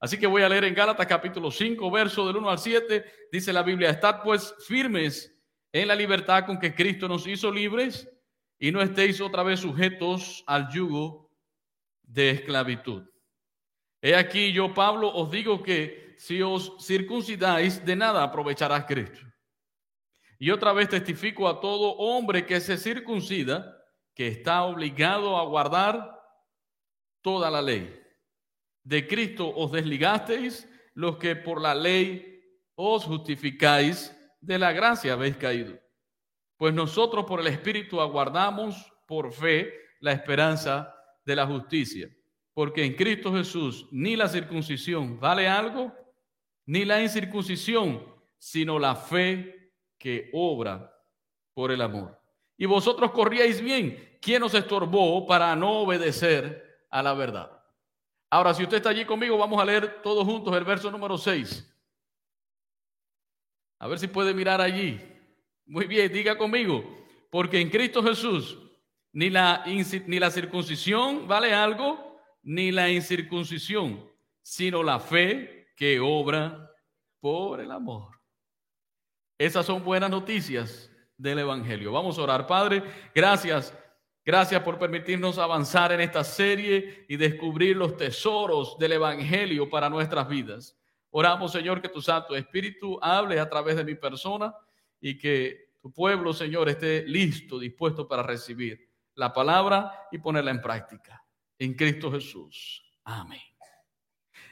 Así 0.00 0.18
que 0.18 0.26
voy 0.26 0.42
a 0.42 0.48
leer 0.48 0.64
en 0.64 0.74
Gálatas 0.74 1.06
capítulo 1.06 1.50
5, 1.50 1.90
verso 1.90 2.26
del 2.26 2.38
1 2.38 2.50
al 2.50 2.58
7. 2.58 3.04
Dice 3.30 3.52
la 3.52 3.62
Biblia, 3.62 3.90
estad 3.90 4.22
pues 4.22 4.54
firmes 4.66 5.38
en 5.72 5.88
la 5.88 5.94
libertad 5.94 6.46
con 6.46 6.58
que 6.58 6.74
Cristo 6.74 7.06
nos 7.06 7.26
hizo 7.26 7.52
libres 7.52 8.10
y 8.58 8.72
no 8.72 8.80
estéis 8.80 9.20
otra 9.20 9.42
vez 9.42 9.60
sujetos 9.60 10.42
al 10.46 10.70
yugo 10.70 11.30
de 12.02 12.30
esclavitud. 12.30 13.02
He 14.00 14.16
aquí 14.16 14.52
yo, 14.52 14.72
Pablo, 14.72 15.14
os 15.14 15.30
digo 15.30 15.62
que 15.62 16.14
si 16.16 16.40
os 16.40 16.76
circuncidáis, 16.80 17.84
de 17.84 17.94
nada 17.94 18.22
aprovechará 18.22 18.86
Cristo. 18.86 19.20
Y 20.38 20.50
otra 20.50 20.72
vez 20.72 20.88
testifico 20.88 21.46
a 21.46 21.60
todo 21.60 21.92
hombre 21.96 22.46
que 22.46 22.60
se 22.60 22.78
circuncida, 22.78 23.76
que 24.14 24.28
está 24.28 24.62
obligado 24.62 25.36
a 25.36 25.44
guardar 25.44 26.18
toda 27.20 27.50
la 27.50 27.60
ley. 27.60 27.99
De 28.82 29.06
Cristo 29.06 29.52
os 29.54 29.72
desligasteis 29.72 30.68
los 30.94 31.16
que 31.18 31.36
por 31.36 31.60
la 31.60 31.74
ley 31.74 32.42
os 32.74 33.04
justificáis, 33.04 34.16
de 34.40 34.58
la 34.58 34.72
gracia 34.72 35.12
habéis 35.12 35.36
caído. 35.36 35.78
Pues 36.56 36.74
nosotros 36.74 37.24
por 37.26 37.40
el 37.40 37.46
Espíritu 37.46 38.00
aguardamos 38.00 38.92
por 39.06 39.32
fe 39.32 39.72
la 40.00 40.12
esperanza 40.12 40.94
de 41.24 41.36
la 41.36 41.46
justicia. 41.46 42.08
Porque 42.54 42.84
en 42.84 42.94
Cristo 42.94 43.32
Jesús 43.32 43.86
ni 43.90 44.16
la 44.16 44.28
circuncisión 44.28 45.20
vale 45.20 45.46
algo, 45.46 45.92
ni 46.66 46.84
la 46.84 47.02
incircuncisión, 47.02 48.04
sino 48.38 48.78
la 48.78 48.96
fe 48.96 49.74
que 49.98 50.30
obra 50.32 50.90
por 51.54 51.70
el 51.70 51.82
amor. 51.82 52.18
Y 52.56 52.66
vosotros 52.66 53.10
corríais 53.12 53.60
bien. 53.60 54.18
¿Quién 54.20 54.42
os 54.42 54.54
estorbó 54.54 55.26
para 55.26 55.54
no 55.56 55.80
obedecer 55.80 56.86
a 56.90 57.02
la 57.02 57.14
verdad? 57.14 57.59
Ahora, 58.30 58.54
si 58.54 58.62
usted 58.62 58.76
está 58.76 58.90
allí 58.90 59.04
conmigo, 59.04 59.36
vamos 59.36 59.60
a 59.60 59.64
leer 59.64 60.00
todos 60.02 60.24
juntos 60.24 60.56
el 60.56 60.64
verso 60.64 60.88
número 60.90 61.18
6. 61.18 61.66
A 63.80 63.88
ver 63.88 63.98
si 63.98 64.06
puede 64.06 64.32
mirar 64.32 64.60
allí. 64.60 65.00
Muy 65.66 65.86
bien, 65.86 66.12
diga 66.12 66.38
conmigo, 66.38 66.84
porque 67.30 67.60
en 67.60 67.70
Cristo 67.70 68.02
Jesús 68.02 68.56
ni 69.12 69.30
la, 69.30 69.64
ni 70.06 70.18
la 70.20 70.30
circuncisión 70.30 71.26
vale 71.26 71.52
algo, 71.52 72.20
ni 72.42 72.70
la 72.70 72.88
incircuncisión, 72.88 74.08
sino 74.42 74.82
la 74.82 75.00
fe 75.00 75.72
que 75.76 75.98
obra 75.98 76.70
por 77.18 77.60
el 77.60 77.70
amor. 77.72 78.20
Esas 79.38 79.66
son 79.66 79.82
buenas 79.82 80.10
noticias 80.10 80.90
del 81.16 81.40
Evangelio. 81.40 81.92
Vamos 81.92 82.18
a 82.18 82.22
orar, 82.22 82.46
Padre. 82.46 82.82
Gracias 83.14 83.76
Gracias 84.24 84.62
por 84.62 84.78
permitirnos 84.78 85.38
avanzar 85.38 85.92
en 85.92 86.00
esta 86.00 86.22
serie 86.22 87.06
y 87.08 87.16
descubrir 87.16 87.76
los 87.76 87.96
tesoros 87.96 88.76
del 88.78 88.92
Evangelio 88.92 89.68
para 89.70 89.88
nuestras 89.88 90.28
vidas. 90.28 90.78
Oramos, 91.10 91.52
Señor, 91.52 91.80
que 91.80 91.88
tu 91.88 92.02
Santo 92.02 92.36
Espíritu 92.36 92.98
hable 93.02 93.40
a 93.40 93.48
través 93.48 93.76
de 93.76 93.84
mi 93.84 93.94
persona 93.94 94.54
y 95.00 95.18
que 95.18 95.70
tu 95.80 95.92
pueblo, 95.92 96.32
Señor, 96.32 96.68
esté 96.68 97.04
listo, 97.06 97.58
dispuesto 97.58 98.06
para 98.06 98.22
recibir 98.22 98.90
la 99.14 99.32
palabra 99.32 100.08
y 100.12 100.18
ponerla 100.18 100.50
en 100.50 100.60
práctica. 100.60 101.24
En 101.58 101.74
Cristo 101.74 102.12
Jesús. 102.12 102.84
Amén. 103.04 103.40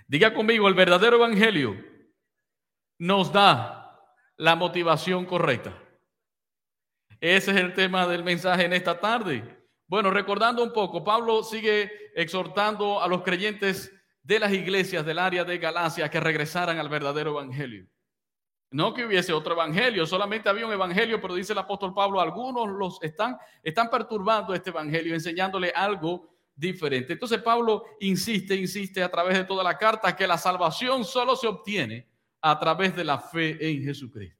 Diga 0.06 0.32
conmigo, 0.32 0.66
el 0.68 0.74
verdadero 0.74 1.16
Evangelio 1.16 1.76
nos 2.98 3.30
da 3.30 4.00
la 4.36 4.56
motivación 4.56 5.26
correcta. 5.26 5.76
Ese 7.20 7.50
es 7.50 7.56
el 7.56 7.74
tema 7.74 8.06
del 8.06 8.24
mensaje 8.24 8.64
en 8.64 8.72
esta 8.72 8.98
tarde. 8.98 9.57
Bueno, 9.88 10.10
recordando 10.10 10.62
un 10.62 10.72
poco, 10.72 11.02
Pablo 11.02 11.42
sigue 11.42 11.90
exhortando 12.14 13.02
a 13.02 13.08
los 13.08 13.22
creyentes 13.22 13.90
de 14.22 14.38
las 14.38 14.52
iglesias 14.52 15.04
del 15.04 15.18
área 15.18 15.44
de 15.44 15.56
Galacia 15.56 16.10
que 16.10 16.20
regresaran 16.20 16.78
al 16.78 16.90
verdadero 16.90 17.30
evangelio. 17.30 17.86
No 18.70 18.92
que 18.92 19.06
hubiese 19.06 19.32
otro 19.32 19.54
evangelio, 19.54 20.04
solamente 20.04 20.50
había 20.50 20.66
un 20.66 20.72
evangelio, 20.74 21.22
pero 21.22 21.34
dice 21.34 21.54
el 21.54 21.58
apóstol 21.60 21.94
Pablo, 21.94 22.20
algunos 22.20 22.68
los 22.68 23.02
están, 23.02 23.38
están 23.62 23.88
perturbando 23.88 24.52
este 24.52 24.68
evangelio, 24.68 25.14
enseñándole 25.14 25.72
algo 25.74 26.28
diferente. 26.54 27.14
Entonces 27.14 27.40
Pablo 27.40 27.84
insiste, 28.00 28.54
insiste 28.54 29.02
a 29.02 29.10
través 29.10 29.38
de 29.38 29.44
toda 29.44 29.64
la 29.64 29.78
carta 29.78 30.14
que 30.14 30.26
la 30.26 30.36
salvación 30.36 31.02
solo 31.02 31.34
se 31.34 31.46
obtiene 31.46 32.06
a 32.42 32.58
través 32.58 32.94
de 32.94 33.04
la 33.04 33.18
fe 33.18 33.56
en 33.70 33.82
Jesucristo. 33.82 34.37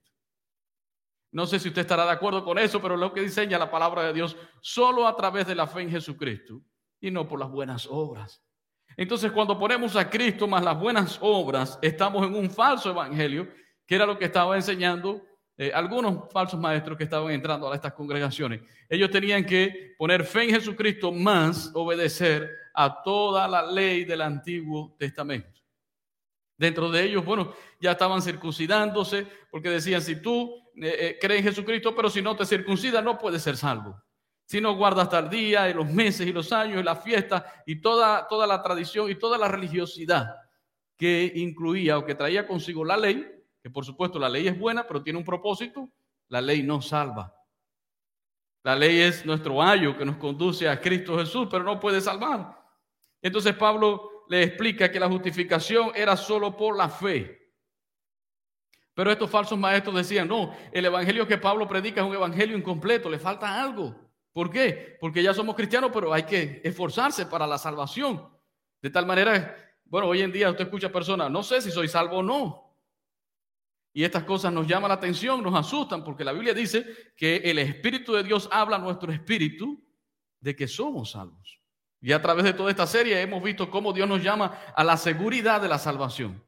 No 1.30 1.46
sé 1.46 1.58
si 1.58 1.68
usted 1.68 1.82
estará 1.82 2.04
de 2.04 2.12
acuerdo 2.12 2.44
con 2.44 2.58
eso, 2.58 2.80
pero 2.80 2.96
lo 2.96 3.12
que 3.12 3.20
enseña 3.20 3.58
la 3.58 3.70
palabra 3.70 4.02
de 4.02 4.12
Dios, 4.12 4.36
solo 4.60 5.06
a 5.06 5.14
través 5.14 5.46
de 5.46 5.54
la 5.54 5.66
fe 5.66 5.82
en 5.82 5.90
Jesucristo 5.90 6.62
y 7.00 7.10
no 7.10 7.28
por 7.28 7.38
las 7.38 7.50
buenas 7.50 7.86
obras. 7.90 8.42
Entonces, 8.96 9.30
cuando 9.30 9.58
ponemos 9.58 9.94
a 9.94 10.08
Cristo 10.08 10.48
más 10.48 10.64
las 10.64 10.78
buenas 10.78 11.18
obras, 11.20 11.78
estamos 11.82 12.26
en 12.26 12.34
un 12.34 12.50
falso 12.50 12.90
evangelio, 12.90 13.48
que 13.86 13.94
era 13.94 14.06
lo 14.06 14.18
que 14.18 14.24
estaba 14.24 14.56
enseñando 14.56 15.22
eh, 15.56 15.72
algunos 15.74 16.30
falsos 16.32 16.58
maestros 16.58 16.96
que 16.96 17.04
estaban 17.04 17.32
entrando 17.32 17.70
a 17.70 17.74
estas 17.74 17.92
congregaciones. 17.92 18.60
Ellos 18.88 19.10
tenían 19.10 19.44
que 19.44 19.94
poner 19.98 20.24
fe 20.24 20.44
en 20.44 20.50
Jesucristo 20.50 21.10
más 21.12 21.72
obedecer 21.74 22.48
a 22.72 23.02
toda 23.02 23.48
la 23.48 23.62
ley 23.70 24.04
del 24.04 24.22
Antiguo 24.22 24.94
Testamento. 24.96 25.60
Dentro 26.56 26.90
de 26.90 27.04
ellos, 27.04 27.24
bueno, 27.24 27.52
ya 27.80 27.92
estaban 27.92 28.22
circuncidándose 28.22 29.26
porque 29.50 29.68
decían, 29.68 30.00
si 30.00 30.22
tú 30.22 30.67
eh, 30.82 30.96
eh, 30.98 31.18
crees 31.20 31.40
en 31.40 31.48
Jesucristo, 31.48 31.94
pero 31.94 32.10
si 32.10 32.22
no 32.22 32.36
te 32.36 32.46
circuncidas 32.46 33.02
no 33.02 33.18
puedes 33.18 33.42
ser 33.42 33.56
salvo. 33.56 34.00
Si 34.44 34.60
no 34.60 34.76
guardas 34.76 35.04
hasta 35.04 35.18
el 35.18 35.28
día 35.28 35.68
y 35.68 35.74
los 35.74 35.90
meses 35.90 36.26
y 36.26 36.32
los 36.32 36.52
años 36.52 36.80
y 36.80 36.82
la 36.82 36.96
fiesta 36.96 37.62
y 37.66 37.80
toda, 37.80 38.26
toda 38.26 38.46
la 38.46 38.62
tradición 38.62 39.10
y 39.10 39.14
toda 39.14 39.36
la 39.36 39.48
religiosidad 39.48 40.34
que 40.96 41.32
incluía 41.36 41.98
o 41.98 42.04
que 42.04 42.14
traía 42.14 42.46
consigo 42.46 42.84
la 42.84 42.96
ley, 42.96 43.26
que 43.62 43.70
por 43.70 43.84
supuesto 43.84 44.18
la 44.18 44.28
ley 44.28 44.48
es 44.48 44.58
buena, 44.58 44.86
pero 44.86 45.02
tiene 45.02 45.18
un 45.18 45.24
propósito, 45.24 45.90
la 46.28 46.40
ley 46.40 46.62
no 46.62 46.80
salva. 46.80 47.34
La 48.64 48.74
ley 48.74 49.00
es 49.00 49.24
nuestro 49.24 49.62
ayo 49.62 49.96
que 49.96 50.04
nos 50.04 50.16
conduce 50.16 50.68
a 50.68 50.80
Cristo 50.80 51.18
Jesús, 51.18 51.48
pero 51.50 51.64
no 51.64 51.78
puede 51.78 52.00
salvar. 52.00 52.58
Entonces 53.22 53.54
Pablo 53.54 54.24
le 54.28 54.42
explica 54.42 54.90
que 54.90 55.00
la 55.00 55.08
justificación 55.08 55.92
era 55.94 56.16
solo 56.16 56.56
por 56.56 56.76
la 56.76 56.88
fe. 56.88 57.47
Pero 58.98 59.12
estos 59.12 59.30
falsos 59.30 59.56
maestros 59.56 59.94
decían, 59.94 60.26
no, 60.26 60.52
el 60.72 60.84
evangelio 60.84 61.24
que 61.24 61.38
Pablo 61.38 61.68
predica 61.68 62.00
es 62.00 62.06
un 62.08 62.16
evangelio 62.16 62.58
incompleto, 62.58 63.08
le 63.08 63.20
falta 63.20 63.62
algo. 63.62 63.94
¿Por 64.32 64.50
qué? 64.50 64.96
Porque 65.00 65.22
ya 65.22 65.32
somos 65.32 65.54
cristianos, 65.54 65.92
pero 65.94 66.12
hay 66.12 66.24
que 66.24 66.60
esforzarse 66.64 67.26
para 67.26 67.46
la 67.46 67.58
salvación. 67.58 68.28
De 68.82 68.90
tal 68.90 69.06
manera, 69.06 69.56
bueno, 69.84 70.08
hoy 70.08 70.22
en 70.22 70.32
día 70.32 70.50
usted 70.50 70.64
escucha 70.64 70.90
personas, 70.90 71.30
no 71.30 71.44
sé 71.44 71.62
si 71.62 71.70
soy 71.70 71.86
salvo 71.86 72.16
o 72.16 72.22
no. 72.24 72.76
Y 73.92 74.02
estas 74.02 74.24
cosas 74.24 74.52
nos 74.52 74.66
llaman 74.66 74.88
la 74.88 74.96
atención, 74.96 75.44
nos 75.44 75.54
asustan, 75.54 76.02
porque 76.02 76.24
la 76.24 76.32
Biblia 76.32 76.52
dice 76.52 76.84
que 77.16 77.36
el 77.36 77.60
Espíritu 77.60 78.14
de 78.14 78.24
Dios 78.24 78.48
habla 78.50 78.78
a 78.78 78.80
nuestro 78.80 79.12
espíritu 79.12 79.80
de 80.40 80.56
que 80.56 80.66
somos 80.66 81.12
salvos. 81.12 81.60
Y 82.00 82.10
a 82.10 82.20
través 82.20 82.42
de 82.42 82.52
toda 82.52 82.72
esta 82.72 82.88
serie 82.88 83.20
hemos 83.20 83.44
visto 83.44 83.70
cómo 83.70 83.92
Dios 83.92 84.08
nos 84.08 84.24
llama 84.24 84.58
a 84.74 84.82
la 84.82 84.96
seguridad 84.96 85.60
de 85.60 85.68
la 85.68 85.78
salvación. 85.78 86.44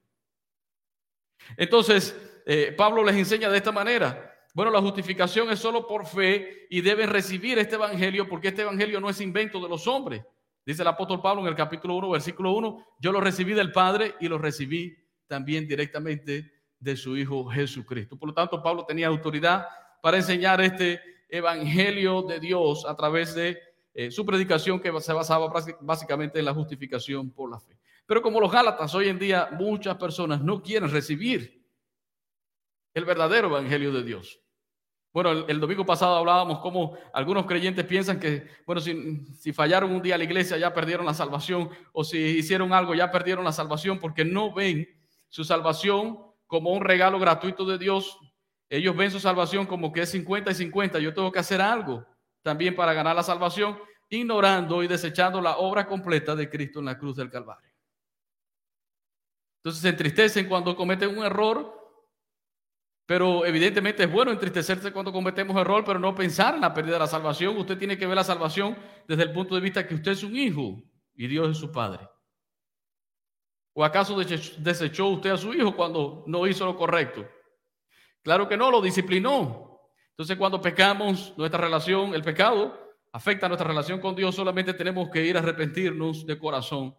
Entonces, 1.57 2.27
eh, 2.53 2.73
Pablo 2.73 3.05
les 3.05 3.15
enseña 3.15 3.49
de 3.49 3.59
esta 3.59 3.71
manera. 3.71 4.29
Bueno, 4.55 4.73
la 4.73 4.81
justificación 4.81 5.51
es 5.51 5.61
solo 5.61 5.87
por 5.87 6.05
fe 6.05 6.67
y 6.69 6.81
deben 6.81 7.09
recibir 7.09 7.61
este 7.61 7.77
evangelio 7.77 8.29
porque 8.29 8.49
este 8.49 8.63
evangelio 8.63 9.01
no 9.01 9.09
es 9.09 9.21
invento 9.21 9.61
de 9.61 9.69
los 9.69 9.87
hombres. 9.87 10.25
Dice 10.67 10.83
el 10.83 10.89
apóstol 10.89 11.23
Pablo 11.23 11.43
en 11.43 11.47
el 11.47 11.55
capítulo 11.55 11.95
1, 11.95 12.11
versículo 12.11 12.51
1, 12.55 12.87
yo 12.99 13.13
lo 13.13 13.21
recibí 13.21 13.53
del 13.53 13.71
Padre 13.71 14.17
y 14.19 14.27
lo 14.27 14.37
recibí 14.37 14.97
también 15.29 15.69
directamente 15.69 16.51
de 16.81 16.97
su 16.97 17.17
Hijo 17.17 17.47
Jesucristo. 17.47 18.19
Por 18.19 18.31
lo 18.31 18.35
tanto, 18.35 18.61
Pablo 18.61 18.85
tenía 18.85 19.07
autoridad 19.07 19.69
para 20.03 20.17
enseñar 20.17 20.61
este 20.61 21.01
evangelio 21.29 22.23
de 22.23 22.41
Dios 22.41 22.85
a 22.85 22.97
través 22.97 23.33
de 23.37 23.61
eh, 23.95 24.11
su 24.11 24.27
predicación 24.27 24.81
que 24.81 24.91
se 25.01 25.13
basaba 25.13 25.53
básicamente 25.83 26.41
en 26.41 26.47
la 26.47 26.55
justificación 26.55 27.31
por 27.31 27.49
la 27.49 27.61
fe. 27.61 27.79
Pero 28.07 28.21
como 28.21 28.41
los 28.41 28.51
Gálatas, 28.51 28.93
hoy 28.93 29.09
en 29.09 29.21
día 29.21 29.51
muchas 29.53 29.97
personas 29.99 30.43
no 30.43 30.61
quieren 30.61 30.91
recibir 30.91 31.60
el 32.95 33.05
verdadero 33.05 33.49
evangelio 33.49 33.93
de 33.93 34.03
Dios. 34.03 34.41
Bueno, 35.13 35.33
el, 35.33 35.59
domingo 35.59 35.85
pasado 35.85 36.17
hablábamos 36.17 36.61
cómo 36.61 36.97
algunos 37.13 37.45
creyentes 37.47 37.85
piensan 37.85 38.21
que, 38.21 38.47
bueno, 38.65 38.81
si, 38.81 39.27
si, 39.35 39.53
fallaron 39.53 39.91
un 39.91 40.03
día 40.03 40.15
a 40.15 40.19
la 40.19 40.25
iglesia 40.25 40.57
ya 40.57 40.73
perdieron 40.73 41.05
la 41.05 41.15
salvación, 41.15 41.69
o 41.93 42.05
si 42.05 42.19
hicieron 42.19 42.73
algo 42.73 42.95
ya 42.95 43.11
perdieron 43.11 43.45
la 43.45 43.53
salvación, 43.53 43.99
porque 43.99 44.25
no 44.25 44.55
ven 44.55 44.87
su 45.29 45.43
salvación 45.43 46.19
como 46.47 46.71
un 46.71 46.83
regalo 46.83 47.19
gratuito 47.19 47.65
de 47.65 47.79
Dios. 47.79 48.19
Ellos 48.69 48.97
ven 48.97 49.11
su 49.11 49.19
salvación 49.19 49.67
como 49.67 49.93
que 49.93 50.03
es 50.03 50.11
50 50.11 50.53
y 50.53 50.55
50, 50.55 50.99
yo 51.01 51.13
tengo 51.13 51.33
que 51.33 51.41
hacer 51.41 51.61
algo 51.61 52.07
también 52.43 52.75
para 52.75 52.95
ganar 52.95 53.17
la 53.17 53.23
salvación, 53.23 53.79
ignorando 54.09 54.83
y 54.83 54.89
desechando 54.89 55.41
la 55.41 55.57
obra 55.57 55.87
completa 55.87 56.35
de 56.35 56.49
Cristo 56.49 56.79
en 56.79 56.87
la 56.87 56.99
cruz 56.99 57.17
del 57.17 57.31
Calvario. 57.31 57.71
Entonces 59.59 59.83
se 59.83 59.89
entristecen 59.89 60.49
cuando 60.49 60.75
cometen 60.75 61.17
un 61.17 61.25
error, 61.25 61.80
pero 63.11 63.45
evidentemente 63.45 64.05
es 64.05 64.13
bueno 64.13 64.31
entristecerse 64.31 64.93
cuando 64.93 65.11
cometemos 65.11 65.57
error, 65.57 65.83
pero 65.85 65.99
no 65.99 66.15
pensar 66.15 66.55
en 66.55 66.61
la 66.61 66.73
pérdida 66.73 66.93
de 66.93 67.01
la 67.01 67.07
salvación. 67.09 67.57
Usted 67.57 67.77
tiene 67.77 67.99
que 67.99 68.07
ver 68.07 68.15
la 68.15 68.23
salvación 68.23 68.79
desde 69.09 69.25
el 69.25 69.33
punto 69.33 69.57
de 69.57 69.61
vista 69.61 69.85
que 69.85 69.97
usted 69.97 70.13
es 70.13 70.23
un 70.23 70.37
hijo 70.37 70.81
y 71.17 71.27
Dios 71.27 71.51
es 71.51 71.57
su 71.57 71.73
padre. 71.73 72.09
¿O 73.73 73.83
acaso 73.83 74.17
desechó 74.17 75.09
usted 75.09 75.31
a 75.31 75.37
su 75.37 75.53
hijo 75.53 75.75
cuando 75.75 76.23
no 76.29 76.47
hizo 76.47 76.65
lo 76.65 76.77
correcto? 76.77 77.29
Claro 78.23 78.47
que 78.47 78.57
no, 78.57 78.71
lo 78.71 78.81
disciplinó. 78.81 79.81
Entonces 80.11 80.37
cuando 80.37 80.61
pecamos, 80.61 81.35
nuestra 81.37 81.61
relación, 81.61 82.15
el 82.15 82.23
pecado 82.23 82.79
afecta 83.11 83.49
nuestra 83.49 83.67
relación 83.67 84.01
con 84.01 84.15
Dios, 84.15 84.37
solamente 84.37 84.73
tenemos 84.73 85.11
que 85.11 85.27
ir 85.27 85.37
a 85.37 85.41
arrepentirnos 85.41 86.25
de 86.27 86.39
corazón 86.39 86.97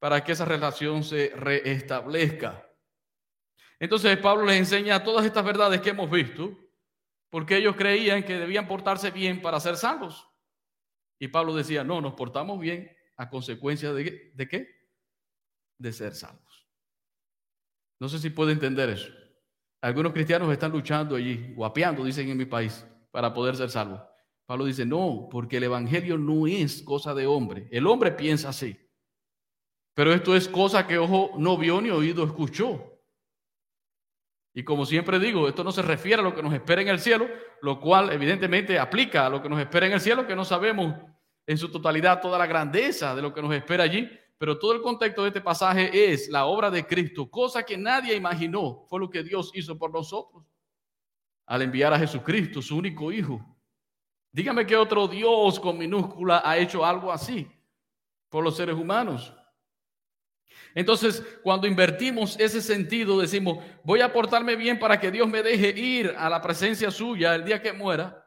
para 0.00 0.24
que 0.24 0.32
esa 0.32 0.44
relación 0.44 1.04
se 1.04 1.28
reestablezca. 1.36 2.66
Entonces 3.80 4.16
Pablo 4.18 4.44
les 4.44 4.58
enseña 4.58 5.02
todas 5.02 5.24
estas 5.24 5.44
verdades 5.44 5.80
que 5.80 5.90
hemos 5.90 6.10
visto, 6.10 6.56
porque 7.30 7.56
ellos 7.56 7.74
creían 7.76 8.22
que 8.22 8.38
debían 8.38 8.68
portarse 8.68 9.10
bien 9.10 9.40
para 9.40 9.58
ser 9.58 9.76
salvos. 9.76 10.28
Y 11.18 11.28
Pablo 11.28 11.54
decía, 11.54 11.82
no, 11.82 12.00
nos 12.00 12.14
portamos 12.14 12.60
bien 12.60 12.94
a 13.16 13.30
consecuencia 13.30 13.92
de, 13.92 14.32
¿de 14.34 14.48
qué? 14.48 14.68
De 15.78 15.92
ser 15.92 16.14
salvos. 16.14 16.68
No 17.98 18.08
sé 18.08 18.18
si 18.18 18.30
puede 18.30 18.52
entender 18.52 18.90
eso. 18.90 19.10
Algunos 19.80 20.12
cristianos 20.12 20.52
están 20.52 20.72
luchando 20.72 21.16
allí, 21.16 21.54
guapeando, 21.54 22.04
dicen 22.04 22.28
en 22.28 22.36
mi 22.36 22.44
país, 22.44 22.86
para 23.10 23.32
poder 23.32 23.56
ser 23.56 23.70
salvos. 23.70 24.02
Pablo 24.44 24.66
dice, 24.66 24.84
no, 24.84 25.28
porque 25.30 25.56
el 25.56 25.64
Evangelio 25.64 26.18
no 26.18 26.46
es 26.46 26.82
cosa 26.82 27.14
de 27.14 27.26
hombre. 27.26 27.68
El 27.70 27.86
hombre 27.86 28.12
piensa 28.12 28.50
así. 28.50 28.76
Pero 29.94 30.12
esto 30.12 30.36
es 30.36 30.48
cosa 30.48 30.86
que 30.86 30.98
ojo 30.98 31.32
no 31.38 31.56
vio 31.56 31.80
ni 31.80 31.88
oído 31.90 32.24
escuchó. 32.24 32.99
Y 34.52 34.64
como 34.64 34.84
siempre 34.84 35.18
digo, 35.18 35.48
esto 35.48 35.62
no 35.62 35.70
se 35.72 35.82
refiere 35.82 36.20
a 36.20 36.24
lo 36.24 36.34
que 36.34 36.42
nos 36.42 36.52
espera 36.52 36.82
en 36.82 36.88
el 36.88 36.98
cielo, 36.98 37.28
lo 37.62 37.80
cual 37.80 38.12
evidentemente 38.12 38.78
aplica 38.78 39.26
a 39.26 39.30
lo 39.30 39.40
que 39.40 39.48
nos 39.48 39.60
espera 39.60 39.86
en 39.86 39.92
el 39.92 40.00
cielo, 40.00 40.26
que 40.26 40.34
no 40.34 40.44
sabemos 40.44 40.96
en 41.46 41.58
su 41.58 41.70
totalidad 41.70 42.20
toda 42.20 42.38
la 42.38 42.46
grandeza 42.46 43.14
de 43.14 43.22
lo 43.22 43.32
que 43.32 43.42
nos 43.42 43.54
espera 43.54 43.84
allí, 43.84 44.10
pero 44.38 44.58
todo 44.58 44.72
el 44.72 44.82
contexto 44.82 45.22
de 45.22 45.28
este 45.28 45.40
pasaje 45.40 46.12
es 46.12 46.28
la 46.28 46.46
obra 46.46 46.70
de 46.70 46.86
Cristo, 46.86 47.30
cosa 47.30 47.62
que 47.62 47.76
nadie 47.76 48.14
imaginó, 48.14 48.86
fue 48.88 48.98
lo 48.98 49.10
que 49.10 49.22
Dios 49.22 49.50
hizo 49.54 49.78
por 49.78 49.92
nosotros 49.92 50.44
al 51.46 51.62
enviar 51.62 51.92
a 51.92 51.98
Jesucristo, 51.98 52.62
su 52.62 52.76
único 52.76 53.10
Hijo. 53.10 53.44
Dígame 54.32 54.64
qué 54.64 54.76
otro 54.76 55.08
Dios 55.08 55.58
con 55.58 55.76
minúscula 55.76 56.42
ha 56.44 56.56
hecho 56.56 56.84
algo 56.84 57.12
así 57.12 57.50
por 58.28 58.44
los 58.44 58.56
seres 58.56 58.76
humanos. 58.76 59.34
Entonces, 60.74 61.24
cuando 61.42 61.66
invertimos 61.66 62.38
ese 62.38 62.60
sentido, 62.60 63.20
decimos, 63.20 63.58
voy 63.82 64.00
a 64.00 64.12
portarme 64.12 64.56
bien 64.56 64.78
para 64.78 65.00
que 65.00 65.10
Dios 65.10 65.28
me 65.28 65.42
deje 65.42 65.78
ir 65.78 66.14
a 66.16 66.28
la 66.28 66.40
presencia 66.40 66.90
suya 66.90 67.34
el 67.34 67.44
día 67.44 67.60
que 67.60 67.72
muera, 67.72 68.24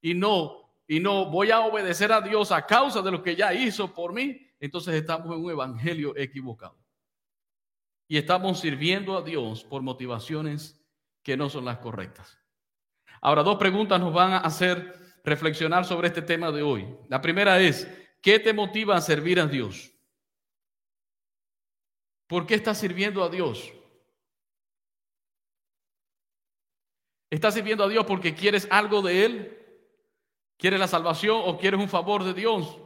y 0.00 0.14
no, 0.14 0.74
y 0.86 1.00
no 1.00 1.30
voy 1.30 1.50
a 1.50 1.60
obedecer 1.60 2.12
a 2.12 2.20
Dios 2.20 2.52
a 2.52 2.66
causa 2.66 3.00
de 3.00 3.10
lo 3.10 3.22
que 3.22 3.36
ya 3.36 3.54
hizo 3.54 3.94
por 3.94 4.12
mí, 4.12 4.38
entonces 4.60 4.94
estamos 4.94 5.34
en 5.34 5.44
un 5.44 5.50
evangelio 5.50 6.16
equivocado. 6.16 6.76
Y 8.06 8.18
estamos 8.18 8.60
sirviendo 8.60 9.16
a 9.16 9.22
Dios 9.22 9.64
por 9.64 9.82
motivaciones 9.82 10.80
que 11.22 11.36
no 11.36 11.48
son 11.48 11.64
las 11.64 11.78
correctas. 11.78 12.38
Ahora, 13.22 13.42
dos 13.42 13.56
preguntas 13.56 13.98
nos 13.98 14.12
van 14.12 14.32
a 14.32 14.38
hacer 14.38 15.20
reflexionar 15.24 15.86
sobre 15.86 16.08
este 16.08 16.20
tema 16.20 16.52
de 16.52 16.62
hoy. 16.62 16.86
La 17.08 17.22
primera 17.22 17.58
es, 17.58 17.88
¿qué 18.20 18.38
te 18.38 18.52
motiva 18.52 18.96
a 18.96 19.00
servir 19.00 19.40
a 19.40 19.46
Dios? 19.46 19.93
¿Por 22.26 22.46
qué 22.46 22.54
estás 22.54 22.78
sirviendo 22.78 23.22
a 23.22 23.28
Dios? 23.28 23.72
¿Estás 27.30 27.54
sirviendo 27.54 27.84
a 27.84 27.88
Dios 27.88 28.04
porque 28.06 28.34
quieres 28.34 28.66
algo 28.70 29.02
de 29.02 29.24
Él? 29.24 29.58
¿Quieres 30.56 30.78
la 30.78 30.88
salvación 30.88 31.42
o 31.44 31.58
quieres 31.58 31.80
un 31.80 31.88
favor 31.88 32.24
de 32.24 32.32
Dios? 32.32 32.78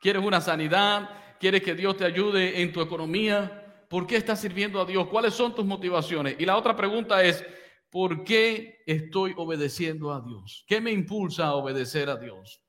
¿Quieres 0.00 0.24
una 0.24 0.40
sanidad? 0.40 1.10
¿Quieres 1.38 1.62
que 1.62 1.74
Dios 1.74 1.96
te 1.96 2.04
ayude 2.04 2.62
en 2.62 2.72
tu 2.72 2.80
economía? 2.80 3.84
¿Por 3.88 4.06
qué 4.06 4.16
estás 4.16 4.40
sirviendo 4.40 4.80
a 4.80 4.84
Dios? 4.84 5.08
¿Cuáles 5.08 5.34
son 5.34 5.54
tus 5.54 5.64
motivaciones? 5.64 6.36
Y 6.38 6.46
la 6.46 6.56
otra 6.56 6.74
pregunta 6.74 7.22
es, 7.22 7.44
¿por 7.90 8.24
qué 8.24 8.82
estoy 8.86 9.34
obedeciendo 9.36 10.12
a 10.12 10.20
Dios? 10.20 10.64
¿Qué 10.66 10.80
me 10.80 10.92
impulsa 10.92 11.46
a 11.46 11.54
obedecer 11.54 12.08
a 12.08 12.16
Dios? 12.16 12.64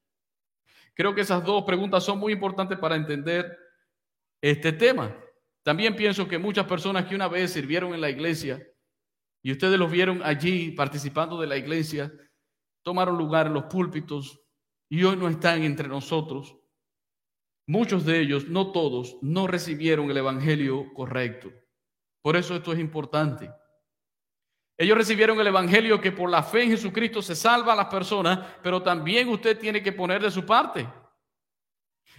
Creo 0.94 1.16
que 1.16 1.22
esas 1.22 1.44
dos 1.44 1.64
preguntas 1.64 2.04
son 2.04 2.20
muy 2.20 2.34
importantes 2.34 2.78
para 2.78 2.96
entender 2.96 3.58
este 4.42 4.74
tema. 4.74 5.16
También 5.64 5.96
pienso 5.96 6.28
que 6.28 6.38
muchas 6.38 6.66
personas 6.66 7.06
que 7.06 7.16
una 7.16 7.28
vez 7.28 7.54
sirvieron 7.54 7.94
en 7.94 8.02
la 8.02 8.10
iglesia 8.10 8.66
y 9.44 9.52
ustedes 9.52 9.78
los 9.78 9.92
vieron 9.92 10.22
allí 10.24 10.72
participando 10.72 11.40
de 11.40 11.48
la 11.48 11.58
iglesia, 11.58 12.12
tomaron 12.84 13.18
lugar 13.18 13.48
en 13.48 13.54
los 13.54 13.66
púlpitos 13.66 14.42
y 14.90 15.04
hoy 15.04 15.16
no 15.16 15.28
están 15.28 15.64
entre 15.64 15.88
nosotros. 15.88 16.58
Muchos 17.68 18.06
de 18.06 18.20
ellos, 18.20 18.48
no 18.48 18.72
todos, 18.72 19.18
no 19.22 19.48
recibieron 19.48 20.10
el 20.10 20.18
Evangelio 20.18 20.94
correcto. 20.94 21.52
Por 22.22 22.36
eso 22.36 22.56
esto 22.56 22.74
es 22.74 22.80
importante. 22.80 23.52
Ellos 24.78 24.98
recibieron 24.98 25.40
el 25.40 25.48
Evangelio 25.48 26.02
que 26.02 26.12
por 26.12 26.30
la 26.30 26.42
fe 26.42 26.64
en 26.64 26.72
Jesucristo 26.72 27.22
se 27.22 27.36
salva 27.36 27.74
a 27.74 27.76
las 27.76 27.86
personas, 27.86 28.40
pero 28.64 28.82
también 28.82 29.30
usted 29.30 29.58
tiene 29.60 29.82
que 29.82 29.92
poner 29.92 30.22
de 30.22 30.32
su 30.32 30.44
parte. 30.46 30.88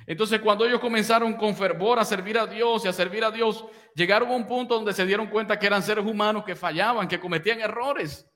Entonces, 0.07 0.41
cuando 0.41 0.67
ellos 0.67 0.81
comenzaron 0.81 1.35
con 1.35 1.55
fervor 1.55 1.99
a 1.99 2.05
servir 2.05 2.39
a 2.39 2.47
Dios 2.47 2.85
y 2.85 2.89
a 2.89 2.93
servir 2.93 3.25
a 3.25 3.31
Dios, 3.31 3.65
llegaron 3.95 4.31
a 4.31 4.35
un 4.35 4.47
punto 4.47 4.75
donde 4.75 4.93
se 4.93 5.07
dieron 5.07 5.29
cuenta 5.29 5.59
que 5.59 5.67
eran 5.67 5.83
seres 5.83 6.05
humanos 6.05 6.45
que 6.45 6.57
fallaban, 6.57 7.07
que 7.07 7.21
cometían 7.21 7.61
errores. 7.61 8.29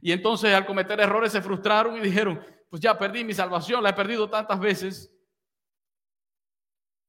Y 0.00 0.12
entonces, 0.12 0.52
al 0.52 0.66
cometer 0.66 1.00
errores, 1.00 1.32
se 1.32 1.40
frustraron 1.40 1.96
y 1.96 2.00
dijeron: 2.00 2.44
Pues 2.68 2.80
ya 2.82 2.98
perdí 2.98 3.24
mi 3.24 3.32
salvación, 3.32 3.82
la 3.82 3.90
he 3.90 3.94
perdido 3.94 4.28
tantas 4.28 4.60
veces 4.60 5.14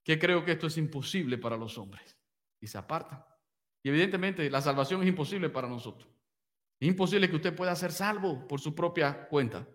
que 0.04 0.20
creo 0.20 0.44
que 0.44 0.52
esto 0.52 0.68
es 0.68 0.78
imposible 0.78 1.38
para 1.38 1.58
los 1.58 1.78
hombres. 1.78 2.18
Y 2.62 2.68
se 2.68 2.78
apartan. 2.78 3.24
Y 3.84 3.90
evidentemente, 3.90 4.50
la 4.50 4.62
salvación 4.62 5.02
es 5.02 5.10
imposible 5.10 5.50
para 5.50 5.68
nosotros. 5.68 6.10
Es 6.80 6.88
imposible 6.88 7.30
que 7.30 7.36
usted 7.36 7.56
pueda 7.56 7.76
ser 7.76 7.92
salvo 7.92 8.48
por 8.48 8.60
su 8.60 8.74
propia 8.74 9.28
cuenta 9.28 9.68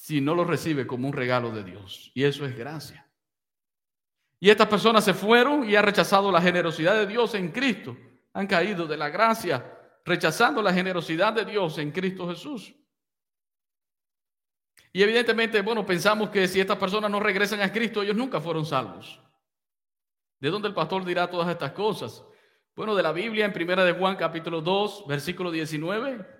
si 0.00 0.22
no 0.22 0.34
lo 0.34 0.44
recibe 0.44 0.86
como 0.86 1.06
un 1.06 1.12
regalo 1.12 1.50
de 1.50 1.62
Dios. 1.62 2.10
Y 2.14 2.24
eso 2.24 2.46
es 2.46 2.56
gracia. 2.56 3.06
Y 4.40 4.48
estas 4.48 4.66
personas 4.66 5.04
se 5.04 5.12
fueron 5.12 5.68
y 5.68 5.76
han 5.76 5.84
rechazado 5.84 6.32
la 6.32 6.40
generosidad 6.40 6.94
de 6.94 7.06
Dios 7.06 7.34
en 7.34 7.52
Cristo. 7.52 7.94
Han 8.32 8.46
caído 8.46 8.86
de 8.86 8.96
la 8.96 9.10
gracia, 9.10 9.78
rechazando 10.06 10.62
la 10.62 10.72
generosidad 10.72 11.34
de 11.34 11.44
Dios 11.44 11.76
en 11.76 11.92
Cristo 11.92 12.26
Jesús. 12.30 12.74
Y 14.90 15.02
evidentemente, 15.02 15.60
bueno, 15.60 15.84
pensamos 15.84 16.30
que 16.30 16.48
si 16.48 16.60
estas 16.60 16.78
personas 16.78 17.10
no 17.10 17.20
regresan 17.20 17.60
a 17.60 17.70
Cristo, 17.70 18.02
ellos 18.02 18.16
nunca 18.16 18.40
fueron 18.40 18.64
salvos. 18.64 19.20
¿De 20.40 20.48
dónde 20.48 20.68
el 20.68 20.74
pastor 20.74 21.04
dirá 21.04 21.28
todas 21.28 21.50
estas 21.50 21.72
cosas? 21.72 22.24
Bueno, 22.74 22.96
de 22.96 23.02
la 23.02 23.12
Biblia 23.12 23.44
en 23.44 23.52
Primera 23.52 23.84
de 23.84 23.92
Juan 23.92 24.16
capítulo 24.16 24.62
2, 24.62 25.04
versículo 25.06 25.50
19. 25.50 26.39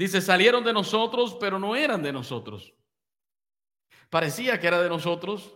Dice, 0.00 0.22
salieron 0.22 0.64
de 0.64 0.72
nosotros, 0.72 1.36
pero 1.38 1.58
no 1.58 1.76
eran 1.76 2.02
de 2.02 2.10
nosotros. 2.10 2.72
Parecía 4.08 4.58
que 4.58 4.66
era 4.66 4.80
de 4.80 4.88
nosotros. 4.88 5.54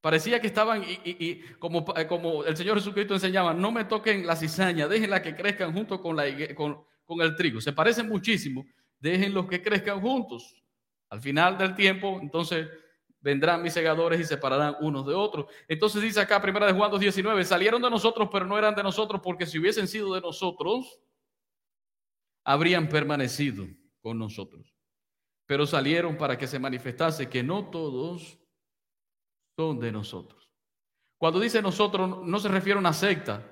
Parecía 0.00 0.40
que 0.40 0.46
estaban, 0.46 0.84
y, 0.86 1.40
como, 1.58 1.84
eh, 1.96 2.06
como, 2.06 2.44
el 2.44 2.56
Señor 2.56 2.76
Jesucristo 2.76 3.14
enseñaba, 3.14 3.52
no 3.52 3.72
me 3.72 3.84
toquen 3.84 4.24
la 4.24 4.36
cizaña, 4.36 4.86
déjenla 4.86 5.20
que 5.20 5.34
crezcan 5.34 5.72
junto 5.72 6.00
con, 6.00 6.14
la, 6.14 6.26
con, 6.54 6.80
con 7.04 7.22
el 7.22 7.34
trigo. 7.34 7.60
Se 7.60 7.72
parecen 7.72 8.08
muchísimo, 8.08 8.64
déjenlos 9.00 9.48
que 9.48 9.60
crezcan 9.60 10.00
juntos. 10.00 10.62
Al 11.08 11.20
final 11.20 11.58
del 11.58 11.74
tiempo, 11.74 12.20
entonces 12.22 12.68
vendrán 13.18 13.64
mis 13.64 13.72
segadores 13.72 14.20
y 14.20 14.24
separarán 14.24 14.76
unos 14.80 15.04
de 15.08 15.14
otros. 15.14 15.46
Entonces 15.66 16.00
dice 16.02 16.20
acá, 16.20 16.40
primera 16.40 16.66
de 16.66 16.72
Juan 16.72 16.92
2.19, 16.92 17.42
salieron 17.42 17.82
de 17.82 17.90
nosotros, 17.90 18.28
pero 18.30 18.46
no 18.46 18.56
eran 18.56 18.76
de 18.76 18.84
nosotros, 18.84 19.20
porque 19.24 19.44
si 19.44 19.58
hubiesen 19.58 19.88
sido 19.88 20.14
de 20.14 20.20
nosotros, 20.20 21.00
habrían 22.44 22.88
permanecido 22.88 23.66
con 24.00 24.18
nosotros. 24.18 24.74
Pero 25.46 25.66
salieron 25.66 26.16
para 26.16 26.36
que 26.36 26.46
se 26.46 26.58
manifestase 26.58 27.28
que 27.28 27.42
no 27.42 27.70
todos 27.70 28.38
son 29.56 29.78
de 29.80 29.92
nosotros. 29.92 30.50
Cuando 31.18 31.38
dice 31.38 31.62
nosotros, 31.62 32.26
no 32.26 32.38
se 32.38 32.48
refiere 32.48 32.76
a 32.76 32.80
una 32.80 32.92
secta 32.92 33.42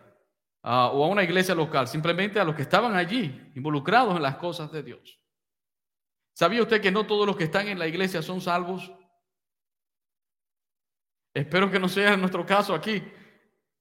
o 0.63 1.05
a 1.05 1.09
una 1.09 1.23
iglesia 1.23 1.55
local, 1.55 1.89
simplemente 1.89 2.41
a 2.41 2.45
los 2.45 2.55
que 2.55 2.63
estaban 2.63 2.95
allí, 2.95 3.53
involucrados 3.55 4.17
en 4.17 4.23
las 4.23 4.37
cosas 4.37 4.71
de 4.73 4.83
Dios. 4.83 5.21
¿Sabía 6.35 6.63
usted 6.63 6.81
que 6.81 6.91
no 6.91 7.07
todos 7.07 7.27
los 7.27 7.37
que 7.37 7.45
están 7.45 7.69
en 7.69 7.79
la 7.79 7.87
iglesia 7.87 8.23
son 8.23 8.41
salvos? 8.41 8.93
Espero 11.35 11.71
que 11.71 11.79
no 11.79 11.89
sea 11.89 12.17
nuestro 12.17 12.45
caso 12.45 12.75
aquí. 12.75 13.03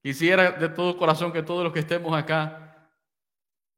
Quisiera 0.02 0.52
de 0.52 0.70
todo 0.70 0.98
corazón 0.98 1.32
que 1.32 1.44
todos 1.44 1.64
los 1.64 1.74
que 1.74 1.80
estemos 1.80 2.16
acá 2.18 2.69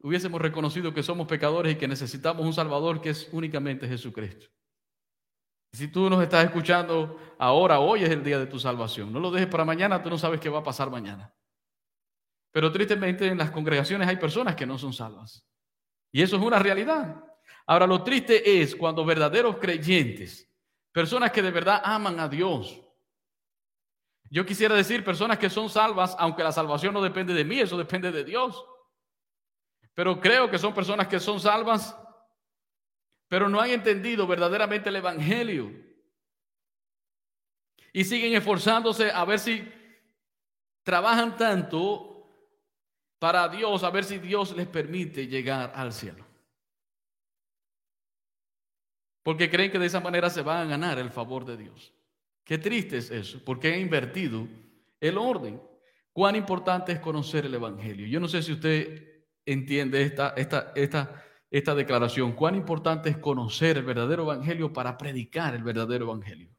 hubiésemos 0.04 0.42
reconocido 0.42 0.94
que 0.94 1.04
somos 1.04 1.28
pecadores 1.28 1.74
y 1.74 1.78
que 1.78 1.88
necesitamos 1.88 2.46
un 2.46 2.54
Salvador 2.54 3.02
que 3.02 3.12
es 3.12 3.30
únicamente 3.32 3.88
Jesucristo. 3.88 4.48
Si 5.74 5.88
tú 5.88 6.10
nos 6.10 6.22
estás 6.22 6.44
escuchando 6.44 7.18
ahora, 7.40 7.80
hoy 7.80 8.04
es 8.04 8.10
el 8.10 8.24
día 8.24 8.38
de 8.38 8.48
tu 8.48 8.60
salvación. 8.60 9.14
No 9.14 9.20
lo 9.20 9.32
dejes 9.32 9.48
para 9.48 9.64
mañana, 9.64 10.04
tú 10.04 10.10
no 10.10 10.18
sabes 10.18 10.40
qué 10.40 10.50
va 10.50 10.60
a 10.60 10.64
pasar 10.64 10.90
mañana. 10.90 11.34
Pero 12.52 12.72
tristemente 12.72 13.28
en 13.28 13.38
las 13.38 13.52
congregaciones 13.52 14.08
hay 14.08 14.18
personas 14.18 14.56
que 14.56 14.66
no 14.66 14.78
son 14.78 14.92
salvas. 14.92 15.46
Y 16.12 16.22
eso 16.22 16.36
es 16.36 16.42
una 16.42 16.60
realidad. 16.60 17.24
Ahora, 17.66 17.88
lo 17.88 18.04
triste 18.04 18.62
es 18.62 18.76
cuando 18.76 19.06
verdaderos 19.06 19.58
creyentes, 19.58 20.52
personas 20.92 21.32
que 21.32 21.42
de 21.42 21.52
verdad 21.52 21.82
aman 21.84 22.20
a 22.20 22.28
Dios, 22.28 22.82
Yo 24.34 24.46
quisiera 24.46 24.74
decir 24.76 25.04
personas 25.04 25.38
que 25.38 25.50
son 25.50 25.70
salvas, 25.70 26.16
aunque 26.18 26.42
la 26.42 26.54
salvación 26.54 26.94
no 26.94 27.02
depende 27.02 27.34
de 27.34 27.44
mí, 27.44 27.60
eso 27.60 27.78
depende 27.78 28.14
de 28.14 28.24
Dios. 28.24 28.64
Pero 29.94 30.20
creo 30.20 30.50
que 30.50 30.58
son 30.58 30.74
personas 30.74 31.08
que 31.08 31.20
son 31.20 31.40
salvas, 31.40 31.98
pero 33.28 33.50
no 33.50 33.60
han 33.60 33.70
entendido 33.70 34.28
verdaderamente 34.28 34.90
el 34.90 34.96
Evangelio. 34.98 35.72
Y 37.94 38.04
siguen 38.04 38.34
esforzándose 38.34 39.12
a 39.12 39.26
ver 39.26 39.40
si 39.40 39.70
trabajan 40.84 41.36
tanto 41.36 42.08
para 43.20 43.48
Dios, 43.50 43.84
a 43.84 43.90
ver 43.90 44.04
si 44.04 44.18
Dios 44.18 44.56
les 44.56 44.68
permite 44.68 45.28
llegar 45.28 45.72
al 45.76 45.94
cielo. 45.94 46.26
Porque 49.24 49.50
creen 49.50 49.72
que 49.72 49.78
de 49.78 49.86
esa 49.86 50.00
manera 50.00 50.30
se 50.30 50.42
van 50.42 50.66
a 50.66 50.70
ganar 50.70 50.98
el 50.98 51.12
favor 51.12 51.46
de 51.46 51.58
Dios. 51.58 51.94
Qué 52.44 52.58
triste 52.58 52.98
es 52.98 53.12
eso, 53.12 53.42
porque 53.46 53.74
han 53.74 53.80
invertido 53.80 54.48
el 55.00 55.18
orden. 55.18 55.62
Cuán 56.12 56.36
importante 56.36 56.92
es 56.92 57.00
conocer 57.00 57.46
el 57.46 57.54
Evangelio. 57.54 58.08
Yo 58.08 58.20
no 58.20 58.28
sé 58.28 58.42
si 58.42 58.54
usted 58.54 59.11
entiende 59.54 60.02
esta, 60.02 60.34
esta, 60.36 60.72
esta, 60.76 61.24
esta 61.50 61.76
declaración. 61.76 62.34
Cuán 62.34 62.56
importante 62.56 63.10
es 63.10 63.18
conocer 63.18 63.78
el 63.78 63.84
verdadero 63.84 64.24
Evangelio 64.24 64.72
para 64.72 64.98
predicar 64.98 65.56
el 65.56 65.64
verdadero 65.64 66.06
Evangelio. 66.06 66.50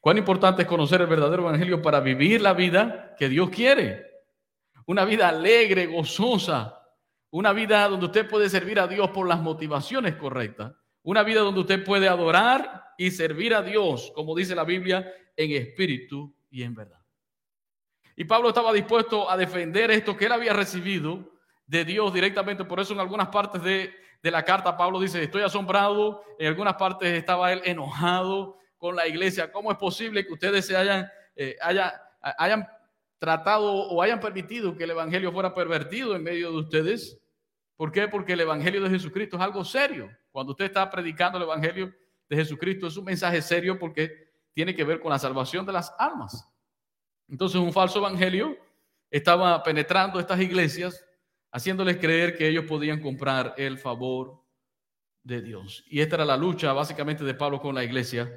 Cuán 0.00 0.18
importante 0.18 0.62
es 0.62 0.68
conocer 0.68 1.00
el 1.00 1.06
verdadero 1.06 1.42
Evangelio 1.42 1.82
para 1.82 2.00
vivir 2.00 2.40
la 2.40 2.54
vida 2.54 3.14
que 3.18 3.28
Dios 3.28 3.50
quiere. 3.50 4.06
Una 4.86 5.04
vida 5.04 5.28
alegre, 5.28 5.86
gozosa. 5.86 6.80
Una 7.30 7.52
vida 7.52 7.88
donde 7.88 8.06
usted 8.06 8.28
puede 8.28 8.48
servir 8.48 8.80
a 8.80 8.86
Dios 8.86 9.10
por 9.10 9.28
las 9.28 9.40
motivaciones 9.40 10.14
correctas. 10.16 10.72
Una 11.02 11.22
vida 11.22 11.40
donde 11.40 11.60
usted 11.60 11.84
puede 11.84 12.08
adorar 12.08 12.84
y 12.96 13.10
servir 13.10 13.54
a 13.54 13.62
Dios, 13.62 14.12
como 14.14 14.34
dice 14.34 14.54
la 14.54 14.64
Biblia, 14.64 15.12
en 15.36 15.50
espíritu 15.52 16.34
y 16.50 16.62
en 16.62 16.74
verdad. 16.74 17.00
Y 18.16 18.24
Pablo 18.24 18.48
estaba 18.48 18.72
dispuesto 18.72 19.30
a 19.30 19.36
defender 19.36 19.90
esto 19.90 20.16
que 20.16 20.24
él 20.24 20.32
había 20.32 20.54
recibido 20.54 21.35
de 21.66 21.84
Dios 21.84 22.12
directamente. 22.12 22.64
Por 22.64 22.80
eso 22.80 22.92
en 22.94 23.00
algunas 23.00 23.28
partes 23.28 23.62
de, 23.62 23.94
la 24.22 24.44
carta 24.44 24.76
Pablo 24.76 25.00
dice, 25.00 25.22
estoy 25.22 25.42
asombrado. 25.42 26.22
En 26.38 26.48
algunas 26.48 26.74
partes 26.74 27.08
estaba 27.16 27.52
él 27.52 27.62
enojado 27.64 28.58
con 28.76 28.96
la 28.96 29.06
iglesia. 29.06 29.52
¿Cómo 29.52 29.70
es 29.70 29.78
posible 29.78 30.26
que 30.26 30.32
ustedes 30.32 30.66
se 30.66 30.76
hayan, 30.76 31.08
eh, 31.36 31.56
hayan 31.60 32.66
tratado 33.18 33.72
o 33.72 34.02
hayan 34.02 34.20
permitido 34.20 34.76
que 34.76 34.84
el 34.84 34.90
Evangelio 34.90 35.32
fuera 35.32 35.54
pervertido 35.54 36.16
en 36.16 36.22
medio 36.22 36.50
de 36.50 36.58
ustedes? 36.58 37.20
¿Por 37.76 37.92
qué? 37.92 38.08
Porque 38.08 38.32
el 38.32 38.40
Evangelio 38.40 38.82
de 38.82 38.90
Jesucristo 38.90 39.36
es 39.36 39.42
algo 39.42 39.64
serio. 39.64 40.10
Cuando 40.32 40.52
usted 40.52 40.66
está 40.66 40.90
predicando 40.90 41.38
el 41.38 41.44
Evangelio, 41.44 41.94
de 42.28 42.36
Jesucristo 42.36 42.86
es 42.86 42.96
un 42.96 43.04
mensaje 43.04 43.40
serio 43.40 43.78
porque 43.78 44.26
tiene 44.52 44.74
que 44.74 44.84
ver 44.84 45.00
con 45.00 45.10
la 45.10 45.18
salvación 45.18 45.64
de 45.66 45.72
las 45.72 45.94
almas. 45.98 46.48
Entonces 47.28 47.60
un 47.60 47.72
falso 47.72 47.98
evangelio 47.98 48.56
estaba 49.10 49.62
penetrando 49.62 50.18
estas 50.18 50.40
iglesias, 50.40 51.04
haciéndoles 51.56 51.96
creer 51.96 52.36
que 52.36 52.46
ellos 52.46 52.66
podían 52.66 53.00
comprar 53.00 53.54
el 53.56 53.78
favor 53.78 54.42
de 55.22 55.40
Dios. 55.40 55.84
Y 55.88 56.00
esta 56.00 56.16
era 56.16 56.26
la 56.26 56.36
lucha 56.36 56.74
básicamente 56.74 57.24
de 57.24 57.32
Pablo 57.32 57.62
con 57.62 57.74
la 57.74 57.82
iglesia 57.82 58.30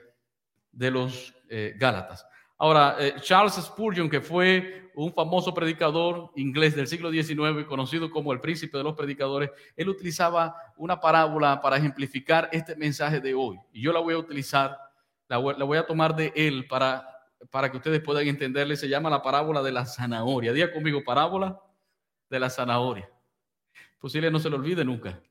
de 0.72 0.90
los 0.90 1.36
eh, 1.50 1.76
Gálatas. 1.78 2.26
Ahora, 2.58 2.96
eh, 2.98 3.16
Charles 3.22 3.56
Spurgeon, 3.56 4.10
que 4.10 4.22
fue 4.22 4.90
un 4.96 5.12
famoso 5.14 5.54
predicador 5.54 6.32
inglés 6.38 6.78
del 6.78 6.88
siglo 6.88 7.12
XIX, 7.12 7.66
conocido 7.68 8.10
como 8.10 8.32
el 8.32 8.40
príncipe 8.40 8.78
de 8.78 8.86
los 8.86 8.96
predicadores, 8.96 9.50
él 9.76 9.90
utilizaba 9.90 10.56
una 10.78 11.02
parábola 11.02 11.60
para 11.60 11.76
ejemplificar 11.76 12.48
este 12.54 12.78
mensaje 12.78 13.20
de 13.20 13.34
hoy. 13.34 13.60
Y 13.74 13.82
yo 13.82 13.92
la 13.92 14.00
voy 14.00 14.14
a 14.14 14.18
utilizar, 14.18 14.78
la 15.28 15.38
voy, 15.38 15.78
a 15.78 15.86
tomar 15.86 16.16
de 16.16 16.32
él 16.38 16.68
para, 16.70 17.06
para 17.52 17.70
que 17.70 17.76
ustedes 17.76 18.00
puedan 18.00 18.26
entenderle. 18.28 18.78
Se 18.78 18.88
llama 18.88 19.10
la 19.10 19.22
parábola 19.22 19.62
de 19.62 19.74
la 19.74 19.86
zanahoria. 19.86 20.54
Diga 20.54 20.72
conmigo, 20.72 21.04
parábola 21.04 21.60
de 22.30 22.40
la 22.40 22.50
zanahoria. 22.50 23.10
Posible 24.00 24.32
no 24.32 24.40
se 24.40 24.50
lo 24.50 24.58
olvide 24.58 24.86
nunca. 24.86 25.22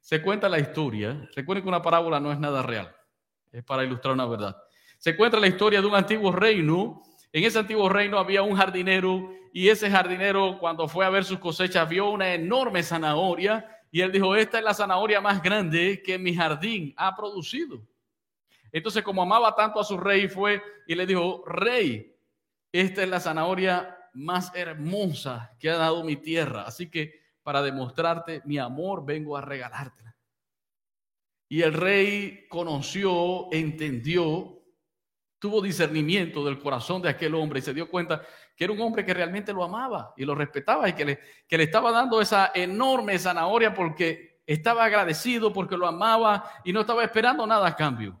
Se 0.00 0.22
cuenta 0.22 0.48
la 0.48 0.58
historia. 0.58 1.28
Recuerden 1.34 1.64
que 1.64 1.68
una 1.68 1.82
parábola 1.82 2.20
no 2.20 2.32
es 2.32 2.38
nada 2.38 2.62
real. 2.62 2.94
Es 3.52 3.64
para 3.64 3.84
ilustrar 3.84 4.14
una 4.14 4.26
verdad. 4.26 4.56
Se 4.98 5.16
cuenta 5.16 5.38
la 5.38 5.48
historia 5.48 5.80
de 5.80 5.86
un 5.86 5.94
antiguo 5.94 6.32
reino. 6.32 7.02
En 7.32 7.44
ese 7.44 7.58
antiguo 7.58 7.88
reino 7.88 8.18
había 8.18 8.42
un 8.42 8.56
jardinero 8.56 9.30
y 9.52 9.68
ese 9.68 9.90
jardinero 9.90 10.58
cuando 10.58 10.88
fue 10.88 11.04
a 11.04 11.10
ver 11.10 11.24
sus 11.24 11.38
cosechas 11.38 11.88
vio 11.88 12.10
una 12.10 12.34
enorme 12.34 12.82
zanahoria 12.82 13.68
y 13.90 14.00
él 14.00 14.12
dijo, 14.12 14.36
esta 14.36 14.58
es 14.58 14.64
la 14.64 14.74
zanahoria 14.74 15.20
más 15.20 15.42
grande 15.42 16.02
que 16.04 16.18
mi 16.18 16.34
jardín 16.34 16.94
ha 16.96 17.14
producido. 17.14 17.82
Entonces 18.70 19.02
como 19.02 19.22
amaba 19.22 19.54
tanto 19.54 19.80
a 19.80 19.84
su 19.84 19.96
rey 19.96 20.28
fue 20.28 20.62
y 20.86 20.94
le 20.94 21.06
dijo, 21.06 21.42
rey, 21.46 22.14
esta 22.72 23.02
es 23.02 23.08
la 23.08 23.20
zanahoria 23.20 23.95
más 24.16 24.52
hermosa 24.54 25.56
que 25.58 25.70
ha 25.70 25.76
dado 25.76 26.02
mi 26.04 26.16
tierra. 26.16 26.62
Así 26.62 26.90
que 26.90 27.20
para 27.42 27.62
demostrarte 27.62 28.42
mi 28.44 28.58
amor 28.58 29.04
vengo 29.04 29.36
a 29.36 29.40
regalártela. 29.40 30.16
Y 31.48 31.62
el 31.62 31.72
rey 31.72 32.46
conoció, 32.48 33.48
entendió 33.52 34.56
tuvo 35.38 35.60
discernimiento 35.60 36.44
del 36.44 36.58
corazón 36.58 37.02
de 37.02 37.10
aquel 37.10 37.34
hombre 37.34 37.60
y 37.60 37.62
se 37.62 37.74
dio 37.74 37.88
cuenta 37.88 38.22
que 38.56 38.64
era 38.64 38.72
un 38.72 38.80
hombre 38.80 39.04
que 39.04 39.14
realmente 39.14 39.52
lo 39.52 39.62
amaba 39.62 40.14
y 40.16 40.24
lo 40.24 40.34
respetaba 40.34 40.88
y 40.88 40.94
que 40.94 41.04
le, 41.04 41.20
que 41.46 41.58
le 41.58 41.64
estaba 41.64 41.92
dando 41.92 42.20
esa 42.20 42.52
enorme 42.54 43.18
zanahoria 43.18 43.74
porque 43.74 44.40
estaba 44.46 44.84
agradecido, 44.84 45.52
porque 45.52 45.76
lo 45.76 45.86
amaba 45.86 46.50
y 46.64 46.72
no 46.72 46.80
estaba 46.80 47.04
esperando 47.04 47.46
nada 47.46 47.66
a 47.68 47.76
cambio. 47.76 48.20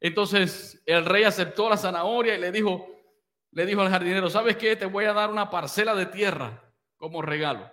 Entonces 0.00 0.82
el 0.86 1.04
rey 1.04 1.24
aceptó 1.24 1.68
la 1.68 1.76
zanahoria 1.76 2.36
y 2.36 2.40
le 2.40 2.52
dijo, 2.52 2.93
le 3.54 3.66
dijo 3.66 3.80
al 3.80 3.90
jardinero, 3.90 4.28
¿sabes 4.28 4.56
qué? 4.56 4.74
Te 4.74 4.86
voy 4.86 5.04
a 5.04 5.12
dar 5.12 5.30
una 5.30 5.48
parcela 5.48 5.94
de 5.94 6.06
tierra 6.06 6.60
como 6.96 7.22
regalo 7.22 7.70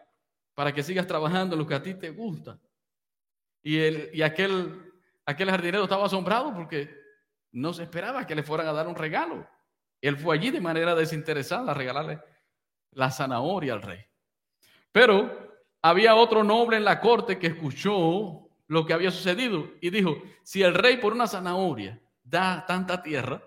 para 0.54 0.74
que 0.74 0.84
sigas 0.84 1.08
trabajando 1.08 1.56
en 1.56 1.60
lo 1.60 1.68
que 1.68 1.74
a 1.74 1.82
ti 1.82 1.96
te 1.96 2.12
gusta. 2.12 2.60
Y, 3.64 3.80
el, 3.80 4.10
y 4.14 4.22
aquel, 4.22 4.94
aquel 5.26 5.50
jardinero 5.50 5.84
estaba 5.84 6.06
asombrado 6.06 6.54
porque 6.54 6.96
no 7.52 7.74
se 7.74 7.84
esperaba 7.84 8.28
que 8.28 8.36
le 8.36 8.44
fueran 8.44 8.68
a 8.68 8.74
dar 8.74 8.88
un 8.88 8.96
regalo. 8.96 9.48
Él 10.00 10.18
fue 10.18 10.36
allí 10.36 10.52
de 10.52 10.62
manera 10.62 10.94
desinteresada 10.94 11.72
a 11.72 11.76
regalarle 11.76 12.20
la 12.92 13.10
zanahoria 13.10 13.74
al 13.74 13.82
rey. 13.82 14.06
Pero 14.92 15.66
había 15.82 16.14
otro 16.14 16.44
noble 16.44 16.78
en 16.78 16.86
la 16.86 17.00
corte 17.00 17.40
que 17.40 17.48
escuchó 17.48 18.50
lo 18.68 18.86
que 18.86 18.94
había 18.94 19.10
sucedido 19.10 19.72
y 19.82 19.90
dijo, 19.90 20.22
si 20.44 20.62
el 20.62 20.76
rey 20.76 20.98
por 20.98 21.14
una 21.14 21.28
zanahoria 21.28 22.00
da 22.24 22.66
tanta 22.68 23.02
tierra, 23.02 23.42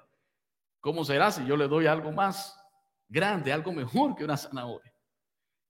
¿cómo 0.84 1.02
será 1.02 1.30
si 1.30 1.46
yo 1.46 1.56
le 1.56 1.66
doy 1.66 1.86
algo 1.86 2.12
más 2.12 2.62
grande, 3.08 3.50
algo 3.50 3.72
mejor 3.72 4.14
que 4.14 4.22
una 4.22 4.36
zanahoria? 4.36 4.92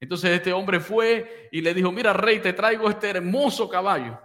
Entonces 0.00 0.32
este 0.32 0.52
hombre 0.52 0.80
fue 0.80 1.48
y 1.52 1.60
le 1.60 1.72
dijo, 1.72 1.92
mira 1.92 2.12
rey, 2.12 2.40
te 2.40 2.52
traigo 2.52 2.90
este 2.90 3.10
hermoso 3.10 3.68
caballo 3.68 4.20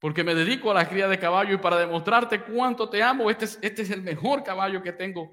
porque 0.00 0.24
me 0.24 0.34
dedico 0.34 0.70
a 0.70 0.74
la 0.74 0.88
cría 0.88 1.06
de 1.06 1.18
caballo 1.18 1.54
y 1.54 1.58
para 1.58 1.76
demostrarte 1.76 2.44
cuánto 2.44 2.88
te 2.88 3.02
amo, 3.02 3.28
este 3.28 3.44
es, 3.44 3.58
este 3.60 3.82
es 3.82 3.90
el 3.90 4.00
mejor 4.00 4.42
caballo 4.42 4.82
que 4.82 4.92
tengo 4.92 5.30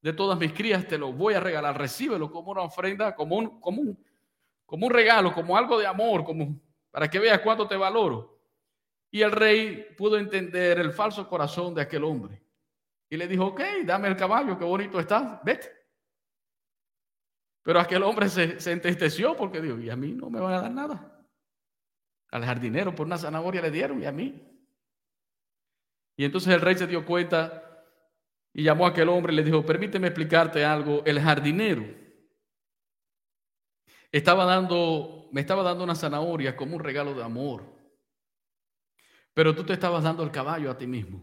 de 0.00 0.14
todas 0.14 0.38
mis 0.38 0.54
crías, 0.54 0.88
te 0.88 0.96
lo 0.96 1.12
voy 1.12 1.34
a 1.34 1.40
regalar, 1.40 1.76
recíbelo 1.76 2.30
como 2.30 2.52
una 2.52 2.62
ofrenda, 2.62 3.14
como 3.14 3.36
un, 3.36 3.60
como 3.60 3.82
un, 3.82 4.06
como 4.64 4.86
un 4.86 4.92
regalo, 4.92 5.34
como 5.34 5.54
algo 5.54 5.78
de 5.78 5.86
amor, 5.86 6.24
como 6.24 6.58
para 6.90 7.10
que 7.10 7.18
veas 7.18 7.40
cuánto 7.40 7.68
te 7.68 7.76
valoro. 7.76 8.40
Y 9.10 9.20
el 9.20 9.32
rey 9.32 9.94
pudo 9.98 10.16
entender 10.16 10.78
el 10.78 10.92
falso 10.92 11.28
corazón 11.28 11.74
de 11.74 11.82
aquel 11.82 12.04
hombre. 12.04 12.42
Y 13.10 13.16
le 13.16 13.26
dijo, 13.26 13.46
ok, 13.46 13.60
dame 13.84 14.08
el 14.08 14.16
caballo, 14.16 14.58
qué 14.58 14.64
bonito 14.64 15.00
está, 15.00 15.40
vete. 15.44 15.72
Pero 17.62 17.80
aquel 17.80 18.02
hombre 18.02 18.28
se, 18.28 18.60
se 18.60 18.72
entristeció 18.72 19.36
porque 19.36 19.60
dijo, 19.60 19.78
y 19.78 19.90
a 19.90 19.96
mí 19.96 20.12
no 20.12 20.30
me 20.30 20.40
van 20.40 20.54
a 20.54 20.62
dar 20.62 20.70
nada. 20.70 21.26
Al 22.30 22.44
jardinero 22.44 22.94
por 22.94 23.06
una 23.06 23.18
zanahoria 23.18 23.62
le 23.62 23.70
dieron 23.70 24.02
y 24.02 24.06
a 24.06 24.12
mí. 24.12 24.44
Y 26.16 26.24
entonces 26.24 26.52
el 26.52 26.60
rey 26.60 26.76
se 26.76 26.86
dio 26.86 27.06
cuenta 27.06 27.86
y 28.52 28.64
llamó 28.64 28.86
a 28.86 28.90
aquel 28.90 29.08
hombre 29.08 29.32
y 29.32 29.36
le 29.36 29.44
dijo, 29.44 29.64
permíteme 29.64 30.08
explicarte 30.08 30.64
algo. 30.64 31.02
El 31.04 31.20
jardinero 31.20 31.84
estaba 34.10 34.44
dando, 34.44 35.28
me 35.32 35.40
estaba 35.40 35.62
dando 35.62 35.84
una 35.84 35.94
zanahoria 35.94 36.56
como 36.56 36.76
un 36.76 36.82
regalo 36.82 37.14
de 37.14 37.22
amor. 37.22 37.64
Pero 39.32 39.54
tú 39.54 39.64
te 39.64 39.74
estabas 39.74 40.02
dando 40.02 40.22
el 40.22 40.30
caballo 40.30 40.70
a 40.70 40.76
ti 40.76 40.86
mismo. 40.86 41.22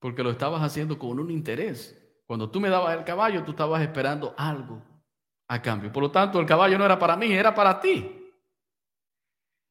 Porque 0.00 0.24
lo 0.24 0.30
estabas 0.30 0.62
haciendo 0.62 0.98
con 0.98 1.20
un 1.20 1.30
interés. 1.30 1.96
Cuando 2.26 2.50
tú 2.50 2.60
me 2.60 2.68
dabas 2.68 2.96
el 2.96 3.04
caballo, 3.04 3.44
tú 3.44 3.52
estabas 3.52 3.82
esperando 3.82 4.34
algo 4.36 4.82
a 5.46 5.62
cambio. 5.62 5.92
Por 5.92 6.02
lo 6.02 6.10
tanto, 6.10 6.40
el 6.40 6.46
caballo 6.46 6.78
no 6.78 6.84
era 6.84 6.98
para 6.98 7.16
mí, 7.16 7.32
era 7.32 7.54
para 7.54 7.78
ti. 7.80 8.32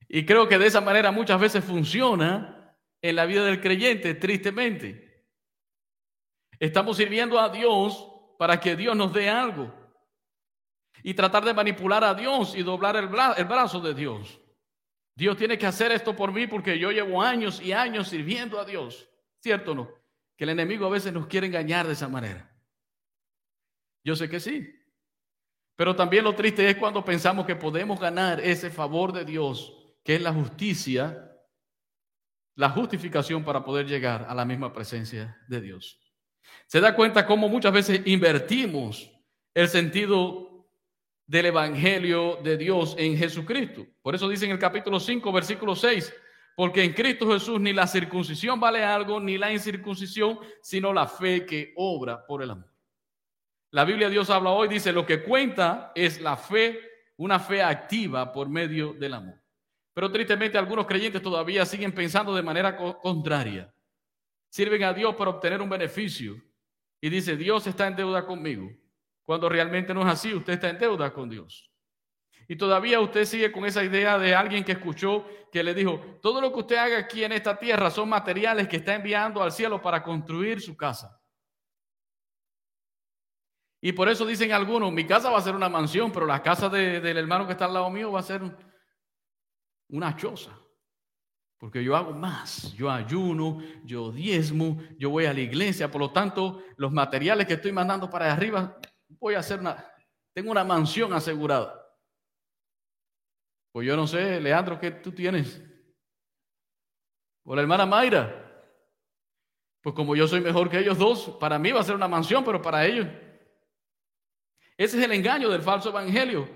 Y 0.08 0.26
creo 0.26 0.48
que 0.48 0.58
de 0.58 0.68
esa 0.68 0.82
manera 0.82 1.12
muchas 1.12 1.40
veces 1.40 1.64
funciona 1.64 2.76
en 3.02 3.16
la 3.16 3.26
vida 3.26 3.46
del 3.46 3.62
creyente, 3.62 4.16
tristemente. 4.16 5.26
Estamos 6.60 6.98
sirviendo 6.98 7.40
a 7.40 7.50
Dios 7.50 8.08
para 8.38 8.60
que 8.60 8.76
Dios 8.76 8.96
nos 8.96 9.14
dé 9.14 9.30
algo. 9.30 9.74
Y 11.04 11.14
tratar 11.14 11.46
de 11.46 11.54
manipular 11.54 12.04
a 12.04 12.14
Dios 12.14 12.56
y 12.56 12.64
doblar 12.64 12.98
el, 12.98 13.08
brazo 13.08 13.80
de 13.80 13.94
Dios. 13.94 14.40
Dios 15.16 15.38
tiene 15.38 15.58
que 15.58 15.66
hacer 15.66 15.92
esto 15.92 16.16
por 16.16 16.34
mí 16.34 16.48
porque 16.48 16.78
yo 16.78 16.92
llevo 16.92 17.22
años 17.22 17.62
y 17.62 17.72
años 17.72 18.10
sirviendo 18.10 18.60
a 18.60 18.66
Dios. 18.66 19.10
¿Cierto 19.40 19.72
o 19.72 19.76
no? 19.76 19.99
Que 20.40 20.46
el 20.46 20.52
enemigo 20.52 20.86
a 20.86 20.90
veces 20.90 21.12
nos 21.12 21.28
quiere 21.28 21.48
engañar 21.48 21.86
de 21.86 21.92
esa 21.92 22.08
manera. 22.08 22.50
Yo 24.06 24.16
sé 24.16 24.30
que 24.30 24.40
sí. 24.40 24.74
Pero 25.76 25.98
también 25.98 26.24
lo 26.24 26.34
triste 26.34 26.70
es 26.70 26.78
cuando 26.78 27.04
pensamos 27.04 27.46
que 27.46 27.58
podemos 27.58 28.00
ganar 28.00 28.40
ese 28.40 28.70
favor 28.70 29.12
de 29.12 29.26
Dios, 29.26 29.76
que 30.02 30.16
es 30.16 30.22
la 30.22 30.32
justicia, 30.32 31.30
la 32.56 32.70
justificación 32.70 33.44
para 33.44 33.66
poder 33.66 33.86
llegar 33.86 34.28
a 34.30 34.34
la 34.34 34.46
misma 34.46 34.72
presencia 34.72 35.38
de 35.50 35.60
Dios. 35.60 36.00
Se 36.68 36.80
da 36.80 36.96
cuenta 36.96 37.26
cómo 37.26 37.50
muchas 37.50 37.74
veces 37.74 38.02
invertimos 38.06 39.12
el 39.54 39.68
sentido 39.68 40.70
del 41.28 41.48
Evangelio 41.48 42.38
de 42.42 42.56
Dios 42.56 42.96
en 42.98 43.18
Jesucristo. 43.18 43.86
Por 44.02 44.16
eso 44.16 44.30
dice 44.30 44.46
en 44.46 44.52
el 44.52 44.60
capítulo 44.60 45.02
5, 45.02 45.34
versículo 45.34 45.76
6, 45.76 46.14
porque 46.60 46.84
en 46.84 46.92
Cristo 46.92 47.32
Jesús 47.32 47.58
ni 47.62 47.72
la 47.72 47.88
circuncisión 47.88 48.60
vale 48.60 48.84
algo, 48.84 49.18
ni 49.18 49.38
la 49.38 49.50
incircuncisión, 49.50 50.38
sino 50.62 50.92
la 50.92 51.08
fe 51.08 51.46
que 51.46 51.72
obra 51.78 52.28
por 52.28 52.44
el 52.44 52.52
amor. 52.52 52.70
La 53.72 53.86
Biblia 53.86 54.10
Dios 54.10 54.30
habla 54.30 54.50
hoy, 54.50 54.68
dice, 54.68 54.92
lo 54.92 55.06
que 55.06 55.24
cuenta 55.24 55.94
es 55.96 56.20
la 56.20 56.36
fe, 56.36 56.82
una 57.16 57.40
fe 57.40 57.64
activa 57.64 58.34
por 58.34 58.50
medio 58.50 58.92
del 58.92 59.14
amor. 59.14 59.42
Pero 59.94 60.12
tristemente 60.12 60.58
algunos 60.58 60.86
creyentes 60.86 61.22
todavía 61.22 61.66
siguen 61.66 61.94
pensando 61.94 62.36
de 62.36 62.44
manera 62.44 62.76
contraria. 62.76 63.74
Sirven 64.50 64.84
a 64.84 64.92
Dios 64.92 65.16
para 65.16 65.30
obtener 65.30 65.62
un 65.62 65.70
beneficio 65.70 66.44
y 67.00 67.10
dice, 67.10 67.38
Dios 67.38 67.68
está 67.68 67.88
en 67.88 67.96
deuda 67.96 68.26
conmigo. 68.26 68.70
Cuando 69.24 69.48
realmente 69.48 69.94
no 69.94 70.02
es 70.02 70.08
así, 70.08 70.34
usted 70.34 70.52
está 70.52 70.68
en 70.68 70.78
deuda 70.78 71.14
con 71.14 71.30
Dios. 71.30 71.69
Y 72.50 72.56
todavía 72.56 73.00
usted 73.00 73.26
sigue 73.26 73.52
con 73.52 73.64
esa 73.64 73.84
idea 73.84 74.18
de 74.18 74.34
alguien 74.34 74.64
que 74.64 74.72
escuchó 74.72 75.24
que 75.52 75.64
le 75.64 75.76
dijo, 75.76 76.02
todo 76.20 76.42
lo 76.42 76.52
que 76.52 76.60
usted 76.62 76.78
haga 76.78 76.98
aquí 76.98 77.24
en 77.24 77.32
esta 77.32 77.60
tierra 77.60 77.92
son 77.92 78.10
materiales 78.10 78.68
que 78.68 78.78
está 78.78 78.96
enviando 78.96 79.44
al 79.44 79.52
cielo 79.52 79.80
para 79.80 80.02
construir 80.02 80.60
su 80.60 80.76
casa. 80.76 81.22
Y 83.80 83.92
por 83.92 84.10
eso 84.10 84.26
dicen 84.26 84.52
algunos, 84.52 84.92
mi 84.92 85.06
casa 85.06 85.30
va 85.30 85.38
a 85.38 85.44
ser 85.44 85.56
una 85.56 85.70
mansión, 85.70 86.12
pero 86.12 86.26
la 86.26 86.42
casa 86.42 86.70
del 86.70 87.18
hermano 87.18 87.46
que 87.46 87.52
está 87.52 87.66
al 87.66 87.74
lado 87.76 87.90
mío 87.92 88.12
va 88.12 88.22
a 88.22 88.24
ser 88.24 88.42
una 89.90 90.16
choza. 90.16 90.52
Porque 91.60 91.84
yo 91.84 91.96
hago 91.96 92.14
más, 92.14 92.74
yo 92.74 92.90
ayuno, 92.90 93.60
yo 93.84 94.12
diezmo, 94.12 94.82
yo 94.98 95.12
voy 95.12 95.26
a 95.26 95.34
la 95.34 95.42
iglesia, 95.42 95.92
por 95.92 96.02
lo 96.02 96.12
tanto, 96.12 96.64
los 96.78 96.92
materiales 96.92 97.46
que 97.46 97.54
estoy 97.54 97.72
mandando 97.72 98.10
para 98.10 98.34
arriba, 98.34 98.76
voy 99.08 99.36
a 99.36 99.40
hacer 99.40 99.60
una, 99.60 99.86
tengo 100.34 100.50
una 100.50 100.64
mansión 100.64 101.14
asegurada. 101.14 101.80
Pues 103.72 103.88
yo 103.88 103.96
no 103.96 104.08
sé, 104.08 104.40
Leandro, 104.42 104.80
¿qué 104.80 104.92
tú 104.92 105.12
tienes? 105.12 105.62
O 107.44 107.56
la 107.56 107.62
hermana 107.62 107.86
Mayra. 107.86 108.46
Pues 109.82 109.96
como 109.96 110.16
yo 110.16 110.28
soy 110.28 110.42
mejor 110.42 110.70
que 110.70 110.80
ellos 110.80 110.98
dos, 110.98 111.38
para 111.40 111.58
mí 111.58 111.72
va 111.72 111.80
a 111.80 111.84
ser 111.84 111.96
una 111.96 112.08
mansión, 112.08 112.44
pero 112.44 112.62
para 112.62 112.86
ellos. 112.86 113.08
Ese 114.78 114.98
es 114.98 115.04
el 115.04 115.12
engaño 115.12 115.50
del 115.50 115.62
falso 115.62 115.90
evangelio, 115.90 116.48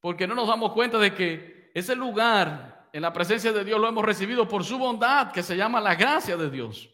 porque 0.00 0.26
no 0.26 0.34
nos 0.34 0.48
damos 0.48 0.72
cuenta 0.72 0.98
de 0.98 1.14
que 1.14 1.70
ese 1.74 1.94
lugar 1.94 2.88
en 2.92 3.02
la 3.02 3.12
presencia 3.12 3.52
de 3.52 3.64
Dios 3.64 3.80
lo 3.80 3.88
hemos 3.88 4.04
recibido 4.04 4.48
por 4.48 4.64
su 4.64 4.78
bondad, 4.78 5.32
que 5.32 5.42
se 5.42 5.56
llama 5.56 5.80
la 5.80 5.94
gracia 5.94 6.36
de 6.36 6.50
Dios. 6.50 6.88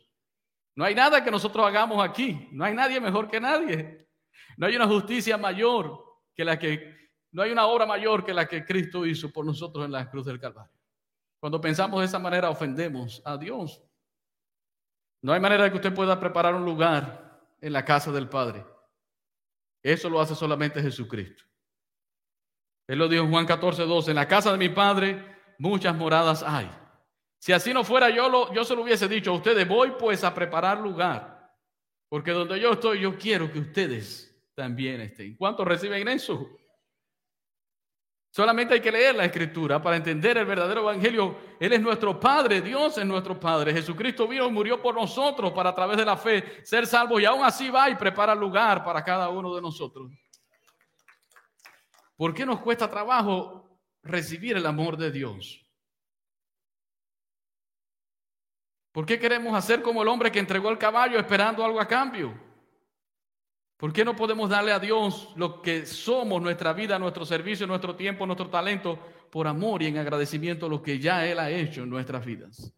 No 0.75 0.85
hay 0.85 0.94
nada 0.94 1.25
que 1.25 1.30
nosotros 1.30 1.66
hagamos 1.66 2.06
aquí, 2.06 2.49
no 2.52 2.64
hay 2.64 2.75
nadie 2.75 3.00
mejor 3.00 3.28
que 3.28 3.40
nadie. 3.40 4.06
No 4.58 4.66
hay 4.66 4.76
una 4.76 4.87
justicia 4.87 5.38
mayor 5.38 6.04
que 6.35 6.44
la 6.44 6.58
que 6.58 7.06
no 7.37 7.43
hay 7.43 7.50
una 7.50 7.66
obra 7.66 7.85
mayor 7.85 8.25
que 8.25 8.33
la 8.33 8.49
que 8.49 8.64
Cristo 8.64 9.05
hizo 9.05 9.31
por 9.31 9.45
nosotros 9.45 9.85
en 9.85 9.93
la 9.93 10.09
cruz 10.09 10.25
del 10.25 10.40
Calvario. 10.40 10.73
Cuando 11.38 11.61
pensamos 11.61 12.00
de 12.00 12.07
esa 12.07 12.19
manera 12.19 12.49
ofendemos 12.49 13.21
a 13.26 13.37
Dios. 13.37 13.83
No 15.21 15.35
hay 15.35 15.40
manera 15.40 15.64
de 15.64 15.71
que 15.71 15.76
usted 15.76 15.93
pueda 15.93 16.19
preparar 16.19 16.55
un 16.55 16.64
lugar 16.64 17.38
en 17.61 17.75
la 17.75 17.85
casa 17.85 18.11
del 18.11 18.26
Padre. 18.26 18.64
Eso 19.83 20.09
lo 20.09 20.19
hace 20.19 20.35
solamente 20.35 20.81
Jesucristo. 20.81 21.45
Él 22.87 23.00
lo 23.00 23.07
dijo 23.07 23.25
en 23.25 23.31
Juan 23.31 23.45
14, 23.45 23.83
12. 23.83 24.12
En 24.12 24.16
la 24.16 24.27
casa 24.27 24.51
de 24.51 24.57
mi 24.57 24.70
Padre 24.70 25.22
muchas 25.59 25.94
moradas 25.94 26.42
hay. 26.42 26.70
Si 27.38 27.53
así 27.53 27.75
no 27.75 27.85
fuera, 27.85 28.09
yo, 28.09 28.31
lo, 28.31 28.51
yo 28.55 28.64
se 28.64 28.75
lo 28.75 28.81
hubiese 28.81 29.09
dicho 29.09 29.33
a 29.33 29.35
ustedes, 29.35 29.68
voy 29.68 29.92
pues 29.99 30.25
a 30.25 30.33
preparar 30.33 30.81
lugar. 30.81 31.55
Porque 32.09 32.31
donde 32.31 32.59
yo 32.59 32.72
estoy, 32.72 33.01
yo 33.01 33.18
quiero 33.18 33.53
que 33.53 33.59
ustedes 33.59 34.35
también 34.55 35.03
estén. 35.03 35.37
¿Cuántos 35.37 35.68
reciben 35.68 36.09
eso? 36.09 36.49
Solamente 38.37 38.75
hay 38.75 38.83
que 38.83 38.92
leer 38.92 39.14
la 39.14 39.25
escritura 39.25 39.81
para 39.81 39.96
entender 39.96 40.37
el 40.37 40.44
verdadero 40.44 40.83
evangelio. 40.83 41.38
Él 41.59 41.72
es 41.72 41.81
nuestro 41.81 42.20
Padre, 42.20 42.61
Dios 42.61 42.99
es 42.99 43.07
nuestro 43.07 43.40
Padre. 43.40 43.72
Jesucristo 43.72 44.29
vino 44.29 44.46
y 44.46 44.51
murió 44.51 44.83
por 44.83 44.94
nosotros 44.94 45.53
para 45.53 45.70
a 45.70 45.75
través 45.75 45.96
de 45.96 46.05
la 46.05 46.18
fe 46.18 46.62
ser 46.62 46.87
salvo 46.87 47.18
y 47.18 47.25
aún 47.25 47.42
así 47.42 47.70
va 47.70 47.88
y 47.88 47.94
prepara 47.94 48.35
lugar 48.35 48.85
para 48.85 49.03
cada 49.03 49.31
uno 49.31 49.55
de 49.55 49.62
nosotros. 49.62 50.12
¿Por 52.14 52.35
qué 52.35 52.44
nos 52.44 52.61
cuesta 52.61 52.90
trabajo 52.90 53.81
recibir 54.03 54.55
el 54.55 54.66
amor 54.66 54.99
de 54.99 55.11
Dios? 55.11 55.66
¿Por 58.92 59.07
qué 59.07 59.18
queremos 59.18 59.55
hacer 59.55 59.81
como 59.81 60.03
el 60.03 60.09
hombre 60.09 60.31
que 60.31 60.40
entregó 60.40 60.68
el 60.68 60.77
caballo 60.77 61.18
esperando 61.18 61.64
algo 61.64 61.81
a 61.81 61.88
cambio? 61.88 62.45
¿Por 63.77 63.93
qué 63.93 64.05
no 64.05 64.17
podemos 64.17 64.49
darle 64.49 64.73
a 64.73 64.79
Dios 64.79 65.33
lo 65.37 65.61
que 65.61 65.85
somos, 65.85 66.41
nuestra 66.41 66.73
vida, 66.73 66.99
nuestro 66.99 67.27
servicio, 67.27 67.67
nuestro 67.67 67.95
tiempo, 67.95 68.25
nuestro 68.25 68.49
talento, 68.49 68.99
por 69.31 69.47
amor 69.47 69.83
y 69.83 69.87
en 69.87 69.99
agradecimiento 69.99 70.67
a 70.67 70.69
lo 70.69 70.83
que 70.83 70.99
ya 70.99 71.27
Él 71.27 71.39
ha 71.39 71.51
hecho 71.51 71.83
en 71.83 71.91
nuestras 71.91 72.25
vidas? 72.25 72.73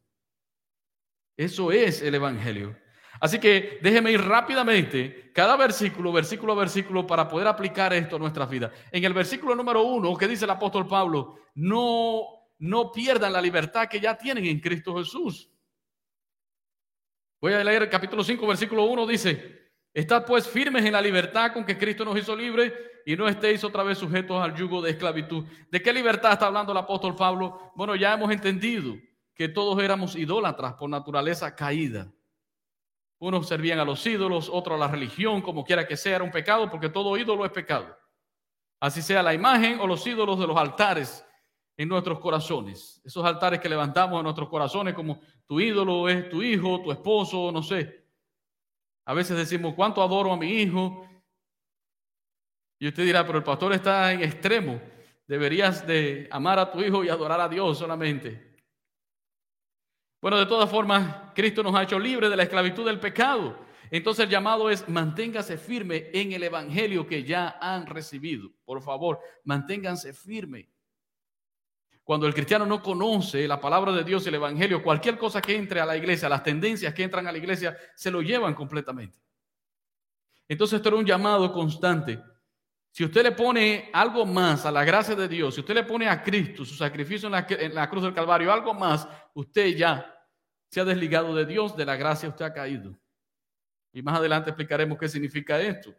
Eso 1.36 1.70
es 1.70 2.02
el 2.02 2.16
Evangelio. 2.16 2.76
Así 3.20 3.38
que 3.38 3.78
déjeme 3.80 4.10
ir 4.10 4.20
rápidamente, 4.20 5.30
cada 5.32 5.56
versículo, 5.56 6.12
versículo 6.12 6.52
a 6.52 6.56
versículo, 6.56 7.06
para 7.06 7.28
poder 7.28 7.46
aplicar 7.46 7.92
esto 7.92 8.16
a 8.16 8.18
nuestras 8.18 8.50
vidas. 8.50 8.72
En 8.90 9.04
el 9.04 9.12
versículo 9.12 9.54
número 9.54 9.82
uno, 9.84 10.16
que 10.16 10.26
dice 10.26 10.44
el 10.44 10.50
apóstol 10.50 10.86
Pablo, 10.88 11.38
no, 11.54 12.22
no 12.58 12.90
pierdan 12.90 13.32
la 13.32 13.40
libertad 13.40 13.88
que 13.88 14.00
ya 14.00 14.16
tienen 14.18 14.46
en 14.46 14.60
Cristo 14.60 14.96
Jesús. 14.96 15.48
Voy 17.40 17.52
a 17.52 17.62
leer 17.62 17.84
el 17.84 17.88
capítulo 17.88 18.24
5, 18.24 18.46
versículo 18.46 18.84
1, 18.84 19.06
dice, 19.06 19.67
Estad 19.98 20.24
pues 20.24 20.46
firmes 20.46 20.84
en 20.84 20.92
la 20.92 21.02
libertad 21.02 21.52
con 21.52 21.64
que 21.64 21.76
Cristo 21.76 22.04
nos 22.04 22.16
hizo 22.16 22.36
libres 22.36 22.72
y 23.04 23.16
no 23.16 23.26
estéis 23.26 23.64
otra 23.64 23.82
vez 23.82 23.98
sujetos 23.98 24.40
al 24.40 24.54
yugo 24.54 24.80
de 24.80 24.92
esclavitud. 24.92 25.44
¿De 25.72 25.82
qué 25.82 25.92
libertad 25.92 26.34
está 26.34 26.46
hablando 26.46 26.70
el 26.70 26.78
apóstol 26.78 27.16
Pablo? 27.16 27.72
Bueno, 27.74 27.96
ya 27.96 28.14
hemos 28.14 28.30
entendido 28.30 28.94
que 29.34 29.48
todos 29.48 29.82
éramos 29.82 30.14
idólatras 30.14 30.74
por 30.74 30.88
naturaleza 30.88 31.52
caída. 31.56 32.08
Unos 33.18 33.48
servían 33.48 33.80
a 33.80 33.84
los 33.84 34.06
ídolos, 34.06 34.48
otros 34.52 34.76
a 34.76 34.78
la 34.78 34.86
religión, 34.86 35.42
como 35.42 35.64
quiera 35.64 35.84
que 35.84 35.96
sea, 35.96 36.14
era 36.14 36.24
un 36.24 36.30
pecado 36.30 36.70
porque 36.70 36.90
todo 36.90 37.16
ídolo 37.16 37.44
es 37.44 37.50
pecado. 37.50 37.98
Así 38.78 39.02
sea 39.02 39.20
la 39.20 39.34
imagen 39.34 39.80
o 39.80 39.86
los 39.88 40.06
ídolos 40.06 40.38
de 40.38 40.46
los 40.46 40.56
altares 40.56 41.26
en 41.76 41.88
nuestros 41.88 42.20
corazones. 42.20 43.02
Esos 43.04 43.24
altares 43.24 43.58
que 43.58 43.68
levantamos 43.68 44.18
en 44.18 44.22
nuestros 44.22 44.48
corazones 44.48 44.94
como 44.94 45.18
tu 45.44 45.58
ídolo 45.58 46.08
es 46.08 46.28
tu 46.28 46.40
hijo, 46.40 46.82
tu 46.82 46.92
esposo, 46.92 47.50
no 47.50 47.64
sé, 47.64 48.06
a 49.08 49.14
veces 49.14 49.38
decimos, 49.38 49.72
¿cuánto 49.74 50.02
adoro 50.02 50.30
a 50.34 50.36
mi 50.36 50.60
hijo? 50.60 51.08
Y 52.78 52.88
usted 52.88 53.04
dirá, 53.04 53.24
pero 53.24 53.38
el 53.38 53.44
pastor 53.44 53.72
está 53.72 54.12
en 54.12 54.22
extremo. 54.22 54.78
Deberías 55.26 55.86
de 55.86 56.28
amar 56.30 56.58
a 56.58 56.70
tu 56.70 56.82
hijo 56.82 57.02
y 57.02 57.08
adorar 57.08 57.40
a 57.40 57.48
Dios 57.48 57.78
solamente. 57.78 58.58
Bueno, 60.20 60.36
de 60.36 60.44
todas 60.44 60.68
formas, 60.68 61.32
Cristo 61.34 61.62
nos 61.62 61.74
ha 61.74 61.84
hecho 61.84 61.98
libre 61.98 62.28
de 62.28 62.36
la 62.36 62.42
esclavitud 62.42 62.84
del 62.84 63.00
pecado. 63.00 63.58
Entonces 63.90 64.26
el 64.26 64.30
llamado 64.30 64.68
es 64.68 64.86
manténgase 64.86 65.56
firme 65.56 66.10
en 66.12 66.32
el 66.32 66.42
evangelio 66.42 67.06
que 67.06 67.24
ya 67.24 67.56
han 67.62 67.86
recibido. 67.86 68.50
Por 68.66 68.82
favor, 68.82 69.20
manténganse 69.42 70.12
firme. 70.12 70.68
Cuando 72.08 72.26
el 72.26 72.32
cristiano 72.32 72.64
no 72.64 72.82
conoce 72.82 73.46
la 73.46 73.60
palabra 73.60 73.92
de 73.92 74.02
Dios 74.02 74.26
el 74.26 74.36
Evangelio, 74.36 74.82
cualquier 74.82 75.18
cosa 75.18 75.42
que 75.42 75.54
entre 75.54 75.78
a 75.78 75.84
la 75.84 75.94
iglesia, 75.94 76.26
las 76.26 76.42
tendencias 76.42 76.94
que 76.94 77.02
entran 77.02 77.26
a 77.26 77.32
la 77.32 77.36
iglesia, 77.36 77.76
se 77.94 78.10
lo 78.10 78.22
llevan 78.22 78.54
completamente. 78.54 79.18
Entonces 80.48 80.78
esto 80.78 80.88
era 80.88 80.96
un 80.96 81.04
llamado 81.04 81.52
constante. 81.52 82.18
Si 82.90 83.04
usted 83.04 83.24
le 83.24 83.32
pone 83.32 83.90
algo 83.92 84.24
más 84.24 84.64
a 84.64 84.72
la 84.72 84.84
gracia 84.84 85.14
de 85.14 85.28
Dios, 85.28 85.54
si 85.54 85.60
usted 85.60 85.74
le 85.74 85.84
pone 85.84 86.08
a 86.08 86.22
Cristo, 86.22 86.64
su 86.64 86.76
sacrificio 86.76 87.26
en 87.26 87.32
la, 87.32 87.46
en 87.46 87.74
la 87.74 87.90
cruz 87.90 88.02
del 88.02 88.14
Calvario, 88.14 88.50
algo 88.50 88.72
más, 88.72 89.06
usted 89.34 89.76
ya 89.76 90.10
se 90.70 90.80
ha 90.80 90.86
desligado 90.86 91.34
de 91.34 91.44
Dios, 91.44 91.76
de 91.76 91.84
la 91.84 91.96
gracia 91.96 92.30
usted 92.30 92.46
ha 92.46 92.54
caído. 92.54 92.98
Y 93.92 94.00
más 94.00 94.16
adelante 94.16 94.48
explicaremos 94.48 94.96
qué 94.96 95.10
significa 95.10 95.60
esto. 95.60 95.94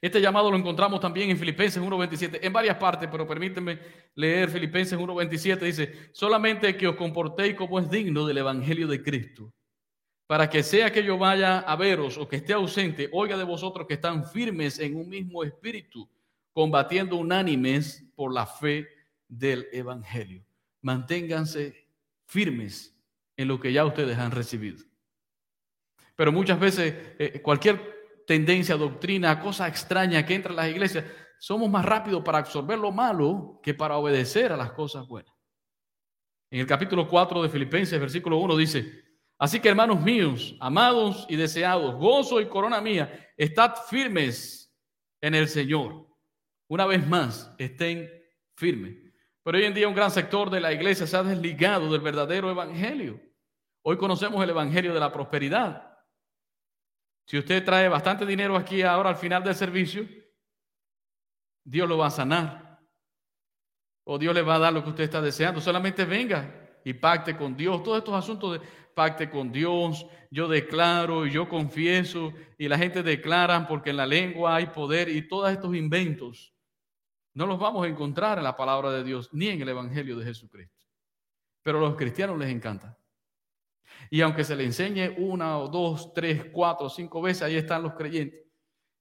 Este 0.00 0.20
llamado 0.20 0.50
lo 0.50 0.56
encontramos 0.56 1.00
también 1.00 1.30
en 1.30 1.38
Filipenses 1.38 1.82
1.27, 1.82 2.38
en 2.42 2.52
varias 2.52 2.76
partes, 2.76 3.08
pero 3.10 3.26
permítanme 3.26 3.78
leer 4.14 4.48
Filipenses 4.50 4.98
1.27. 4.98 5.58
Dice, 5.58 6.10
solamente 6.12 6.76
que 6.76 6.86
os 6.86 6.96
comportéis 6.96 7.54
como 7.54 7.78
es 7.78 7.90
digno 7.90 8.26
del 8.26 8.38
Evangelio 8.38 8.86
de 8.86 9.02
Cristo, 9.02 9.52
para 10.26 10.48
que 10.48 10.62
sea 10.62 10.92
que 10.92 11.02
yo 11.02 11.18
vaya 11.18 11.60
a 11.60 11.74
veros 11.74 12.18
o 12.18 12.28
que 12.28 12.36
esté 12.36 12.52
ausente, 12.52 13.08
oiga 13.12 13.36
de 13.36 13.44
vosotros 13.44 13.86
que 13.86 13.94
están 13.94 14.24
firmes 14.24 14.78
en 14.78 14.96
un 14.96 15.08
mismo 15.08 15.42
espíritu, 15.42 16.08
combatiendo 16.52 17.16
unánimes 17.16 18.04
por 18.14 18.32
la 18.32 18.46
fe 18.46 18.86
del 19.26 19.68
Evangelio. 19.72 20.44
Manténganse 20.82 21.88
firmes 22.26 22.94
en 23.36 23.48
lo 23.48 23.58
que 23.58 23.72
ya 23.72 23.84
ustedes 23.84 24.18
han 24.18 24.30
recibido. 24.30 24.84
Pero 26.14 26.32
muchas 26.32 26.58
veces 26.58 26.94
eh, 27.18 27.40
cualquier 27.40 27.97
tendencia, 28.28 28.76
doctrina, 28.76 29.40
cosa 29.40 29.66
extraña 29.66 30.24
que 30.26 30.34
entra 30.34 30.50
en 30.50 30.56
las 30.56 30.68
iglesias, 30.68 31.02
somos 31.40 31.70
más 31.70 31.82
rápidos 31.82 32.22
para 32.22 32.36
absorber 32.36 32.78
lo 32.78 32.92
malo 32.92 33.58
que 33.62 33.72
para 33.72 33.96
obedecer 33.96 34.52
a 34.52 34.56
las 34.56 34.72
cosas 34.72 35.08
buenas. 35.08 35.34
En 36.50 36.60
el 36.60 36.66
capítulo 36.66 37.08
4 37.08 37.42
de 37.42 37.48
Filipenses, 37.48 37.98
versículo 37.98 38.36
1 38.36 38.56
dice, 38.58 39.02
así 39.38 39.60
que 39.60 39.70
hermanos 39.70 40.02
míos, 40.02 40.54
amados 40.60 41.24
y 41.30 41.36
deseados, 41.36 41.94
gozo 41.94 42.38
y 42.38 42.48
corona 42.48 42.82
mía, 42.82 43.32
estad 43.34 43.74
firmes 43.88 44.78
en 45.22 45.34
el 45.34 45.48
Señor. 45.48 46.06
Una 46.68 46.84
vez 46.84 47.06
más, 47.06 47.54
estén 47.56 48.10
firmes. 48.56 48.94
Pero 49.42 49.56
hoy 49.56 49.64
en 49.64 49.72
día 49.72 49.88
un 49.88 49.94
gran 49.94 50.10
sector 50.10 50.50
de 50.50 50.60
la 50.60 50.70
iglesia 50.70 51.06
se 51.06 51.16
ha 51.16 51.22
desligado 51.22 51.90
del 51.90 52.02
verdadero 52.02 52.50
evangelio. 52.50 53.22
Hoy 53.80 53.96
conocemos 53.96 54.44
el 54.44 54.50
evangelio 54.50 54.92
de 54.92 55.00
la 55.00 55.10
prosperidad. 55.10 55.87
Si 57.28 57.36
usted 57.36 57.62
trae 57.62 57.90
bastante 57.90 58.24
dinero 58.24 58.56
aquí 58.56 58.80
ahora 58.80 59.10
al 59.10 59.16
final 59.16 59.44
del 59.44 59.54
servicio, 59.54 60.08
Dios 61.62 61.86
lo 61.86 61.98
va 61.98 62.06
a 62.06 62.10
sanar. 62.10 62.80
O 64.04 64.16
Dios 64.18 64.34
le 64.34 64.40
va 64.40 64.54
a 64.54 64.58
dar 64.58 64.72
lo 64.72 64.82
que 64.82 64.88
usted 64.88 65.04
está 65.04 65.20
deseando. 65.20 65.60
Solamente 65.60 66.06
venga 66.06 66.80
y 66.82 66.94
pacte 66.94 67.36
con 67.36 67.54
Dios. 67.54 67.82
Todos 67.82 67.98
estos 67.98 68.14
asuntos 68.14 68.52
de 68.54 68.66
pacte 68.94 69.28
con 69.28 69.52
Dios, 69.52 70.06
yo 70.30 70.48
declaro 70.48 71.26
y 71.26 71.30
yo 71.30 71.50
confieso 71.50 72.32
y 72.56 72.66
la 72.66 72.78
gente 72.78 73.02
declara 73.02 73.68
porque 73.68 73.90
en 73.90 73.98
la 73.98 74.06
lengua 74.06 74.56
hay 74.56 74.68
poder 74.68 75.10
y 75.10 75.28
todos 75.28 75.50
estos 75.50 75.74
inventos 75.76 76.54
no 77.34 77.46
los 77.46 77.58
vamos 77.58 77.84
a 77.84 77.88
encontrar 77.88 78.38
en 78.38 78.44
la 78.44 78.56
palabra 78.56 78.90
de 78.90 79.04
Dios 79.04 79.28
ni 79.34 79.48
en 79.48 79.60
el 79.60 79.68
Evangelio 79.68 80.16
de 80.16 80.24
Jesucristo. 80.24 80.86
Pero 81.62 81.76
a 81.76 81.82
los 81.82 81.94
cristianos 81.94 82.38
les 82.38 82.48
encanta. 82.48 82.98
Y 84.10 84.20
aunque 84.20 84.44
se 84.44 84.56
le 84.56 84.64
enseñe 84.64 85.14
una 85.18 85.58
o 85.58 85.68
dos, 85.68 86.12
tres, 86.14 86.46
cuatro, 86.52 86.88
cinco 86.88 87.20
veces, 87.20 87.42
ahí 87.42 87.56
están 87.56 87.82
los 87.82 87.94
creyentes. 87.94 88.42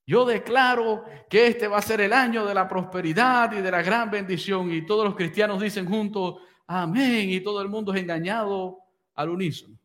Yo 0.06 0.26
declaro 0.26 1.04
que 1.30 1.48
este 1.48 1.68
va 1.68 1.78
a 1.78 1.82
ser 1.82 2.02
el 2.02 2.14
año 2.14 2.46
de 2.46 2.54
la 2.54 2.68
prosperidad 2.68 3.52
y 3.52 3.62
de 3.62 3.72
la 3.72 3.82
gran 3.82 4.10
bendición. 4.10 4.72
Y 4.72 4.86
todos 4.86 5.04
los 5.04 5.16
cristianos 5.16 5.62
dicen 5.62 5.86
juntos, 5.86 6.36
amén. 6.66 7.30
Y 7.30 7.42
todo 7.42 7.62
el 7.62 7.68
mundo 7.68 7.94
es 7.94 8.02
engañado 8.02 8.80
al 9.16 9.30
unísono. 9.30 9.78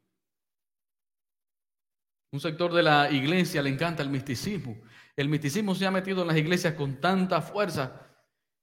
Un 2.32 2.40
sector 2.40 2.72
de 2.72 2.82
la 2.82 3.10
iglesia 3.10 3.62
le 3.62 3.70
encanta 3.70 4.02
el 4.02 4.08
misticismo. 4.08 4.80
El 5.14 5.28
misticismo 5.28 5.74
se 5.74 5.86
ha 5.86 5.90
metido 5.90 6.22
en 6.22 6.28
las 6.28 6.36
iglesias 6.36 6.74
con 6.74 7.00
tanta 7.00 7.42
fuerza 7.42 8.08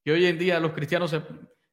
que 0.03 0.11
hoy 0.11 0.25
en 0.25 0.39
día 0.39 0.59
los 0.59 0.71
cristianos 0.71 1.15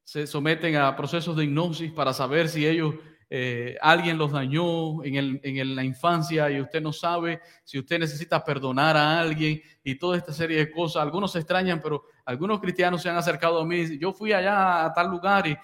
se, 0.05 0.27
someten 0.27 0.77
a 0.77 0.95
procesos 0.95 1.37
de 1.37 1.45
hipnosis 1.45 1.93
para 1.93 2.13
saber 2.13 2.49
si 2.49 2.67
ellos, 2.67 2.95
eh, 3.29 3.77
alguien 3.81 4.19
los 4.19 4.31
dañó 4.31 5.03
en, 5.03 5.75
la 5.75 5.83
infancia 5.83 6.49
y 6.51 6.61
usted 6.61 6.81
no 6.81 6.93
sabe 6.93 7.41
si 7.65 7.79
usted 7.79 7.99
necesita 7.99 8.45
perdonar 8.45 8.97
a 8.97 9.19
alguien 9.19 9.61
y 9.83 9.99
toda 9.99 10.17
esta 10.17 10.33
serie 10.33 10.59
de 10.59 10.71
cosas. 10.71 11.03
Algunos 11.03 11.33
se 11.33 11.39
extrañan, 11.39 11.81
pero 11.83 12.05
algunos 12.25 12.61
cristianos 12.61 13.03
se 13.03 13.11
han 13.11 13.17
acercado 13.17 13.61
a 13.61 13.65
mí. 13.65 13.99
Yo 13.99 14.13
fui 14.13 14.33
allá 14.33 14.85
a 14.85 14.93
tal 14.93 15.11
lugar 15.11 15.47
y, 15.49 15.57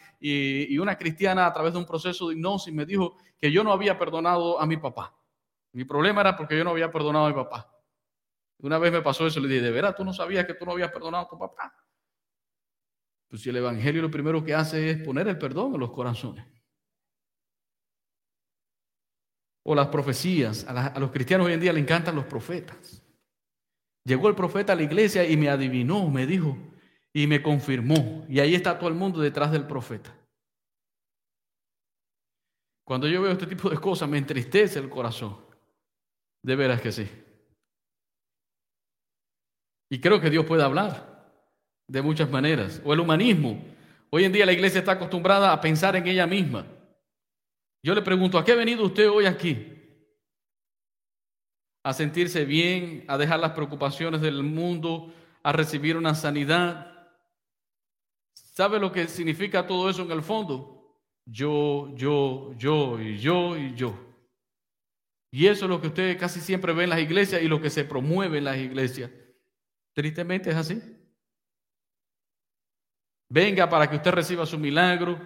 y 0.74 0.78
una 0.78 0.96
cristiana 0.96 1.46
a 1.46 1.52
través 1.52 1.72
de 1.72 1.78
un 1.78 1.86
proceso 1.86 2.28
de 2.28 2.34
hipnosis 2.34 2.74
me 2.74 2.84
dijo 2.84 3.16
que 3.38 3.52
yo 3.52 3.62
no 3.62 3.72
había 3.72 3.98
perdonado 3.98 4.60
a 4.60 4.66
mi 4.66 4.76
papá. 4.76 5.14
Mi 5.72 5.84
problema 5.84 6.20
era 6.20 6.36
porque 6.36 6.56
yo 6.56 6.64
no 6.64 6.70
había 6.70 6.90
perdonado 6.90 7.26
a 7.26 7.28
mi 7.28 7.34
papá. 7.34 7.68
Una 8.58 8.78
vez 8.78 8.92
me 8.92 9.02
pasó 9.02 9.26
eso, 9.26 9.40
le 9.40 9.48
dije, 9.48 9.60
¿de 9.62 9.70
veras 9.70 9.96
tú 9.96 10.04
no 10.04 10.12
sabías 10.12 10.46
que 10.46 10.54
tú 10.54 10.64
no 10.64 10.72
habías 10.72 10.92
perdonado 10.92 11.24
a 11.24 11.28
tu 11.28 11.38
papá? 11.38 11.74
Pues 13.28 13.42
si 13.42 13.50
el 13.50 13.56
Evangelio 13.56 14.02
lo 14.02 14.10
primero 14.10 14.44
que 14.44 14.54
hace 14.54 14.90
es 14.90 14.98
poner 15.02 15.26
el 15.26 15.38
perdón 15.38 15.74
en 15.74 15.80
los 15.80 15.90
corazones. 15.90 16.46
O 19.64 19.74
las 19.74 19.88
profecías. 19.88 20.66
A, 20.68 20.98
los 20.98 21.10
cristianos 21.10 21.46
hoy 21.46 21.52
en 21.52 21.60
día 21.60 21.72
le 21.72 21.80
encantan 21.80 22.16
los 22.16 22.24
profetas. 22.24 23.02
Llegó 24.04 24.28
el 24.28 24.34
profeta 24.34 24.72
a 24.72 24.76
la 24.76 24.82
iglesia 24.82 25.28
y 25.28 25.36
me 25.36 25.48
adivinó, 25.48 26.08
me 26.08 26.26
dijo, 26.26 26.58
y 27.12 27.26
me 27.26 27.42
confirmó. 27.42 28.24
Y 28.28 28.40
ahí 28.40 28.54
está 28.54 28.78
todo 28.78 28.88
el 28.88 28.96
mundo 28.96 29.20
detrás 29.20 29.52
del 29.52 29.66
profeta. 29.66 30.12
Cuando 32.84 33.06
yo 33.06 33.22
veo 33.22 33.32
este 33.32 33.46
tipo 33.46 33.70
de 33.70 33.78
cosas 33.78 34.08
me 34.08 34.18
entristece 34.18 34.78
el 34.78 34.88
corazón. 34.88 35.36
De 36.42 36.56
veras 36.56 36.80
que 36.80 36.90
sí. 36.90 37.08
Y 39.88 40.00
creo 40.00 40.20
que 40.20 40.30
Dios 40.30 40.44
puede 40.44 40.62
hablar 40.62 41.12
de 41.86 42.02
muchas 42.02 42.30
maneras. 42.30 42.80
O 42.84 42.92
el 42.92 43.00
humanismo. 43.00 43.62
Hoy 44.10 44.24
en 44.24 44.32
día 44.32 44.46
la 44.46 44.52
iglesia 44.52 44.80
está 44.80 44.92
acostumbrada 44.92 45.52
a 45.52 45.60
pensar 45.60 45.94
en 45.96 46.06
ella 46.06 46.26
misma. 46.26 46.66
Yo 47.82 47.94
le 47.94 48.02
pregunto, 48.02 48.38
¿a 48.38 48.44
qué 48.44 48.52
ha 48.52 48.56
venido 48.56 48.84
usted 48.84 49.10
hoy 49.10 49.26
aquí? 49.26 49.68
A 51.82 51.92
sentirse 51.92 52.44
bien, 52.44 53.04
a 53.08 53.18
dejar 53.18 53.40
las 53.40 53.52
preocupaciones 53.52 54.20
del 54.20 54.42
mundo, 54.44 55.12
a 55.42 55.52
recibir 55.52 55.96
una 55.96 56.14
sanidad. 56.14 57.10
¿Sabe 58.34 58.78
lo 58.78 58.92
que 58.92 59.08
significa 59.08 59.66
todo 59.66 59.90
eso 59.90 60.02
en 60.02 60.12
el 60.12 60.22
fondo? 60.22 61.00
Yo, 61.24 61.92
yo, 61.96 62.54
yo 62.56 63.00
y 63.00 63.18
yo 63.18 63.56
y 63.56 63.74
yo. 63.74 63.98
Y 65.32 65.46
eso 65.46 65.64
es 65.64 65.70
lo 65.70 65.80
que 65.80 65.88
usted 65.88 66.18
casi 66.18 66.40
siempre 66.40 66.72
ve 66.72 66.84
en 66.84 66.90
las 66.90 67.00
iglesias 67.00 67.42
y 67.42 67.48
lo 67.48 67.60
que 67.60 67.70
se 67.70 67.84
promueve 67.84 68.38
en 68.38 68.44
las 68.44 68.58
iglesias. 68.58 69.10
Tristemente 69.94 70.50
es 70.50 70.56
así. 70.56 70.80
Venga 73.28 73.68
para 73.68 73.88
que 73.88 73.96
usted 73.96 74.10
reciba 74.12 74.44
su 74.46 74.58
milagro. 74.58 75.18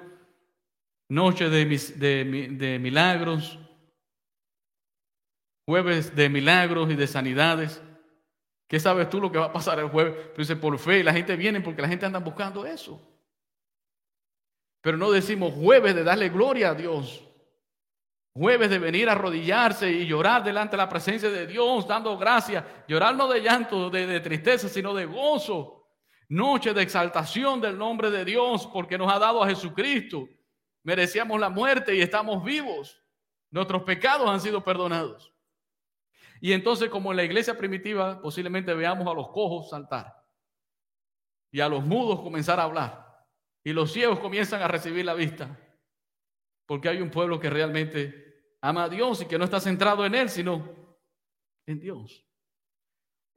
Noche 1.08 1.48
de, 1.48 1.64
de, 2.50 2.78
milagros. 2.78 3.58
Jueves 5.66 6.14
de 6.14 6.28
milagros 6.28 6.90
y 6.90 6.94
de 6.94 7.06
sanidades. 7.06 7.82
¿Qué 8.68 8.80
sabes 8.80 9.08
tú 9.08 9.20
lo 9.20 9.30
que 9.30 9.38
va 9.38 9.46
a 9.46 9.52
pasar 9.52 9.78
el 9.78 9.88
jueves? 9.88 10.14
Pero 10.14 10.36
dice, 10.36 10.56
por 10.56 10.78
fe, 10.78 11.04
la 11.04 11.12
gente 11.12 11.36
viene 11.36 11.60
porque 11.60 11.82
la 11.82 11.88
gente 11.88 12.06
anda 12.06 12.18
buscando 12.18 12.66
eso. 12.66 13.00
Pero 14.80 14.96
no 14.96 15.10
decimos 15.10 15.54
jueves 15.54 15.94
de 15.94 16.04
darle 16.04 16.28
gloria 16.28 16.70
a 16.70 16.74
Dios. 16.74 17.22
Jueves 18.34 18.68
de 18.68 18.78
venir 18.78 19.08
a 19.08 19.12
arrodillarse 19.12 19.90
y 19.90 20.06
llorar 20.06 20.44
delante 20.44 20.72
de 20.72 20.82
la 20.82 20.88
presencia 20.88 21.30
de 21.30 21.46
Dios, 21.46 21.86
dando 21.86 22.18
gracias. 22.18 22.64
Llorar 22.86 23.14
no 23.14 23.28
de 23.28 23.40
llanto, 23.40 23.88
de 23.90 24.20
tristeza, 24.20 24.68
sino 24.68 24.94
de 24.94 25.06
gozo 25.06 25.76
noche 26.28 26.74
de 26.74 26.82
exaltación 26.82 27.60
del 27.60 27.78
nombre 27.78 28.10
de 28.10 28.24
Dios 28.24 28.68
porque 28.72 28.98
nos 28.98 29.12
ha 29.12 29.18
dado 29.18 29.42
a 29.42 29.48
Jesucristo. 29.48 30.28
Merecíamos 30.86 31.40
la 31.40 31.50
muerte 31.50 31.96
y 31.96 32.00
estamos 32.00 32.44
vivos. 32.44 33.02
Nuestros 33.50 33.82
pecados 33.82 34.30
han 34.30 34.40
sido 34.40 34.62
perdonados. 34.62 35.34
Y 36.40 36.52
entonces, 36.52 36.88
como 36.88 37.10
en 37.10 37.16
la 37.16 37.24
iglesia 37.24 37.58
primitiva, 37.58 38.22
posiblemente 38.22 38.72
veamos 38.72 39.08
a 39.08 39.14
los 39.14 39.28
cojos 39.28 39.68
saltar 39.68 40.14
y 41.50 41.58
a 41.58 41.68
los 41.68 41.84
mudos 41.84 42.20
comenzar 42.20 42.60
a 42.60 42.62
hablar 42.62 43.26
y 43.64 43.72
los 43.72 43.92
ciegos 43.92 44.20
comienzan 44.20 44.62
a 44.62 44.68
recibir 44.68 45.04
la 45.04 45.14
vista. 45.14 45.58
Porque 46.66 46.88
hay 46.88 47.02
un 47.02 47.10
pueblo 47.10 47.40
que 47.40 47.50
realmente 47.50 48.54
ama 48.60 48.84
a 48.84 48.88
Dios 48.88 49.22
y 49.22 49.26
que 49.26 49.38
no 49.38 49.44
está 49.44 49.58
centrado 49.58 50.06
en 50.06 50.14
Él, 50.14 50.28
sino 50.28 50.96
en 51.66 51.80
Dios 51.80 52.24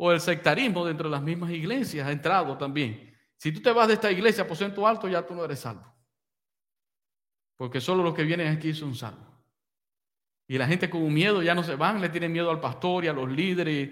o 0.02 0.14
el 0.14 0.22
sectarismo 0.22 0.86
dentro 0.86 1.10
de 1.10 1.12
las 1.12 1.22
mismas 1.22 1.52
iglesias 1.52 2.08
ha 2.08 2.12
entrado 2.12 2.58
también. 2.58 3.14
Si 3.36 3.52
tú 3.52 3.62
te 3.62 3.72
vas 3.72 3.88
de 3.90 3.96
esta 3.96 4.10
iglesia 4.10 4.46
aposento 4.46 4.88
alto, 4.88 5.10
ya 5.10 5.26
tú 5.26 5.36
no 5.36 5.44
eres 5.44 5.60
salvo. 5.60 5.99
Porque 7.60 7.82
solo 7.82 8.02
los 8.02 8.14
que 8.14 8.24
vienen 8.24 8.48
aquí 8.48 8.74
son 8.74 8.96
salvos. 8.96 9.28
Y 10.48 10.58
la 10.58 10.66
gente 10.66 10.90
con 10.90 11.14
miedo 11.14 11.44
ya 11.44 11.54
no 11.54 11.64
se 11.64 11.76
van, 11.76 12.00
le 12.00 12.08
tienen 12.08 12.32
miedo 12.32 12.50
al 12.50 12.62
pastor 12.62 13.04
y 13.04 13.10
a 13.10 13.14
los 13.14 13.30
líderes, 13.30 13.92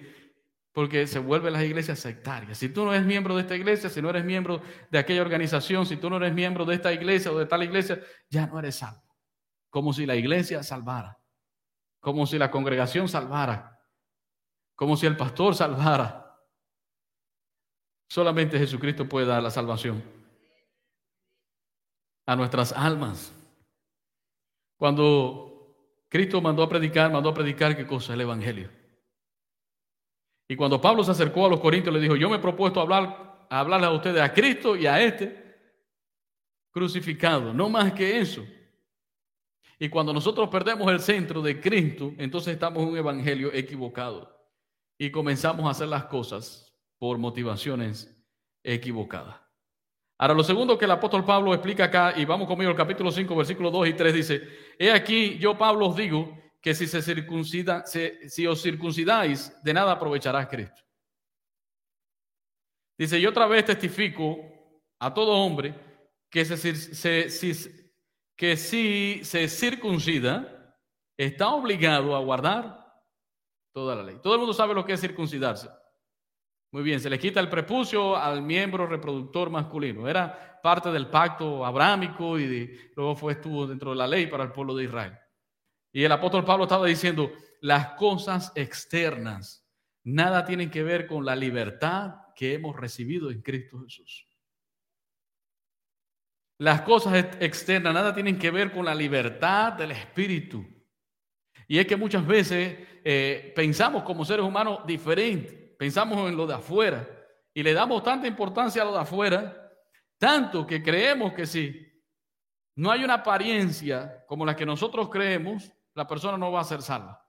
porque 0.72 1.06
se 1.06 1.20
vuelven 1.20 1.52
las 1.52 1.64
iglesias 1.64 2.00
sectarias. 2.00 2.58
Si 2.58 2.70
tú 2.70 2.86
no 2.86 2.94
eres 2.94 3.06
miembro 3.06 3.36
de 3.36 3.42
esta 3.42 3.58
iglesia, 3.58 3.90
si 3.90 4.02
no 4.02 4.10
eres 4.10 4.24
miembro 4.24 4.62
de 4.90 4.98
aquella 4.98 5.22
organización, 5.22 5.86
si 5.86 5.98
tú 5.98 6.10
no 6.10 6.16
eres 6.16 6.34
miembro 6.34 6.64
de 6.64 6.76
esta 6.76 6.94
iglesia 6.94 7.32
o 7.32 7.38
de 7.38 7.46
tal 7.46 7.64
iglesia, 7.64 8.02
ya 8.30 8.48
no 8.48 8.58
eres 8.58 8.78
salvo. 8.78 9.04
Como 9.70 9.92
si 9.92 10.06
la 10.06 10.16
iglesia 10.16 10.64
salvara, 10.64 11.20
como 12.00 12.26
si 12.26 12.38
la 12.38 12.50
congregación 12.50 13.10
salvara 13.10 13.78
como 14.78 14.96
si 14.96 15.08
el 15.08 15.18
pastor 15.18 15.56
salvara. 15.56 16.40
Solamente 18.08 18.60
Jesucristo 18.60 19.10
puede 19.10 19.26
dar 19.26 19.42
la 19.42 19.50
salvación 19.50 20.04
a 22.28 22.36
nuestras 22.36 22.72
almas. 22.72 23.34
Cuando 24.78 25.76
Cristo 26.08 26.42
mandó 26.42 26.64
a 26.64 26.70
predicar, 26.70 27.12
mandó 27.12 27.30
a 27.30 27.34
predicar 27.34 27.76
qué 27.76 27.86
cosa? 27.86 28.14
El 28.14 28.22
Evangelio. 28.22 28.70
Y 30.48 30.56
cuando 30.56 30.80
Pablo 30.80 31.04
se 31.04 31.12
acercó 31.12 31.46
a 31.46 31.50
los 31.50 31.60
corintios, 31.60 31.94
le 31.94 32.00
dijo, 32.00 32.16
yo 32.16 32.30
me 32.30 32.38
he 32.38 32.40
propuesto 32.40 32.80
hablar, 32.80 33.46
a 33.50 33.60
hablarles 33.60 33.90
a 33.90 33.94
ustedes, 33.94 34.22
a 34.22 34.34
Cristo 34.34 34.76
y 34.76 34.88
a 34.88 35.02
este 35.02 35.46
crucificado, 36.72 37.54
no 37.54 37.70
más 37.70 37.92
que 37.94 38.20
eso. 38.20 38.46
Y 39.80 39.90
cuando 39.90 40.14
nosotros 40.14 40.48
perdemos 40.50 40.92
el 40.92 41.00
centro 41.00 41.42
de 41.42 41.60
Cristo, 41.60 42.14
entonces 42.18 42.54
estamos 42.54 42.82
en 42.84 42.90
un 42.90 42.98
evangelio 42.98 43.52
equivocado 43.54 44.36
y 44.98 45.12
comenzamos 45.12 45.66
a 45.66 45.72
hacer 45.72 45.88
las 45.88 46.06
cosas 46.06 46.74
por 46.98 47.18
motivaciones 47.18 48.16
equivocadas. 48.64 49.47
Ahora, 50.20 50.34
lo 50.34 50.44
segundo 50.44 50.78
que 50.78 50.86
el 50.86 50.92
apóstol 50.92 51.24
Pablo 51.24 51.54
explica 51.54 51.86
acá, 51.86 52.14
y 52.16 52.26
vamos 52.26 52.48
conmigo 52.48 52.72
al 52.72 52.78
capítulo 52.78 53.12
5, 53.12 53.36
versículos 53.36 53.72
2 53.72 53.88
y 53.90 53.94
3, 53.94 54.14
dice, 54.14 54.42
He 54.80 54.92
aquí, 54.92 55.38
yo 55.38 55.58
Pablo 55.58 55.88
os 55.88 55.96
digo, 55.96 56.36
que 56.60 56.74
si 56.74 56.88
se 56.88 57.02
circuncida, 57.02 57.86
si 57.86 58.48
os 58.48 58.62
circuncidáis, 58.62 59.54
de 59.64 59.74
nada 59.74 59.94
aprovechará 59.94 60.48
Cristo. 60.48 60.82
Dice, 62.98 63.22
yo 63.22 63.30
otra 63.30 63.46
vez 63.46 63.64
testifico 63.64 64.38
a 65.00 65.14
todo 65.14 65.32
hombre 65.32 65.76
que, 66.30 66.44
se, 66.44 67.30
que 68.36 68.58
si 68.58 69.24
se 69.24 69.48
circuncida, 69.48 70.76
está 71.16 71.50
obligado 71.50 72.16
a 72.16 72.20
guardar 72.20 72.86
toda 73.72 73.96
la 73.96 74.04
ley. 74.04 74.20
Todo 74.22 74.34
el 74.34 74.40
mundo 74.40 74.54
sabe 74.54 74.74
lo 74.74 74.84
que 74.84 74.94
es 74.94 75.00
circuncidarse. 75.00 75.70
Muy 76.78 76.84
bien, 76.84 77.00
se 77.00 77.10
le 77.10 77.18
quita 77.18 77.40
el 77.40 77.50
prepucio 77.50 78.16
al 78.16 78.44
miembro 78.44 78.86
reproductor 78.86 79.50
masculino. 79.50 80.08
Era 80.08 80.62
parte 80.62 80.92
del 80.92 81.08
pacto 81.08 81.66
abrámico 81.66 82.38
y 82.38 82.92
luego 82.96 83.16
fue 83.16 83.34
estuvo 83.34 83.66
dentro 83.66 83.90
de 83.90 83.96
la 83.96 84.06
ley 84.06 84.28
para 84.28 84.44
el 84.44 84.52
pueblo 84.52 84.76
de 84.76 84.84
Israel. 84.84 85.18
Y 85.92 86.04
el 86.04 86.12
apóstol 86.12 86.46
Pablo 86.46 86.66
estaba 86.66 86.86
diciendo, 86.86 87.32
las 87.62 87.96
cosas 87.96 88.52
externas 88.54 89.68
nada 90.04 90.46
tienen 90.46 90.70
que 90.70 90.84
ver 90.84 91.08
con 91.08 91.26
la 91.26 91.36
libertad 91.36 92.14
que 92.36 92.54
hemos 92.54 92.76
recibido 92.76 93.32
en 93.32 93.42
Cristo 93.42 93.80
Jesús. 93.82 94.28
Las 96.60 96.84
cosas 96.84 97.16
externas 97.40 97.92
nada 97.92 98.14
tienen 98.14 98.38
que 98.38 98.52
ver 98.52 98.72
con 98.72 98.86
la 98.86 98.94
libertad 98.94 99.74
del 99.74 99.94
espíritu. 99.94 100.64
Y 101.68 101.80
es 101.80 101.88
que 101.88 101.96
muchas 101.96 102.24
veces 102.28 102.78
eh, 103.04 103.52
pensamos 103.56 104.04
como 104.04 104.24
seres 104.24 104.46
humanos 104.46 104.82
diferentes, 104.86 105.57
pensamos 105.78 106.30
en 106.30 106.36
lo 106.36 106.48
de 106.48 106.56
afuera 106.56 107.08
y 107.54 107.64
le 107.64 107.74
damos 107.74 108.04
tanta 108.04 108.28
importancia 108.28 108.82
a 108.82 108.86
lo 108.86 108.94
de 108.94 109.00
afuera, 109.00 109.72
tanto 110.18 110.66
que 110.66 110.82
creemos 110.82 111.34
que 111.34 111.46
si 111.46 111.88
no 112.76 112.92
hay 112.92 113.04
una 113.04 113.16
apariencia 113.16 114.24
como 114.28 114.46
la 114.46 114.56
que 114.56 114.66
nosotros 114.66 115.10
creemos, 115.10 115.72
la 115.94 116.08
persona 116.08 116.38
no 116.38 116.52
va 116.52 116.62
a 116.62 116.66
ser 116.66 116.82
salva. 116.82 117.24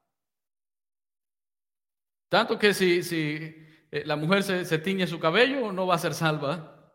Tanto 2.29 2.59
que 2.59 2.75
si, 2.75 3.03
si 3.03 3.57
eh, 3.91 4.03
la 4.05 4.17
mujer 4.17 4.43
se, 4.43 4.79
tiñe 4.79 5.07
su 5.07 5.19
cabello, 5.19 5.73
no 5.73 5.87
va 5.87 5.95
a 5.95 5.99
ser 5.99 6.13
salva. 6.13 6.95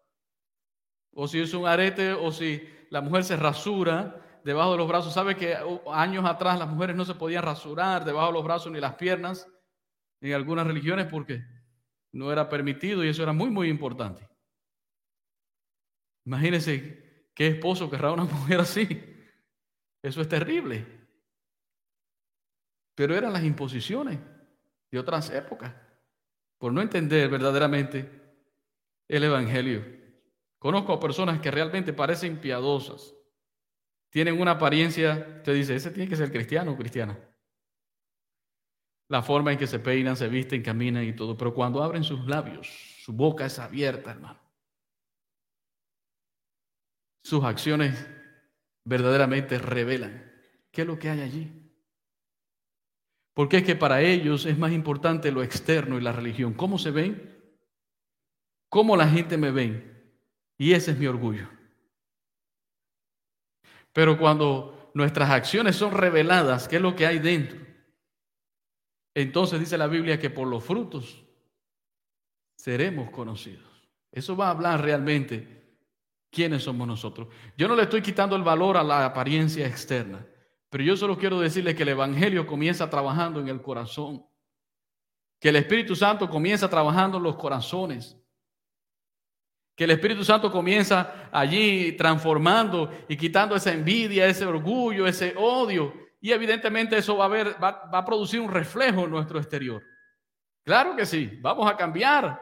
O 1.11 1.27
si 1.27 1.41
es 1.41 1.53
un 1.53 1.67
arete, 1.67 2.13
o 2.13 2.31
si 2.31 2.67
la 2.91 3.01
mujer 3.01 3.23
se 3.23 3.35
rasura 3.35 4.39
debajo 4.43 4.73
de 4.73 4.77
los 4.77 4.87
brazos. 4.87 5.13
¿Sabe 5.13 5.35
que 5.35 5.55
uh, 5.55 5.91
años 5.91 6.25
atrás 6.25 6.59
las 6.59 6.69
mujeres 6.69 6.95
no 6.95 7.05
se 7.05 7.15
podían 7.15 7.43
rasurar 7.43 8.05
debajo 8.05 8.27
de 8.27 8.33
los 8.33 8.43
brazos 8.43 8.71
ni 8.71 8.79
las 8.79 8.95
piernas 8.95 9.47
en 10.23 10.33
algunas 10.33 10.65
religiones 10.65 11.07
porque 11.07 11.45
no 12.13 12.31
era 12.31 12.47
permitido 12.47 13.03
y 13.03 13.09
eso 13.09 13.23
era 13.23 13.33
muy, 13.33 13.49
muy 13.49 13.69
importante? 13.69 14.27
Imagínense 16.25 17.27
qué 17.35 17.47
esposo 17.47 17.89
querrá 17.89 18.11
una 18.11 18.23
mujer 18.23 18.61
así. 18.61 19.03
Eso 20.01 20.21
es 20.21 20.29
terrible. 20.29 20.85
Pero 22.95 23.15
eran 23.15 23.33
las 23.33 23.43
imposiciones 23.43 24.19
de 24.91 24.99
otras 24.99 25.29
épocas 25.31 25.73
por 26.57 26.71
no 26.71 26.81
entender 26.81 27.29
verdaderamente 27.29 28.09
el 29.09 29.23
Evangelio. 29.23 29.83
Conozco 30.57 30.93
a 30.93 30.99
personas 30.99 31.41
que 31.41 31.51
realmente 31.51 31.91
parecen 31.91 32.39
piadosas, 32.39 33.13
tienen 34.09 34.39
una 34.39 34.51
apariencia, 34.51 35.35
usted 35.37 35.55
dice, 35.55 35.75
ese 35.75 35.91
tiene 35.91 36.07
que 36.07 36.15
ser 36.15 36.31
cristiano 36.31 36.71
o 36.71 36.77
cristiana. 36.77 37.17
La 39.09 39.21
forma 39.21 39.51
en 39.51 39.57
que 39.57 39.67
se 39.67 39.79
peinan, 39.79 40.15
se 40.15 40.27
visten, 40.27 40.63
caminan 40.63 41.03
y 41.03 41.13
todo, 41.13 41.37
pero 41.37 41.53
cuando 41.53 41.83
abren 41.83 42.03
sus 42.03 42.25
labios, 42.25 42.67
su 43.03 43.13
boca 43.13 43.45
es 43.45 43.59
abierta, 43.59 44.11
hermano. 44.11 44.39
Sus 47.23 47.43
acciones 47.43 48.07
verdaderamente 48.85 49.57
revelan 49.57 50.31
qué 50.71 50.81
es 50.81 50.87
lo 50.87 50.97
que 50.99 51.09
hay 51.09 51.21
allí. 51.21 51.51
Porque 53.33 53.57
es 53.57 53.63
que 53.63 53.75
para 53.75 54.01
ellos 54.01 54.45
es 54.45 54.57
más 54.57 54.71
importante 54.71 55.31
lo 55.31 55.43
externo 55.43 55.97
y 55.97 56.01
la 56.01 56.11
religión. 56.11 56.53
¿Cómo 56.53 56.77
se 56.77 56.91
ven? 56.91 57.33
¿Cómo 58.69 58.95
la 58.95 59.07
gente 59.07 59.37
me 59.37 59.51
ve? 59.51 59.93
Y 60.57 60.73
ese 60.73 60.91
es 60.91 60.97
mi 60.97 61.07
orgullo. 61.07 61.47
Pero 63.91 64.17
cuando 64.17 64.91
nuestras 64.93 65.29
acciones 65.29 65.75
son 65.75 65.93
reveladas, 65.93 66.67
¿qué 66.67 66.77
es 66.77 66.81
lo 66.81 66.95
que 66.95 67.05
hay 67.05 67.19
dentro? 67.19 67.59
Entonces 69.15 69.59
dice 69.59 69.77
la 69.77 69.87
Biblia 69.87 70.19
que 70.19 70.29
por 70.29 70.47
los 70.47 70.63
frutos 70.63 71.23
seremos 72.55 73.09
conocidos. 73.11 73.69
Eso 74.11 74.35
va 74.35 74.47
a 74.47 74.51
hablar 74.51 74.81
realmente 74.81 75.63
quiénes 76.31 76.63
somos 76.63 76.87
nosotros. 76.87 77.27
Yo 77.57 77.67
no 77.67 77.75
le 77.75 77.83
estoy 77.83 78.01
quitando 78.01 78.35
el 78.35 78.43
valor 78.43 78.77
a 78.77 78.83
la 78.83 79.05
apariencia 79.05 79.67
externa. 79.67 80.25
Pero 80.69 80.83
yo 80.83 80.97
solo 80.97 81.17
quiero 81.17 81.39
decirle 81.39 81.75
que 81.75 81.83
el 81.83 81.89
Evangelio 81.89 82.47
comienza 82.47 82.89
trabajando 82.89 83.39
en 83.39 83.47
el 83.47 83.61
corazón. 83.61 84.25
Que 85.39 85.49
el 85.49 85.57
Espíritu 85.57 85.95
Santo 85.95 86.27
comienza 86.29 86.67
trabajando 86.67 87.17
en 87.17 87.23
los 87.23 87.35
corazones. 87.35 88.17
Que 89.75 89.83
el 89.83 89.91
Espíritu 89.91 90.23
Santo 90.23 90.51
comienza 90.51 91.29
allí 91.31 91.91
transformando 91.93 92.91
y 93.07 93.17
quitando 93.17 93.55
esa 93.55 93.71
envidia, 93.71 94.25
ese 94.25 94.45
orgullo, 94.45 95.05
ese 95.05 95.35
odio. 95.37 95.93
Y 96.23 96.31
evidentemente 96.31 96.97
eso 96.97 97.17
va 97.17 97.25
a, 97.25 97.27
ver, 97.27 97.61
va, 97.61 97.83
va 97.93 97.97
a 97.97 98.05
producir 98.05 98.39
un 98.39 98.49
reflejo 98.49 99.03
en 99.03 99.09
nuestro 99.09 99.39
exterior. 99.39 99.83
Claro 100.63 100.95
que 100.95 101.05
sí, 101.05 101.37
vamos 101.41 101.69
a 101.69 101.75
cambiar. 101.75 102.39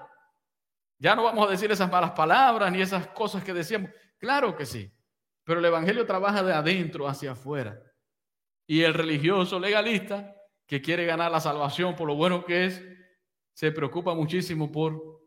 Ya 0.99 1.15
no 1.15 1.23
vamos 1.23 1.47
a 1.47 1.49
decir 1.49 1.71
esas 1.71 1.89
malas 1.89 2.11
palabras 2.11 2.71
ni 2.71 2.79
esas 2.79 3.07
cosas 3.07 3.43
que 3.43 3.55
decíamos. 3.55 3.89
Claro 4.19 4.55
que 4.55 4.67
sí. 4.67 4.93
Pero 5.43 5.61
el 5.61 5.65
Evangelio 5.65 6.05
trabaja 6.05 6.43
de 6.43 6.53
adentro 6.53 7.07
hacia 7.07 7.31
afuera. 7.31 7.81
Y 8.67 8.83
el 8.83 8.93
religioso 8.93 9.59
legalista 9.59 10.35
que 10.67 10.79
quiere 10.79 11.07
ganar 11.07 11.31
la 11.31 11.39
salvación 11.39 11.95
por 11.95 12.07
lo 12.07 12.13
bueno 12.13 12.45
que 12.45 12.65
es, 12.65 12.85
se 13.53 13.71
preocupa 13.71 14.13
muchísimo 14.13 14.71
por 14.71 15.23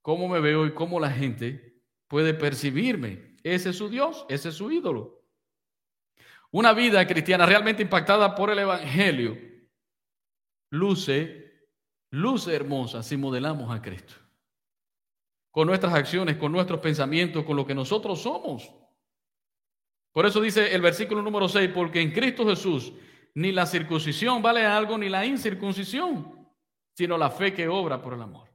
cómo 0.00 0.28
me 0.28 0.38
veo 0.38 0.64
y 0.64 0.74
cómo 0.74 1.00
la 1.00 1.10
gente 1.10 1.82
puede 2.06 2.34
percibirme. 2.34 3.34
Ese 3.42 3.70
es 3.70 3.78
su 3.78 3.88
Dios, 3.88 4.26
ese 4.28 4.50
es 4.50 4.54
su 4.54 4.70
ídolo. 4.70 5.23
Una 6.54 6.72
vida 6.72 7.04
cristiana 7.04 7.46
realmente 7.46 7.82
impactada 7.82 8.32
por 8.32 8.48
el 8.48 8.60
Evangelio 8.60 9.36
luce, 10.70 11.66
luce 12.12 12.54
hermosa 12.54 13.02
si 13.02 13.16
modelamos 13.16 13.74
a 13.74 13.82
Cristo. 13.82 14.14
Con 15.50 15.66
nuestras 15.66 15.92
acciones, 15.92 16.36
con 16.36 16.52
nuestros 16.52 16.78
pensamientos, 16.78 17.44
con 17.44 17.56
lo 17.56 17.66
que 17.66 17.74
nosotros 17.74 18.22
somos. 18.22 18.72
Por 20.12 20.26
eso 20.26 20.40
dice 20.40 20.72
el 20.72 20.80
versículo 20.80 21.22
número 21.22 21.48
6, 21.48 21.72
porque 21.74 22.00
en 22.00 22.12
Cristo 22.12 22.46
Jesús 22.46 22.92
ni 23.34 23.50
la 23.50 23.66
circuncisión 23.66 24.40
vale 24.40 24.64
algo, 24.64 24.96
ni 24.96 25.08
la 25.08 25.26
incircuncisión, 25.26 26.48
sino 26.96 27.18
la 27.18 27.30
fe 27.30 27.52
que 27.52 27.66
obra 27.66 28.00
por 28.00 28.14
el 28.14 28.22
amor. 28.22 28.48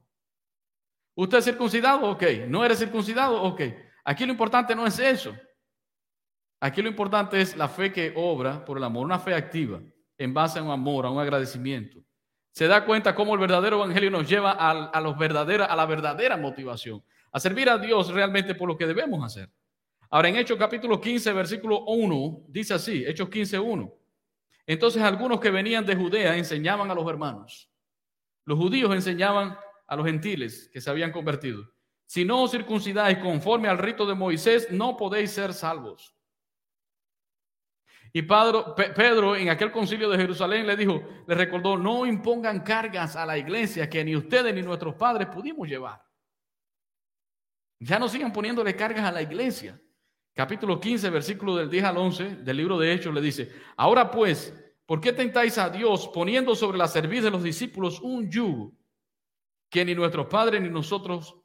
¿Usted 1.16 1.36
es 1.36 1.44
circuncidado? 1.44 2.08
Ok. 2.12 2.22
¿No 2.48 2.64
eres 2.64 2.78
circuncidado? 2.78 3.42
Ok. 3.42 3.60
Aquí 4.04 4.24
lo 4.24 4.32
importante 4.32 4.74
no 4.74 4.86
es 4.86 4.98
eso. 4.98 5.36
Aquí 6.60 6.82
lo 6.82 6.88
importante 6.88 7.40
es 7.40 7.56
la 7.56 7.68
fe 7.68 7.90
que 7.90 8.12
obra 8.14 8.62
por 8.64 8.76
el 8.76 8.84
amor, 8.84 9.06
una 9.06 9.18
fe 9.18 9.34
activa, 9.34 9.80
en 10.18 10.34
base 10.34 10.58
a 10.58 10.62
un 10.62 10.70
amor, 10.70 11.06
a 11.06 11.10
un 11.10 11.18
agradecimiento. 11.18 11.98
Se 12.52 12.66
da 12.66 12.84
cuenta 12.84 13.14
cómo 13.14 13.32
el 13.32 13.40
verdadero 13.40 13.76
evangelio 13.76 14.10
nos 14.10 14.28
lleva 14.28 14.52
a, 14.52 15.00
los 15.00 15.14
a 15.16 15.76
la 15.76 15.86
verdadera 15.86 16.36
motivación, 16.36 17.02
a 17.32 17.40
servir 17.40 17.70
a 17.70 17.78
Dios 17.78 18.12
realmente 18.12 18.54
por 18.54 18.68
lo 18.68 18.76
que 18.76 18.86
debemos 18.86 19.24
hacer. 19.24 19.50
Ahora, 20.10 20.28
en 20.28 20.36
Hechos 20.36 20.58
capítulo 20.58 21.00
15, 21.00 21.32
versículo 21.32 21.84
1, 21.86 22.44
dice 22.48 22.74
así, 22.74 23.04
Hechos 23.06 23.30
15, 23.30 23.58
1. 23.58 23.94
Entonces 24.66 25.02
algunos 25.02 25.40
que 25.40 25.50
venían 25.50 25.86
de 25.86 25.96
Judea 25.96 26.36
enseñaban 26.36 26.90
a 26.90 26.94
los 26.94 27.08
hermanos. 27.08 27.70
Los 28.44 28.58
judíos 28.58 28.92
enseñaban 28.94 29.56
a 29.86 29.96
los 29.96 30.04
gentiles 30.04 30.68
que 30.72 30.80
se 30.80 30.90
habían 30.90 31.12
convertido. 31.12 31.64
Si 32.04 32.24
no 32.24 32.42
os 32.42 32.50
circuncidáis 32.50 33.18
conforme 33.18 33.68
al 33.68 33.78
rito 33.78 34.04
de 34.04 34.14
Moisés, 34.14 34.68
no 34.70 34.96
podéis 34.96 35.30
ser 35.30 35.54
salvos. 35.54 36.14
Y 38.12 38.22
Pedro, 38.22 38.74
Pedro, 38.74 39.36
en 39.36 39.50
aquel 39.50 39.70
concilio 39.70 40.08
de 40.08 40.18
Jerusalén 40.18 40.66
le 40.66 40.76
dijo, 40.76 41.02
le 41.26 41.34
recordó, 41.34 41.76
no 41.76 42.06
impongan 42.06 42.60
cargas 42.60 43.14
a 43.14 43.24
la 43.24 43.38
iglesia 43.38 43.88
que 43.88 44.04
ni 44.04 44.16
ustedes 44.16 44.54
ni 44.54 44.62
nuestros 44.62 44.94
padres 44.96 45.28
pudimos 45.28 45.68
llevar. 45.68 46.02
Ya 47.78 47.98
no 47.98 48.08
sigan 48.08 48.32
poniéndole 48.32 48.74
cargas 48.74 49.04
a 49.04 49.12
la 49.12 49.22
iglesia 49.22 49.80
capítulo 50.34 50.80
15, 50.80 51.10
versículo 51.10 51.56
del 51.56 51.68
10 51.68 51.84
al 51.84 51.96
11 51.98 52.36
del 52.36 52.56
libro 52.56 52.78
de 52.78 52.92
Hechos, 52.92 53.12
le 53.12 53.20
dice, 53.20 53.52
ahora 53.76 54.10
pues, 54.10 54.54
¿por 54.86 55.00
qué 55.00 55.12
tentáis 55.12 55.58
a 55.58 55.68
Dios 55.68 56.08
poniendo 56.08 56.54
sobre 56.54 56.78
la 56.78 56.88
cerviz 56.88 57.22
de 57.22 57.30
los 57.30 57.42
discípulos 57.42 58.00
un 58.00 58.30
yugo 58.30 58.72
que 59.68 59.84
ni 59.84 59.94
nuestros 59.94 60.26
padres 60.28 60.62
ni 60.62 60.68
nosotros 60.68 61.36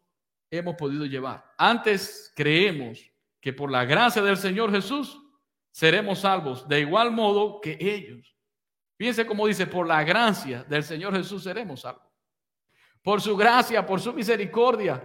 hemos 0.50 0.76
podido 0.76 1.06
llevar? 1.06 1.44
Antes 1.58 2.32
creemos 2.36 3.12
que 3.42 3.52
por 3.54 3.70
la 3.70 3.86
gracia 3.86 4.22
del 4.22 4.38
Señor 4.38 4.72
Jesús 4.72 5.22
seremos 5.76 6.20
salvos 6.20 6.66
de 6.70 6.80
igual 6.80 7.12
modo 7.12 7.60
que 7.60 7.78
ellos. 7.82 8.34
Fíjense 8.98 9.26
cómo 9.26 9.46
dice, 9.46 9.68
por 9.68 9.86
la 9.86 10.06
gracia 10.06 10.64
del 10.64 10.86
Señor 10.86 11.14
Jesús 11.14 11.44
seremos 11.44 11.82
salvos. 11.82 12.10
Por 13.04 13.20
su 13.20 13.36
gracia, 13.36 13.86
por 13.86 14.00
su 14.00 14.14
misericordia, 14.14 15.04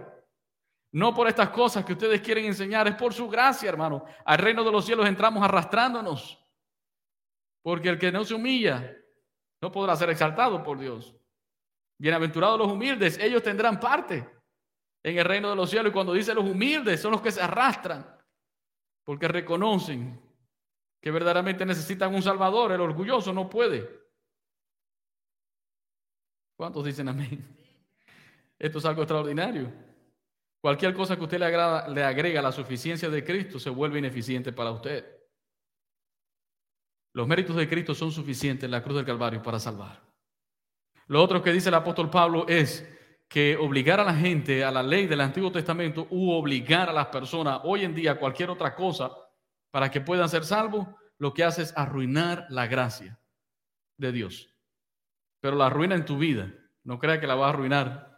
no 0.93 1.13
por 1.13 1.27
estas 1.27 1.49
cosas 1.49 1.83
que 1.83 1.91
ustedes 1.91 2.21
quieren 2.21 2.45
enseñar, 2.45 2.87
es 2.87 2.95
por 2.95 3.13
su 3.13 3.27
gracia, 3.27 3.67
hermano. 3.67 4.05
Al 4.23 4.37
reino 4.37 4.63
de 4.63 4.71
los 4.71 4.85
cielos 4.85 5.05
entramos 5.09 5.43
arrastrándonos. 5.43 6.41
Porque 7.61 7.89
el 7.89 7.99
que 7.99 8.09
no 8.09 8.23
se 8.23 8.33
humilla 8.33 8.95
no 9.61 9.73
podrá 9.73 9.97
ser 9.97 10.09
exaltado 10.09 10.63
por 10.63 10.79
Dios. 10.79 11.13
Bienaventurados 11.97 12.57
los 12.57 12.71
humildes, 12.71 13.17
ellos 13.17 13.43
tendrán 13.43 13.77
parte 13.77 14.25
en 15.03 15.17
el 15.17 15.25
reino 15.25 15.49
de 15.49 15.55
los 15.57 15.69
cielos. 15.69 15.89
Y 15.89 15.93
cuando 15.93 16.13
dice 16.13 16.33
los 16.33 16.45
humildes, 16.45 17.01
son 17.01 17.11
los 17.11 17.21
que 17.21 17.31
se 17.31 17.41
arrastran, 17.41 18.17
porque 19.03 19.27
reconocen 19.27 20.30
que 21.01 21.11
verdaderamente 21.11 21.65
necesitan 21.65 22.13
un 22.13 22.21
Salvador. 22.21 22.71
El 22.71 22.81
orgulloso 22.81 23.33
no 23.33 23.49
puede. 23.49 23.89
¿Cuántos 26.55 26.85
dicen 26.85 27.09
amén? 27.09 27.43
Esto 28.59 28.77
es 28.77 28.85
algo 28.85 29.01
extraordinario. 29.01 29.71
Cualquier 30.61 30.93
cosa 30.93 31.17
que 31.17 31.23
usted 31.23 31.39
le, 31.39 31.45
agrada, 31.45 31.87
le 31.87 32.03
agrega 32.03 32.39
la 32.39 32.51
suficiencia 32.51 33.09
de 33.09 33.23
Cristo 33.23 33.59
se 33.59 33.71
vuelve 33.71 33.97
ineficiente 33.97 34.53
para 34.53 34.69
usted. 34.69 35.03
Los 37.13 37.27
méritos 37.27 37.55
de 37.55 37.67
Cristo 37.67 37.95
son 37.95 38.11
suficientes 38.11 38.65
en 38.65 38.71
la 38.71 38.83
cruz 38.83 38.97
del 38.97 39.05
Calvario 39.05 39.41
para 39.41 39.59
salvar. 39.59 39.99
Lo 41.07 41.21
otro 41.21 41.41
que 41.41 41.51
dice 41.51 41.69
el 41.69 41.75
apóstol 41.75 42.11
Pablo 42.11 42.45
es 42.47 42.87
que 43.27 43.57
obligar 43.57 43.99
a 43.99 44.03
la 44.03 44.13
gente 44.13 44.63
a 44.63 44.71
la 44.71 44.83
ley 44.83 45.07
del 45.07 45.21
Antiguo 45.21 45.51
Testamento 45.51 46.05
u 46.11 46.29
obligar 46.31 46.87
a 46.89 46.93
las 46.93 47.07
personas 47.07 47.61
hoy 47.63 47.83
en 47.83 47.95
día 47.95 48.11
a 48.11 48.19
cualquier 48.19 48.51
otra 48.51 48.75
cosa 48.75 49.11
para 49.71 49.89
que 49.89 50.01
puedan 50.01 50.29
ser 50.29 50.45
salvos, 50.45 50.87
lo 51.17 51.33
que 51.33 51.43
hace 51.43 51.63
es 51.63 51.73
arruinar 51.77 52.45
la 52.49 52.67
gracia 52.67 53.19
de 53.97 54.11
Dios. 54.11 54.53
Pero 55.39 55.55
la 55.55 55.67
arruina 55.67 55.95
en 55.95 56.05
tu 56.05 56.17
vida. 56.17 56.53
No 56.83 56.99
crea 56.99 57.19
que 57.19 57.27
la 57.27 57.35
va 57.35 57.47
a 57.47 57.49
arruinar 57.49 58.11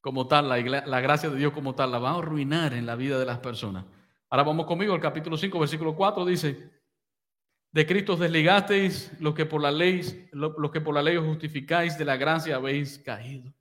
como 0.00 0.26
tal, 0.26 0.48
la, 0.48 1.00
gracia 1.00 1.28
de 1.28 1.36
Dios 1.36 1.52
como 1.52 1.74
tal, 1.74 1.92
la 1.92 1.98
va 1.98 2.10
a 2.10 2.18
arruinar 2.18 2.72
en 2.72 2.86
la 2.86 2.96
vida 2.96 3.18
de 3.18 3.26
las 3.26 3.38
personas. 3.38 3.84
Ahora 4.30 4.44
vamos 4.44 4.66
conmigo 4.66 4.94
al 4.94 5.00
capítulo 5.00 5.36
5, 5.36 5.58
versículo 5.58 5.94
4, 5.94 6.24
dice, 6.24 6.70
de 7.72 7.86
Cristo 7.86 8.16
desligasteis 8.16 9.12
lo 9.20 9.34
que 9.34 9.46
por 9.46 9.60
la 9.60 9.70
ley, 9.70 10.28
lo, 10.32 10.70
que 10.70 10.80
por 10.80 10.94
la 10.94 11.02
ley 11.02 11.16
os 11.16 11.26
justificáis, 11.26 11.98
de 11.98 12.04
la 12.04 12.16
gracia 12.16 12.56
habéis 12.56 12.98
caído. 12.98 13.52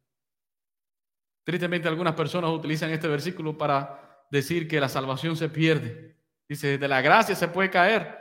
Tristemente 1.43 1.87
algunas 1.87 2.15
personas 2.15 2.51
utilizan 2.51 2.91
este 2.91 3.07
versículo 3.07 3.57
para 3.57 4.25
decir 4.31 4.67
que 4.67 4.79
la 4.79 4.89
salvación 4.89 5.35
se 5.35 5.49
pierde. 5.49 6.18
Dice, 6.49 6.77
de 6.77 6.87
la 6.87 7.01
gracia 7.01 7.35
se 7.35 7.47
puede 7.47 7.69
caer, 7.69 8.17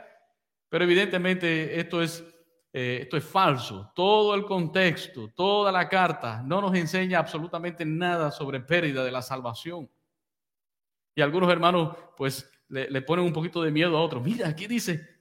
pero 0.69 0.85
evidentemente 0.85 1.77
esto 1.79 2.01
es, 2.01 2.23
eh, 2.71 2.99
esto 3.01 3.17
es 3.17 3.25
falso. 3.25 3.91
Todo 3.93 4.33
el 4.35 4.45
contexto, 4.45 5.29
toda 5.35 5.71
la 5.71 5.89
carta 5.89 6.41
no 6.45 6.61
nos 6.61 6.73
enseña 6.75 7.19
absolutamente 7.19 7.83
nada 7.83 8.31
sobre 8.31 8.61
pérdida 8.61 9.03
de 9.03 9.11
la 9.11 9.21
salvación. 9.21 9.89
Y 11.15 11.21
algunos 11.21 11.51
hermanos 11.51 11.97
pues 12.15 12.49
le, 12.69 12.89
le 12.89 13.01
ponen 13.01 13.25
un 13.25 13.33
poquito 13.33 13.61
de 13.63 13.71
miedo 13.71 13.97
a 13.97 14.01
otros. 14.01 14.23
Mira, 14.23 14.47
aquí 14.47 14.67
dice, 14.67 15.19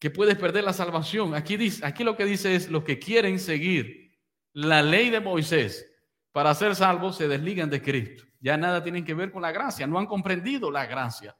que 0.00 0.10
puedes 0.10 0.36
perder 0.36 0.64
la 0.64 0.72
salvación. 0.72 1.34
Aquí, 1.34 1.56
dice, 1.56 1.84
aquí 1.84 2.02
lo 2.02 2.16
que 2.16 2.24
dice 2.24 2.56
es, 2.56 2.70
los 2.70 2.82
que 2.82 2.98
quieren 2.98 3.38
seguir 3.38 4.18
la 4.52 4.82
ley 4.82 5.10
de 5.10 5.20
Moisés 5.20 5.86
para 6.32 6.54
ser 6.54 6.74
salvos 6.74 7.16
se 7.16 7.28
desligan 7.28 7.68
de 7.68 7.82
Cristo. 7.82 8.24
Ya 8.40 8.56
nada 8.56 8.82
tienen 8.82 9.04
que 9.04 9.14
ver 9.14 9.30
con 9.30 9.42
la 9.42 9.52
gracia, 9.52 9.86
no 9.86 9.98
han 9.98 10.06
comprendido 10.06 10.70
la 10.70 10.86
gracia. 10.86 11.36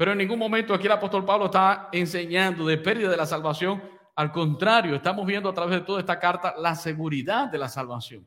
Pero 0.00 0.12
en 0.12 0.18
ningún 0.18 0.38
momento 0.38 0.72
aquí 0.72 0.86
el 0.86 0.92
apóstol 0.92 1.26
Pablo 1.26 1.44
está 1.44 1.90
enseñando 1.92 2.66
de 2.66 2.78
pérdida 2.78 3.10
de 3.10 3.18
la 3.18 3.26
salvación. 3.26 3.82
Al 4.16 4.32
contrario, 4.32 4.94
estamos 4.94 5.26
viendo 5.26 5.50
a 5.50 5.52
través 5.52 5.78
de 5.78 5.84
toda 5.84 6.00
esta 6.00 6.18
carta 6.18 6.54
la 6.56 6.74
seguridad 6.74 7.48
de 7.48 7.58
la 7.58 7.68
salvación. 7.68 8.26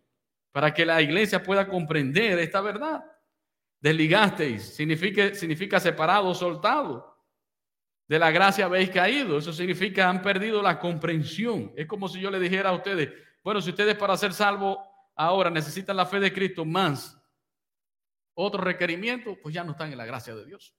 Para 0.51 0.71
que 0.71 0.85
la 0.85 1.01
iglesia 1.01 1.41
pueda 1.41 1.67
comprender 1.67 2.37
esta 2.37 2.61
verdad. 2.61 3.03
Desligasteis 3.79 4.75
significa, 4.75 5.33
significa 5.33 5.79
separado, 5.79 6.35
soltado 6.35 7.17
de 8.07 8.19
la 8.19 8.29
gracia 8.29 8.65
habéis 8.65 8.91
caído. 8.91 9.39
Eso 9.39 9.51
significa 9.51 10.07
han 10.07 10.21
perdido 10.21 10.61
la 10.61 10.77
comprensión. 10.77 11.73
Es 11.75 11.87
como 11.87 12.07
si 12.07 12.21
yo 12.21 12.29
le 12.29 12.39
dijera 12.39 12.69
a 12.69 12.73
ustedes, 12.73 13.09
bueno, 13.43 13.59
si 13.61 13.71
ustedes 13.71 13.97
para 13.97 14.15
ser 14.15 14.31
salvos 14.31 14.77
ahora 15.15 15.49
necesitan 15.49 15.97
la 15.97 16.05
fe 16.05 16.19
de 16.19 16.31
Cristo 16.31 16.65
más 16.65 17.19
otro 18.35 18.61
requerimiento, 18.61 19.35
pues 19.41 19.55
ya 19.55 19.63
no 19.63 19.71
están 19.71 19.91
en 19.91 19.97
la 19.97 20.05
gracia 20.05 20.35
de 20.35 20.45
Dios. 20.45 20.75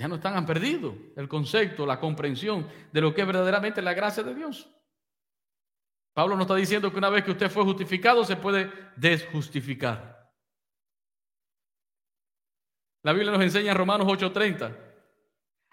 Ya 0.00 0.08
no 0.08 0.14
están, 0.14 0.34
han 0.34 0.46
perdido 0.46 0.96
el 1.14 1.28
concepto, 1.28 1.84
la 1.84 2.00
comprensión 2.00 2.66
de 2.90 3.02
lo 3.02 3.12
que 3.12 3.20
es 3.20 3.26
verdaderamente 3.26 3.82
la 3.82 3.92
gracia 3.92 4.22
de 4.22 4.34
Dios. 4.34 4.66
Pablo 6.14 6.36
nos 6.36 6.44
está 6.44 6.54
diciendo 6.54 6.90
que 6.90 6.96
una 6.96 7.10
vez 7.10 7.22
que 7.22 7.32
usted 7.32 7.50
fue 7.50 7.64
justificado 7.64 8.24
se 8.24 8.36
puede 8.36 8.72
desjustificar. 8.96 10.32
La 13.02 13.12
Biblia 13.12 13.30
nos 13.30 13.42
enseña 13.42 13.72
en 13.72 13.76
Romanos 13.76 14.06
8:30 14.06 14.74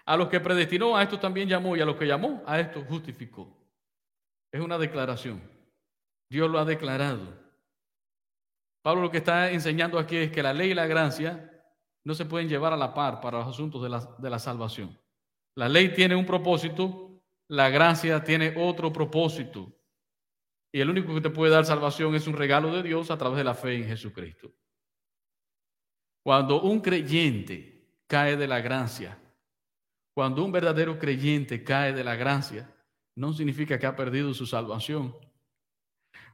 a 0.05 0.17
los 0.17 0.27
que 0.27 0.41
predestinó, 0.41 0.97
a 0.97 1.03
esto 1.03 1.17
también 1.17 1.47
llamó, 1.47 1.77
y 1.77 1.79
a 1.79 1.85
los 1.85 1.95
que 1.95 2.05
llamó, 2.05 2.43
a 2.45 2.59
esto 2.59 2.83
justificó. 2.83 3.57
Es 4.51 4.59
una 4.59 4.77
declaración. 4.77 5.41
Dios 6.29 6.51
lo 6.51 6.59
ha 6.59 6.65
declarado. 6.65 7.33
Pablo 8.81 9.03
lo 9.03 9.09
que 9.09 9.19
está 9.19 9.51
enseñando 9.51 9.97
aquí 9.97 10.17
es 10.17 10.31
que 10.33 10.43
la 10.43 10.51
ley 10.51 10.71
y 10.71 10.73
la 10.73 10.85
gracia 10.85 11.56
no 12.07 12.15
se 12.15 12.23
pueden 12.23 12.47
llevar 12.47 12.71
a 12.71 12.77
la 12.77 12.93
par 12.93 13.19
para 13.19 13.39
los 13.39 13.49
asuntos 13.49 13.83
de 13.83 13.89
la, 13.89 13.99
de 14.17 14.29
la 14.29 14.39
salvación. 14.39 14.97
La 15.55 15.67
ley 15.67 15.93
tiene 15.93 16.15
un 16.15 16.25
propósito, 16.25 17.21
la 17.49 17.69
gracia 17.69 18.23
tiene 18.23 18.53
otro 18.55 18.93
propósito. 18.93 19.77
Y 20.71 20.79
el 20.79 20.89
único 20.89 21.13
que 21.13 21.19
te 21.19 21.29
puede 21.29 21.51
dar 21.51 21.65
salvación 21.65 22.15
es 22.15 22.25
un 22.25 22.37
regalo 22.37 22.73
de 22.73 22.81
Dios 22.81 23.11
a 23.11 23.17
través 23.17 23.39
de 23.39 23.43
la 23.43 23.53
fe 23.53 23.75
en 23.75 23.83
Jesucristo. 23.83 24.53
Cuando 26.23 26.61
un 26.61 26.79
creyente 26.79 27.99
cae 28.07 28.37
de 28.37 28.47
la 28.47 28.61
gracia, 28.61 29.19
cuando 30.13 30.45
un 30.45 30.51
verdadero 30.53 30.97
creyente 30.97 31.61
cae 31.61 31.91
de 31.91 32.05
la 32.05 32.15
gracia, 32.15 32.73
no 33.15 33.33
significa 33.33 33.77
que 33.77 33.85
ha 33.85 33.97
perdido 33.97 34.33
su 34.33 34.45
salvación. 34.45 35.13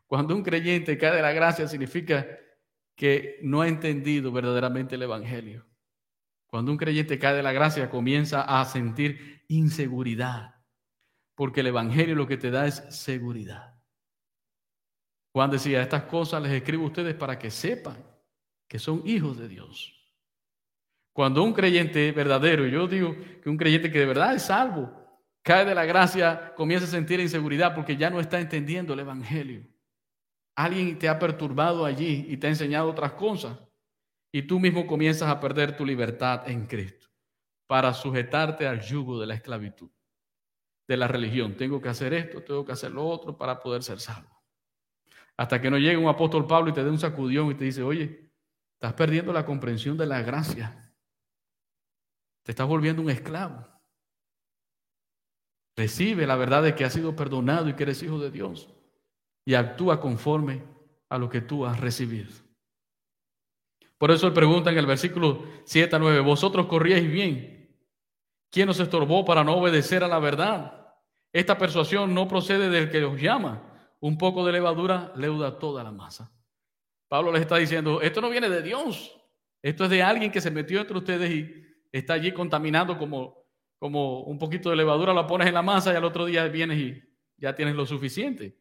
Cuando 0.05 0.35
un 0.35 0.43
creyente 0.43 0.99
cae 0.99 1.15
de 1.15 1.21
la 1.23 1.31
gracia, 1.31 1.67
significa 1.67 2.27
que 2.95 3.39
no 3.41 3.61
ha 3.61 3.67
entendido 3.67 4.31
verdaderamente 4.31 4.95
el 4.95 5.03
Evangelio. 5.03 5.65
Cuando 6.47 6.71
un 6.71 6.77
creyente 6.77 7.17
cae 7.17 7.35
de 7.35 7.43
la 7.43 7.51
gracia, 7.51 7.89
comienza 7.89 8.43
a 8.43 8.63
sentir 8.65 9.43
inseguridad, 9.47 10.55
porque 11.35 11.61
el 11.61 11.67
Evangelio 11.67 12.15
lo 12.15 12.27
que 12.27 12.37
te 12.37 12.51
da 12.51 12.67
es 12.67 12.75
seguridad. 12.89 13.73
Juan 15.31 15.49
decía, 15.49 15.81
estas 15.81 16.03
cosas 16.03 16.43
les 16.43 16.51
escribo 16.51 16.83
a 16.83 16.87
ustedes 16.87 17.15
para 17.15 17.39
que 17.39 17.49
sepan 17.49 17.97
que 18.67 18.77
son 18.77 19.01
hijos 19.05 19.37
de 19.37 19.47
Dios. 19.47 19.99
Cuando 21.11 21.43
un 21.43 21.53
creyente 21.53 22.11
verdadero, 22.11 22.67
yo 22.67 22.87
digo 22.87 23.15
que 23.41 23.49
un 23.49 23.57
creyente 23.57 23.91
que 23.91 23.99
de 23.99 24.05
verdad 24.05 24.35
es 24.35 24.43
salvo, 24.43 24.91
cae 25.41 25.65
de 25.65 25.75
la 25.75 25.85
gracia, 25.85 26.53
comienza 26.55 26.85
a 26.85 26.89
sentir 26.89 27.19
inseguridad 27.19 27.73
porque 27.73 27.97
ya 27.97 28.09
no 28.09 28.19
está 28.19 28.39
entendiendo 28.39 28.93
el 28.93 28.99
Evangelio. 28.99 29.72
Alguien 30.55 30.99
te 30.99 31.09
ha 31.09 31.17
perturbado 31.17 31.85
allí 31.85 32.25
y 32.29 32.37
te 32.37 32.47
ha 32.47 32.49
enseñado 32.49 32.89
otras 32.89 33.13
cosas. 33.13 33.57
Y 34.31 34.43
tú 34.43 34.59
mismo 34.59 34.87
comienzas 34.87 35.29
a 35.29 35.39
perder 35.39 35.77
tu 35.77 35.85
libertad 35.85 36.49
en 36.49 36.65
Cristo 36.65 37.07
para 37.67 37.93
sujetarte 37.93 38.67
al 38.67 38.81
yugo 38.81 39.19
de 39.19 39.27
la 39.27 39.35
esclavitud, 39.35 39.89
de 40.87 40.97
la 40.97 41.07
religión. 41.07 41.55
Tengo 41.55 41.81
que 41.81 41.89
hacer 41.89 42.13
esto, 42.13 42.41
tengo 42.43 42.65
que 42.65 42.71
hacer 42.71 42.91
lo 42.91 43.07
otro 43.07 43.37
para 43.37 43.59
poder 43.59 43.83
ser 43.83 43.99
salvo. 43.99 44.29
Hasta 45.37 45.59
que 45.59 45.71
no 45.71 45.77
llegue 45.77 45.97
un 45.97 46.07
apóstol 46.07 46.45
Pablo 46.45 46.69
y 46.69 46.73
te 46.73 46.83
dé 46.83 46.89
un 46.89 46.99
sacudión 46.99 47.49
y 47.51 47.55
te 47.55 47.65
dice, 47.65 47.81
oye, 47.81 48.31
estás 48.73 48.93
perdiendo 48.93 49.33
la 49.33 49.45
comprensión 49.45 49.97
de 49.97 50.05
la 50.05 50.21
gracia. 50.21 50.93
Te 52.43 52.51
estás 52.51 52.67
volviendo 52.67 53.01
un 53.01 53.09
esclavo. 53.09 53.67
Recibe 55.75 56.27
la 56.27 56.35
verdad 56.35 56.61
de 56.61 56.75
que 56.75 56.85
has 56.85 56.93
sido 56.93 57.15
perdonado 57.15 57.67
y 57.69 57.73
que 57.73 57.83
eres 57.83 58.03
hijo 58.03 58.19
de 58.19 58.29
Dios. 58.29 58.69
Y 59.45 59.53
actúa 59.55 59.99
conforme 59.99 60.63
a 61.09 61.17
lo 61.17 61.29
que 61.29 61.41
tú 61.41 61.65
has 61.65 61.79
recibido. 61.79 62.31
Por 63.97 64.11
eso 64.11 64.27
él 64.27 64.33
pregunta 64.33 64.71
en 64.71 64.77
el 64.77 64.85
versículo 64.85 65.43
7 65.65 65.95
a 65.95 65.99
9, 65.99 66.19
vosotros 66.21 66.65
corríais 66.65 67.09
bien. 67.09 67.77
¿Quién 68.49 68.69
os 68.69 68.79
estorbó 68.79 69.23
para 69.23 69.43
no 69.43 69.55
obedecer 69.55 70.03
a 70.03 70.07
la 70.07 70.19
verdad? 70.19 70.93
Esta 71.31 71.57
persuasión 71.57 72.13
no 72.13 72.27
procede 72.27 72.69
del 72.69 72.89
que 72.89 73.03
os 73.03 73.19
llama. 73.19 73.69
Un 73.99 74.17
poco 74.17 74.45
de 74.45 74.51
levadura 74.51 75.13
leuda 75.15 75.57
toda 75.57 75.83
la 75.83 75.91
masa. 75.91 76.31
Pablo 77.07 77.31
les 77.31 77.41
está 77.41 77.57
diciendo, 77.57 78.01
esto 78.01 78.21
no 78.21 78.29
viene 78.29 78.49
de 78.49 78.61
Dios. 78.61 79.19
Esto 79.61 79.85
es 79.85 79.89
de 79.89 80.03
alguien 80.03 80.31
que 80.31 80.41
se 80.41 80.51
metió 80.51 80.81
entre 80.81 80.97
ustedes 80.97 81.31
y 81.31 81.63
está 81.91 82.13
allí 82.13 82.31
contaminando 82.31 82.97
como, 82.97 83.45
como 83.79 84.23
un 84.23 84.37
poquito 84.37 84.69
de 84.69 84.75
levadura, 84.75 85.13
la 85.13 85.25
pones 85.25 85.47
en 85.47 85.53
la 85.53 85.61
masa 85.61 85.93
y 85.93 85.95
al 85.95 86.03
otro 86.03 86.25
día 86.25 86.45
vienes 86.47 86.77
y 86.77 87.01
ya 87.37 87.55
tienes 87.55 87.75
lo 87.75 87.85
suficiente. 87.85 88.57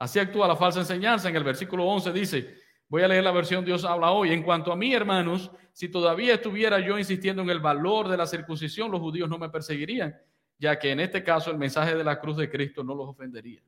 Así 0.00 0.18
actúa 0.18 0.48
la 0.48 0.56
falsa 0.56 0.80
enseñanza. 0.80 1.28
En 1.28 1.36
el 1.36 1.44
versículo 1.44 1.84
11 1.84 2.12
dice, 2.12 2.54
voy 2.88 3.02
a 3.02 3.08
leer 3.08 3.22
la 3.22 3.32
versión 3.32 3.64
Dios 3.64 3.84
habla 3.84 4.10
hoy. 4.10 4.32
En 4.32 4.42
cuanto 4.42 4.72
a 4.72 4.76
mí, 4.76 4.94
hermanos, 4.94 5.50
si 5.72 5.90
todavía 5.90 6.34
estuviera 6.34 6.80
yo 6.80 6.98
insistiendo 6.98 7.42
en 7.42 7.50
el 7.50 7.60
valor 7.60 8.08
de 8.08 8.16
la 8.16 8.26
circuncisión, 8.26 8.90
los 8.90 9.00
judíos 9.00 9.28
no 9.28 9.38
me 9.38 9.50
perseguirían, 9.50 10.18
ya 10.58 10.78
que 10.78 10.90
en 10.90 11.00
este 11.00 11.22
caso 11.22 11.50
el 11.50 11.58
mensaje 11.58 11.94
de 11.94 12.02
la 12.02 12.18
cruz 12.18 12.38
de 12.38 12.50
Cristo 12.50 12.82
no 12.82 12.94
los 12.94 13.10
ofendería. 13.10 13.62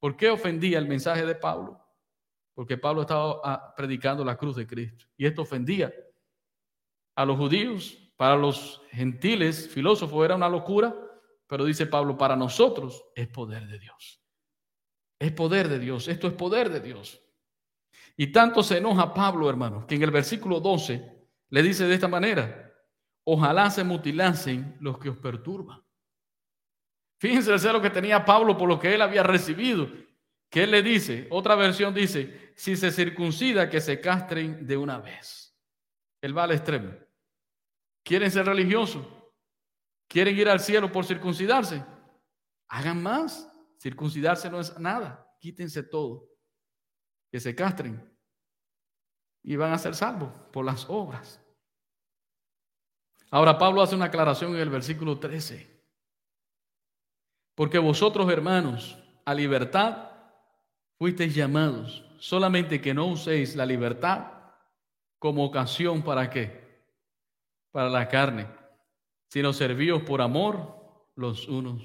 ¿Por 0.00 0.16
qué 0.16 0.30
ofendía 0.30 0.78
el 0.78 0.88
mensaje 0.88 1.24
de 1.24 1.36
Pablo? 1.36 1.80
Porque 2.52 2.76
Pablo 2.76 3.02
estaba 3.02 3.40
ah, 3.44 3.74
predicando 3.76 4.24
la 4.24 4.36
cruz 4.36 4.56
de 4.56 4.66
Cristo 4.66 5.06
y 5.16 5.26
esto 5.26 5.42
ofendía 5.42 5.94
a 7.14 7.24
los 7.24 7.36
judíos 7.36 7.96
para 8.16 8.34
los 8.34 8.82
gentiles, 8.90 9.68
filósofos, 9.68 10.24
era 10.24 10.34
una 10.34 10.48
locura, 10.48 10.92
pero 11.46 11.64
dice 11.64 11.86
Pablo, 11.86 12.18
para 12.18 12.34
nosotros 12.34 13.04
es 13.14 13.28
poder 13.28 13.68
de 13.68 13.78
Dios. 13.78 14.25
Es 15.18 15.32
poder 15.32 15.68
de 15.68 15.78
Dios, 15.78 16.08
esto 16.08 16.26
es 16.26 16.34
poder 16.34 16.70
de 16.70 16.80
Dios. 16.80 17.22
Y 18.16 18.32
tanto 18.32 18.62
se 18.62 18.78
enoja 18.78 19.12
Pablo, 19.12 19.48
hermano, 19.48 19.86
que 19.86 19.94
en 19.94 20.02
el 20.02 20.10
versículo 20.10 20.60
12 20.60 21.16
le 21.50 21.62
dice 21.62 21.86
de 21.86 21.94
esta 21.94 22.08
manera, 22.08 22.72
ojalá 23.24 23.70
se 23.70 23.84
mutilasen 23.84 24.76
los 24.80 24.98
que 24.98 25.10
os 25.10 25.18
perturban. 25.18 25.82
Fíjense 27.18 27.52
el 27.52 27.60
celo 27.60 27.80
que 27.80 27.90
tenía 27.90 28.24
Pablo 28.24 28.56
por 28.56 28.68
lo 28.68 28.78
que 28.78 28.94
él 28.94 29.02
había 29.02 29.22
recibido. 29.22 29.88
Que 30.50 30.64
él 30.64 30.70
le 30.70 30.82
dice, 30.82 31.26
otra 31.30 31.54
versión 31.54 31.92
dice, 31.94 32.52
si 32.56 32.76
se 32.76 32.90
circuncida, 32.90 33.68
que 33.68 33.80
se 33.80 34.00
castren 34.00 34.66
de 34.66 34.76
una 34.76 34.98
vez. 34.98 35.54
Él 36.20 36.36
va 36.36 36.44
al 36.44 36.52
extremo. 36.52 36.92
¿Quieren 38.02 38.30
ser 38.30 38.46
religiosos? 38.46 39.04
¿Quieren 40.08 40.36
ir 40.36 40.48
al 40.48 40.60
cielo 40.60 40.92
por 40.92 41.04
circuncidarse? 41.04 41.84
Hagan 42.68 43.02
más. 43.02 43.50
Circuncidarse 43.78 44.50
no 44.50 44.60
es 44.60 44.78
nada. 44.78 45.36
Quítense 45.40 45.82
todo. 45.82 46.28
Que 47.30 47.40
se 47.40 47.54
castren. 47.54 48.02
Y 49.42 49.56
van 49.56 49.72
a 49.72 49.78
ser 49.78 49.94
salvos 49.94 50.32
por 50.52 50.64
las 50.64 50.86
obras. 50.88 51.40
Ahora 53.30 53.58
Pablo 53.58 53.82
hace 53.82 53.94
una 53.94 54.06
aclaración 54.06 54.54
en 54.54 54.60
el 54.60 54.70
versículo 54.70 55.18
13. 55.18 55.76
Porque 57.54 57.78
vosotros, 57.78 58.30
hermanos, 58.30 58.98
a 59.24 59.34
libertad 59.34 60.10
fuisteis 60.98 61.34
llamados, 61.34 62.04
solamente 62.18 62.80
que 62.80 62.94
no 62.94 63.06
uséis 63.06 63.56
la 63.56 63.66
libertad 63.66 64.32
como 65.18 65.44
ocasión 65.44 66.02
para 66.02 66.30
qué? 66.30 66.84
Para 67.70 67.90
la 67.90 68.08
carne, 68.08 68.46
sino 69.28 69.52
servíos 69.52 70.02
por 70.02 70.20
amor 70.20 71.08
los 71.16 71.48
unos 71.48 71.82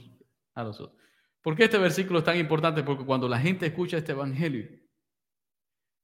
a 0.54 0.64
los 0.64 0.80
otros. 0.80 1.01
¿Por 1.42 1.56
qué 1.56 1.64
este 1.64 1.78
versículo 1.78 2.20
es 2.20 2.26
tan 2.26 2.38
importante? 2.38 2.84
Porque 2.84 3.06
cuando 3.06 3.28
la 3.28 3.40
gente 3.40 3.66
escucha 3.66 3.98
este 3.98 4.12
evangelio, 4.12 4.70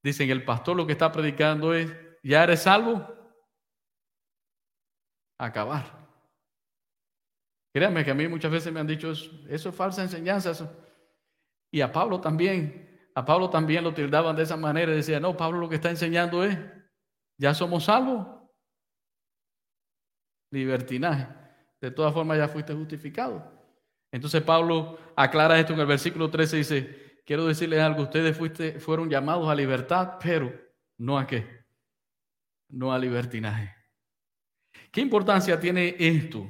dicen, 0.03 0.29
el 0.29 0.43
pastor 0.43 0.75
lo 0.75 0.85
que 0.85 0.93
está 0.93 1.11
predicando 1.11 1.73
es, 1.73 1.93
¿ya 2.23 2.43
eres 2.43 2.61
salvo? 2.61 3.07
Acabar. 5.37 6.07
Créanme 7.73 8.03
que 8.03 8.11
a 8.11 8.15
mí 8.15 8.27
muchas 8.27 8.51
veces 8.51 8.73
me 8.73 8.79
han 8.79 8.87
dicho 8.87 9.11
eso, 9.11 9.45
es 9.47 9.75
falsa 9.75 10.01
enseñanza. 10.01 10.53
Y 11.71 11.81
a 11.81 11.91
Pablo 11.91 12.19
también, 12.19 13.11
a 13.13 13.23
Pablo 13.23 13.49
también 13.51 13.83
lo 13.83 13.93
tildaban 13.93 14.35
de 14.35 14.43
esa 14.43 14.57
manera. 14.57 14.91
Decía, 14.91 15.19
no, 15.19 15.37
Pablo 15.37 15.59
lo 15.59 15.69
que 15.69 15.75
está 15.75 15.91
enseñando 15.91 16.43
es, 16.43 16.57
ya 17.37 17.53
somos 17.53 17.83
salvos. 17.83 18.25
Libertinaje. 20.49 21.27
De 21.79 21.91
todas 21.91 22.11
formas 22.13 22.39
ya 22.39 22.47
fuiste 22.47 22.73
justificado. 22.73 23.56
Entonces 24.17 24.41
Pablo 24.41 24.97
aclara 25.15 25.59
esto 25.59 25.73
en 25.73 25.79
el 25.79 25.85
versículo 25.85 26.31
13, 26.31 26.57
dice, 26.57 27.21
quiero 27.23 27.45
decirles 27.45 27.79
algo, 27.81 28.01
ustedes 28.01 28.35
fuiste, 28.35 28.79
fueron 28.79 29.11
llamados 29.11 29.47
a 29.47 29.53
libertad, 29.53 30.13
pero 30.19 30.51
no 30.97 31.19
a 31.19 31.27
qué, 31.27 31.45
no 32.69 32.91
a 32.91 32.97
libertinaje. 32.97 33.75
¿Qué 34.91 35.01
importancia 35.01 35.59
tiene 35.59 35.95
esto? 35.99 36.49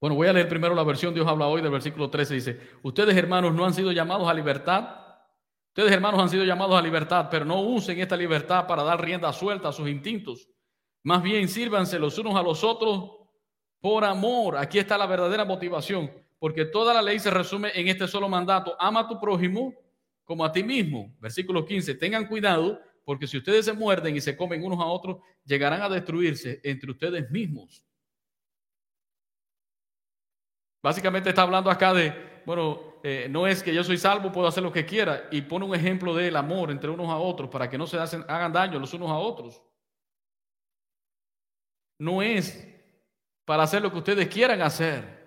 Bueno, 0.00 0.16
voy 0.16 0.26
a 0.26 0.32
leer 0.32 0.48
primero 0.48 0.74
la 0.74 0.82
versión 0.82 1.14
Dios 1.14 1.28
habla 1.28 1.46
hoy 1.46 1.62
del 1.62 1.70
versículo 1.70 2.10
13. 2.10 2.34
Dice, 2.34 2.60
ustedes 2.82 3.16
hermanos 3.16 3.54
no 3.54 3.64
han 3.64 3.72
sido 3.72 3.92
llamados 3.92 4.28
a 4.28 4.34
libertad. 4.34 4.96
Ustedes 5.68 5.92
hermanos 5.92 6.20
han 6.20 6.30
sido 6.30 6.42
llamados 6.42 6.76
a 6.76 6.82
libertad, 6.82 7.28
pero 7.30 7.44
no 7.44 7.60
usen 7.60 8.00
esta 8.00 8.16
libertad 8.16 8.66
para 8.66 8.82
dar 8.82 9.00
rienda 9.00 9.32
suelta 9.32 9.68
a 9.68 9.72
sus 9.72 9.88
instintos. 9.88 10.48
Más 11.04 11.22
bien 11.22 11.48
sírvanse 11.48 11.96
los 12.00 12.18
unos 12.18 12.34
a 12.34 12.42
los 12.42 12.64
otros 12.64 13.20
por 13.78 14.04
amor. 14.04 14.56
Aquí 14.56 14.80
está 14.80 14.98
la 14.98 15.06
verdadera 15.06 15.44
motivación, 15.44 16.10
porque 16.40 16.64
toda 16.64 16.94
la 16.94 17.02
ley 17.02 17.20
se 17.20 17.30
resume 17.30 17.70
en 17.74 17.86
este 17.86 18.08
solo 18.08 18.28
mandato. 18.28 18.74
Ama 18.80 19.00
a 19.00 19.08
tu 19.08 19.20
prójimo 19.20 19.74
como 20.24 20.42
a 20.42 20.50
ti 20.50 20.64
mismo. 20.64 21.14
Versículo 21.20 21.66
15. 21.66 21.94
Tengan 21.96 22.26
cuidado, 22.26 22.80
porque 23.04 23.26
si 23.26 23.36
ustedes 23.36 23.66
se 23.66 23.74
muerden 23.74 24.16
y 24.16 24.22
se 24.22 24.36
comen 24.36 24.64
unos 24.64 24.80
a 24.80 24.86
otros, 24.86 25.18
llegarán 25.44 25.82
a 25.82 25.88
destruirse 25.90 26.58
entre 26.64 26.90
ustedes 26.90 27.30
mismos. 27.30 27.84
Básicamente 30.82 31.28
está 31.28 31.42
hablando 31.42 31.70
acá 31.70 31.92
de, 31.92 32.42
bueno, 32.46 33.00
eh, 33.02 33.26
no 33.28 33.46
es 33.46 33.62
que 33.62 33.74
yo 33.74 33.84
soy 33.84 33.98
salvo, 33.98 34.32
puedo 34.32 34.48
hacer 34.48 34.62
lo 34.62 34.72
que 34.72 34.86
quiera, 34.86 35.28
y 35.30 35.42
pone 35.42 35.66
un 35.66 35.74
ejemplo 35.74 36.14
del 36.14 36.36
amor 36.36 36.70
entre 36.70 36.88
unos 36.88 37.10
a 37.10 37.18
otros 37.18 37.50
para 37.50 37.68
que 37.68 37.76
no 37.76 37.86
se 37.86 37.98
hagan 37.98 38.52
daño 38.52 38.78
los 38.78 38.94
unos 38.94 39.10
a 39.10 39.18
otros. 39.18 39.62
No 41.98 42.22
es 42.22 42.66
para 43.44 43.64
hacer 43.64 43.82
lo 43.82 43.92
que 43.92 43.98
ustedes 43.98 44.28
quieran 44.28 44.62
hacer, 44.62 45.19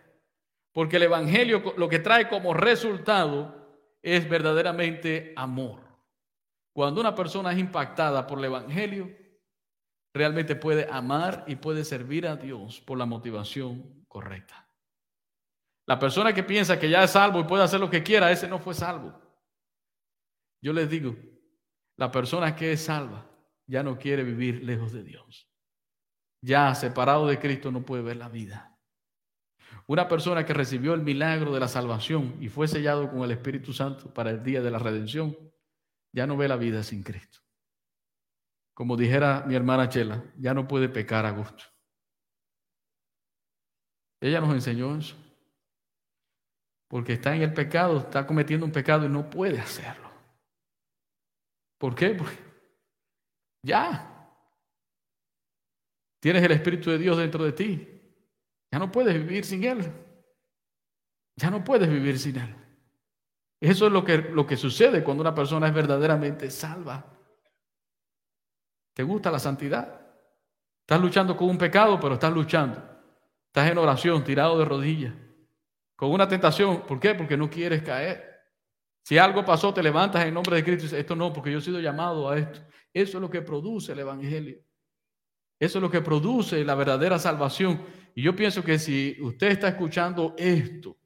porque 0.73 0.97
el 0.97 1.03
Evangelio 1.03 1.73
lo 1.77 1.87
que 1.87 1.99
trae 1.99 2.27
como 2.27 2.53
resultado 2.53 3.63
es 4.01 4.27
verdaderamente 4.27 5.33
amor. 5.35 5.79
Cuando 6.73 6.99
una 6.99 7.15
persona 7.15 7.51
es 7.53 7.59
impactada 7.59 8.25
por 8.25 8.39
el 8.39 8.45
Evangelio, 8.45 9.09
realmente 10.13 10.55
puede 10.55 10.87
amar 10.91 11.45
y 11.47 11.55
puede 11.55 11.85
servir 11.85 12.27
a 12.27 12.35
Dios 12.35 12.81
por 12.81 12.97
la 12.97 13.05
motivación 13.05 14.03
correcta. 14.07 14.67
La 15.85 15.99
persona 15.99 16.33
que 16.33 16.43
piensa 16.43 16.79
que 16.79 16.89
ya 16.89 17.03
es 17.03 17.11
salvo 17.11 17.39
y 17.39 17.43
puede 17.43 17.63
hacer 17.63 17.79
lo 17.79 17.89
que 17.89 18.03
quiera, 18.03 18.31
ese 18.31 18.47
no 18.47 18.57
fue 18.57 18.73
salvo. 18.73 19.19
Yo 20.61 20.73
les 20.73 20.89
digo, 20.89 21.15
la 21.97 22.11
persona 22.11 22.55
que 22.55 22.71
es 22.71 22.85
salva 22.85 23.29
ya 23.67 23.83
no 23.83 23.97
quiere 23.97 24.23
vivir 24.23 24.63
lejos 24.63 24.91
de 24.91 25.03
Dios. 25.03 25.49
Ya 26.41 26.73
separado 26.73 27.27
de 27.27 27.39
Cristo 27.39 27.71
no 27.71 27.85
puede 27.85 28.01
ver 28.01 28.17
la 28.17 28.29
vida. 28.29 28.72
Una 29.87 30.07
persona 30.07 30.45
que 30.45 30.53
recibió 30.53 30.93
el 30.93 31.01
milagro 31.01 31.53
de 31.53 31.59
la 31.59 31.67
salvación 31.67 32.37
y 32.39 32.49
fue 32.49 32.67
sellado 32.67 33.09
con 33.09 33.21
el 33.23 33.31
Espíritu 33.31 33.73
Santo 33.73 34.13
para 34.13 34.31
el 34.31 34.43
día 34.43 34.61
de 34.61 34.71
la 34.71 34.79
redención, 34.79 35.37
ya 36.13 36.25
no 36.25 36.37
ve 36.37 36.47
la 36.47 36.55
vida 36.55 36.83
sin 36.83 37.03
Cristo. 37.03 37.39
Como 38.73 38.95
dijera 38.95 39.43
mi 39.45 39.55
hermana 39.55 39.89
Chela, 39.89 40.23
ya 40.37 40.53
no 40.53 40.67
puede 40.67 40.89
pecar 40.89 41.25
a 41.25 41.31
gusto. 41.31 41.65
Ella 44.21 44.39
nos 44.39 44.53
enseñó 44.53 44.95
eso 44.95 45.17
porque 46.93 47.13
está 47.13 47.35
en 47.35 47.41
el 47.41 47.51
pecado, 47.51 47.97
está 47.97 48.27
cometiendo 48.27 48.67
un 48.67 48.71
pecado 48.71 49.07
y 49.07 49.09
no 49.09 49.27
puede 49.27 49.59
hacerlo. 49.59 50.11
¿Por 51.79 51.95
qué? 51.95 52.11
Porque 52.11 52.37
ya 53.63 54.29
tienes 56.19 56.43
el 56.43 56.51
Espíritu 56.51 56.91
de 56.91 56.99
Dios 56.99 57.17
dentro 57.17 57.43
de 57.43 57.51
ti. 57.51 57.92
Ya 58.73 58.79
no 58.79 58.91
puedes 58.91 59.13
vivir 59.13 59.45
sin 59.45 59.63
Él. 59.65 59.93
Ya 61.35 61.51
no 61.51 61.63
puedes 61.63 61.87
vivir 61.87 62.17
sin 62.17 62.37
Él. 62.37 62.55
Eso 63.61 63.85
es 63.85 63.91
lo 63.91 64.03
que, 64.03 64.17
lo 64.17 64.47
que 64.47 64.57
sucede 64.57 65.03
cuando 65.03 65.21
una 65.21 65.35
persona 65.35 65.67
es 65.67 65.73
verdaderamente 65.75 66.49
salva. 66.49 67.05
¿Te 68.95 69.03
gusta 69.03 69.29
la 69.29 69.37
santidad? 69.37 70.01
Estás 70.81 70.99
luchando 70.99 71.37
con 71.37 71.49
un 71.49 71.57
pecado, 71.59 71.99
pero 71.99 72.15
estás 72.15 72.33
luchando. 72.33 72.83
Estás 73.45 73.69
en 73.69 73.77
oración, 73.77 74.23
tirado 74.23 74.57
de 74.57 74.65
rodillas 74.65 75.13
con 75.95 76.09
una 76.09 76.27
tentación. 76.27 76.81
¿Por 76.87 76.99
qué? 76.99 77.13
Porque 77.13 77.37
no 77.37 77.51
quieres 77.51 77.83
caer. 77.83 78.41
Si 79.03 79.19
algo 79.19 79.45
pasó, 79.45 79.71
te 79.71 79.83
levantas 79.83 80.25
en 80.25 80.33
nombre 80.33 80.55
de 80.55 80.63
Cristo 80.63 80.85
y 80.85 80.85
dices, 80.87 80.99
esto 80.99 81.15
no, 81.15 81.31
porque 81.31 81.51
yo 81.51 81.59
he 81.59 81.61
sido 81.61 81.79
llamado 81.79 82.27
a 82.27 82.39
esto. 82.39 82.59
Eso 82.91 83.17
es 83.19 83.21
lo 83.21 83.29
que 83.29 83.43
produce 83.43 83.91
el 83.91 83.99
Evangelio. 83.99 84.57
Eso 85.59 85.77
es 85.77 85.81
lo 85.83 85.91
que 85.91 86.01
produce 86.01 86.65
la 86.65 86.73
verdadera 86.73 87.19
salvación. 87.19 87.85
Y 88.15 88.21
yo 88.21 88.35
pienso 88.35 88.63
que 88.63 88.77
si 88.77 89.17
usted 89.21 89.47
está 89.47 89.67
escuchando 89.69 90.35
esto, 90.37 90.97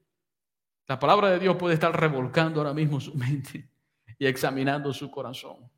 la 0.88 0.98
palabra 0.98 1.32
de 1.32 1.40
Dios 1.40 1.56
puede 1.58 1.74
estar 1.74 1.98
revolcando 1.98 2.60
ahora 2.60 2.74
mismo 2.74 3.00
su 3.00 3.14
mente 3.16 3.70
y 4.18 4.26
examinando 4.26 4.94
su 4.94 5.12
corazón. 5.12 5.70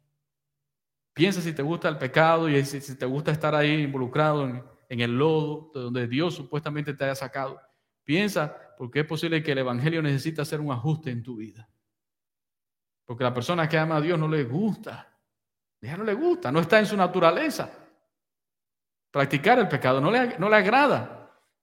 Piensa 1.14 1.42
si 1.42 1.54
te 1.54 1.62
gusta 1.62 1.90
el 1.90 1.98
pecado 1.98 2.48
y 2.48 2.64
si 2.64 2.96
te 2.96 3.06
gusta 3.06 3.32
estar 3.32 3.54
ahí 3.54 3.82
involucrado 3.84 4.48
en, 4.88 5.02
el 5.02 5.18
lodo 5.18 5.72
de 5.74 5.82
donde 5.82 6.08
Dios 6.08 6.36
supuestamente 6.36 6.94
te 6.94 7.04
haya 7.04 7.16
sacado. 7.16 7.60
Piensa 8.04 8.56
porque 8.78 9.02
es 9.02 9.06
posible 9.06 9.44
que 9.44 9.52
el 9.52 9.58
Evangelio 9.58 10.02
necesite 10.02 10.42
hacer 10.42 10.62
un 10.62 10.72
ajuste 10.72 11.12
en 11.12 11.22
tu 11.22 11.36
vida. 11.36 11.68
Porque 13.06 13.24
la 13.24 13.34
persona 13.34 13.68
que 13.68 13.78
ama 13.78 13.98
a 13.98 14.02
Dios 14.02 14.18
no 14.18 14.28
le 14.28 14.44
gusta. 14.46 15.08
Ya 15.82 15.98
no 15.98 16.04
le 16.04 16.14
gusta, 16.14 16.52
no 16.52 16.60
está 16.60 16.80
en 16.80 16.86
su 16.86 16.96
naturaleza. 16.96 17.70
Practicar 19.12 19.60
el 19.60 19.68
pecado 19.68 20.00
no 20.00 20.12
le 20.12 20.56
agrada. 20.56 21.19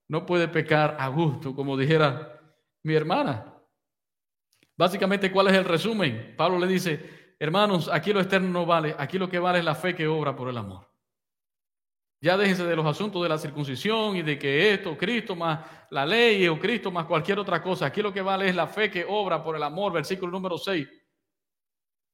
No 0.09 0.25
puede 0.25 0.49
pecar 0.49 0.97
a 0.99 1.09
gusto, 1.09 1.55
como 1.55 1.77
dijera 1.77 2.41
mi 2.83 2.95
hermana. 2.95 3.53
Básicamente, 4.77 5.33
¿cuál 5.33 5.49
es 5.49 5.55
el 5.55 5.65
resumen? 5.65 6.35
Pablo 6.37 6.59
le 6.59 6.67
dice, 6.67 7.35
hermanos, 7.39 7.89
aquí 7.93 8.13
lo 8.13 8.21
externo 8.21 8.49
no 8.49 8.67
vale, 8.67 8.95
aquí 8.99 9.19
lo 9.19 9.29
que 9.29 9.39
vale 9.39 9.61
es 9.61 9.65
la 9.65 9.75
fe 9.75 9.95
que 9.95 10.07
obra 10.07 10.37
por 10.37 10.49
el 10.49 10.57
amor. 10.57 10.87
Ya 12.21 12.37
déjense 12.37 12.65
de 12.65 12.77
los 12.77 12.87
asuntos 12.87 13.23
de 13.23 13.29
la 13.29 13.39
circuncisión 13.39 14.17
y 14.17 14.23
de 14.23 14.39
que 14.39 14.73
esto, 14.73 14.97
Cristo 14.97 15.37
más 15.37 15.61
la 15.91 16.07
ley 16.07 16.49
o 16.49 16.59
Cristo 16.59 16.91
más 16.91 17.05
cualquier 17.05 17.39
otra 17.39 17.63
cosa. 17.63 17.87
Aquí 17.87 18.03
lo 18.03 18.13
que 18.13 18.23
vale 18.23 18.49
es 18.49 18.55
la 18.55 18.67
fe 18.67 18.91
que 18.91 19.05
obra 19.07 19.43
por 19.43 19.57
el 19.57 19.63
amor, 19.63 19.93
versículo 19.93 20.33
número 20.33 20.57
6. 20.57 20.89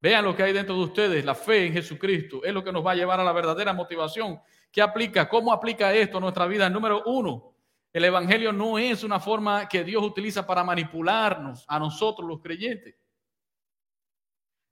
Vean 0.01 0.24
lo 0.24 0.34
que 0.34 0.43
hay 0.43 0.53
dentro 0.53 0.74
de 0.74 0.82
ustedes, 0.82 1.24
la 1.24 1.34
fe 1.34 1.66
en 1.66 1.72
Jesucristo, 1.72 2.43
es 2.43 2.53
lo 2.53 2.64
que 2.64 2.72
nos 2.72 2.84
va 2.84 2.90
a 2.90 2.95
llevar 2.97 3.20
a 3.20 3.24
la 3.24 3.32
verdadera 3.32 3.72
motivación. 3.72 4.40
¿Qué 4.72 4.82
aplica? 4.82 5.28
¿Cómo 5.28 5.53
aplica 5.53 5.95
esto 5.95 6.18
a 6.18 6.20
nuestra 6.20 6.47
vida? 6.47 6.68
Número 6.68 7.05
uno, 7.07 7.52
el 7.93 8.05
Evangelio 8.05 8.53
no 8.53 8.78
es 8.78 9.05
una 9.05 9.20
forma 9.20 9.68
que 9.68 9.84
Dios 9.84 10.03
utiliza 10.03 10.47
para 10.47 10.64
manipularnos 10.64 11.64
a 11.68 11.78
nosotros 11.78 12.26
los 12.26 12.40
creyentes. 12.40 12.97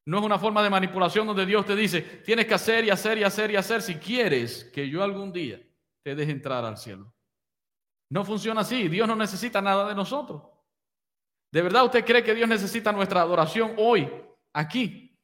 No 0.06 0.18
es 0.18 0.24
una 0.24 0.38
forma 0.38 0.62
de 0.62 0.70
manipulación 0.70 1.26
donde 1.26 1.44
Dios 1.44 1.66
te 1.66 1.76
dice, 1.76 2.00
tienes 2.00 2.46
que 2.46 2.54
hacer 2.54 2.84
y 2.84 2.90
hacer 2.90 3.18
y 3.18 3.24
hacer 3.24 3.50
y 3.50 3.56
hacer 3.56 3.82
si 3.82 3.96
quieres 3.96 4.64
que 4.72 4.88
yo 4.88 5.02
algún 5.02 5.32
día 5.32 5.60
te 6.02 6.14
deje 6.14 6.32
entrar 6.32 6.64
al 6.64 6.78
cielo. 6.78 7.12
No 8.10 8.24
funciona 8.24 8.62
así. 8.62 8.88
Dios 8.88 9.06
no 9.06 9.14
necesita 9.14 9.60
nada 9.60 9.88
de 9.88 9.94
nosotros. 9.94 10.42
¿De 11.52 11.62
verdad 11.62 11.84
usted 11.84 12.04
cree 12.04 12.24
que 12.24 12.34
Dios 12.34 12.48
necesita 12.48 12.92
nuestra 12.92 13.20
adoración 13.20 13.74
hoy, 13.76 14.10
aquí? 14.52 15.16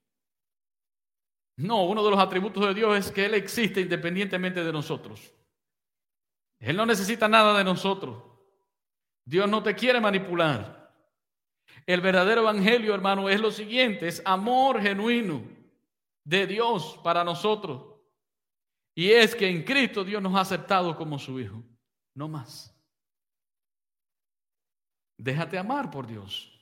No, 1.56 1.84
uno 1.86 2.04
de 2.04 2.10
los 2.10 2.20
atributos 2.20 2.66
de 2.66 2.74
Dios 2.74 2.98
es 2.98 3.10
que 3.10 3.24
Él 3.24 3.34
existe 3.34 3.80
independientemente 3.80 4.62
de 4.62 4.72
nosotros. 4.72 5.32
Él 6.66 6.76
no 6.76 6.84
necesita 6.84 7.28
nada 7.28 7.56
de 7.56 7.62
nosotros. 7.62 8.24
Dios 9.24 9.48
no 9.48 9.62
te 9.62 9.76
quiere 9.76 10.00
manipular. 10.00 10.92
El 11.86 12.00
verdadero 12.00 12.40
evangelio, 12.40 12.92
hermano, 12.92 13.28
es 13.28 13.40
lo 13.40 13.52
siguiente, 13.52 14.08
es 14.08 14.20
amor 14.24 14.82
genuino 14.82 15.44
de 16.24 16.44
Dios 16.48 16.98
para 17.04 17.22
nosotros. 17.22 17.94
Y 18.96 19.12
es 19.12 19.36
que 19.36 19.48
en 19.48 19.62
Cristo 19.62 20.02
Dios 20.02 20.20
nos 20.20 20.34
ha 20.34 20.40
aceptado 20.40 20.96
como 20.96 21.20
su 21.20 21.38
Hijo, 21.38 21.62
no 22.16 22.26
más. 22.26 22.76
Déjate 25.16 25.56
amar 25.58 25.88
por 25.88 26.04
Dios. 26.04 26.52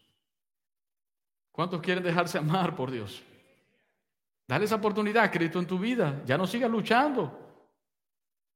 ¿Cuántos 1.51 1.81
quieren 1.81 2.05
dejarse 2.05 2.37
amar 2.37 2.77
por 2.77 2.91
Dios? 2.91 3.23
Dale 4.47 4.67
esa 4.67 4.75
oportunidad 4.75 5.25
a 5.25 5.31
Cristo 5.31 5.59
en 5.59 5.67
tu 5.67 5.79
vida. 5.79 6.23
Ya 6.27 6.37
no 6.37 6.47
sigas 6.47 6.71
luchando 6.71 7.44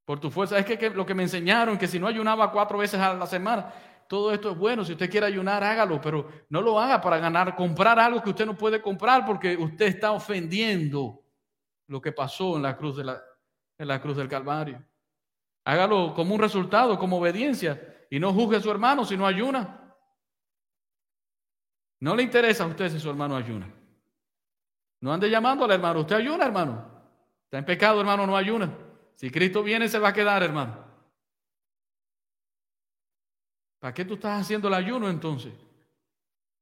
por 0.08 0.18
tu 0.18 0.30
fuerza. 0.30 0.58
Es 0.58 0.64
que, 0.64 0.88
lo 0.88 1.04
que 1.04 1.12
me 1.12 1.24
enseñaron, 1.24 1.76
que 1.76 1.86
si 1.86 1.98
no 1.98 2.06
ayunaba 2.06 2.50
cuatro 2.50 2.78
veces 2.78 2.98
a 2.98 3.12
la 3.12 3.26
semana, 3.26 3.70
todo 4.08 4.32
esto 4.32 4.52
es 4.52 4.56
bueno. 4.56 4.82
Si 4.82 4.92
usted 4.92 5.10
quiere 5.10 5.26
ayunar, 5.26 5.62
hágalo, 5.62 6.00
pero 6.00 6.26
no 6.48 6.62
lo 6.62 6.80
haga 6.80 6.98
para 6.98 7.18
ganar, 7.18 7.54
comprar 7.54 7.98
algo 7.98 8.22
que 8.22 8.30
usted 8.30 8.46
no 8.46 8.56
puede 8.56 8.80
comprar 8.80 9.26
porque 9.26 9.54
usted 9.54 9.84
está 9.84 10.12
ofendiendo 10.12 11.22
lo 11.88 12.00
que 12.00 12.10
pasó 12.10 12.56
en 12.56 12.62
la 12.62 12.74
cruz, 12.74 12.96
de 12.96 13.02
en 13.76 13.86
la 13.86 14.00
cruz 14.00 14.16
del 14.16 14.30
Calvario. 14.30 14.82
Hágalo 15.66 16.14
como 16.14 16.34
un 16.34 16.40
resultado, 16.40 16.98
como 16.98 17.18
obediencia, 17.18 18.06
y 18.08 18.18
no 18.18 18.32
juzgue 18.32 18.56
a 18.56 18.60
su 18.62 18.70
hermano 18.70 19.04
si 19.04 19.14
no 19.14 19.26
ayuna. 19.26 19.94
No 22.00 22.16
le 22.16 22.22
interesa 22.22 22.64
a 22.64 22.68
usted 22.68 22.90
si 22.90 22.98
su 22.98 23.10
hermano 23.10 23.36
ayuna. 23.36 23.70
No 25.02 25.12
ande 25.12 25.28
llamando 25.28 25.66
al 25.66 25.72
hermano. 25.72 26.00
Usted 26.00 26.16
ayuna, 26.16 26.46
hermano. 26.46 26.82
Está 27.44 27.58
en 27.58 27.66
pecado, 27.66 28.00
hermano, 28.00 28.26
no 28.26 28.34
ayuna. 28.34 28.87
Si 29.18 29.30
Cristo 29.30 29.64
viene, 29.64 29.88
se 29.88 29.98
va 29.98 30.10
a 30.10 30.12
quedar, 30.12 30.44
hermano. 30.44 30.76
¿Para 33.80 33.92
qué 33.92 34.04
tú 34.04 34.14
estás 34.14 34.40
haciendo 34.40 34.68
el 34.68 34.74
ayuno 34.74 35.10
entonces? 35.10 35.52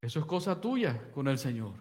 Eso 0.01 0.21
es 0.21 0.25
cosa 0.25 0.59
tuya 0.59 1.11
con 1.13 1.29
el 1.29 1.37
Señor. 1.37 1.75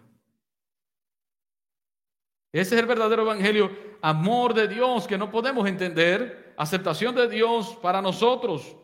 Ese 2.52 2.74
es 2.74 2.80
el 2.82 2.86
verdadero 2.86 3.22
evangelio, 3.22 3.70
amor 4.02 4.52
de 4.52 4.68
Dios 4.68 5.06
que 5.06 5.16
no 5.16 5.30
podemos 5.30 5.66
entender, 5.66 6.54
aceptación 6.58 7.14
de 7.14 7.26
Dios 7.30 7.78
para 7.80 8.02
nosotros. 8.02 8.76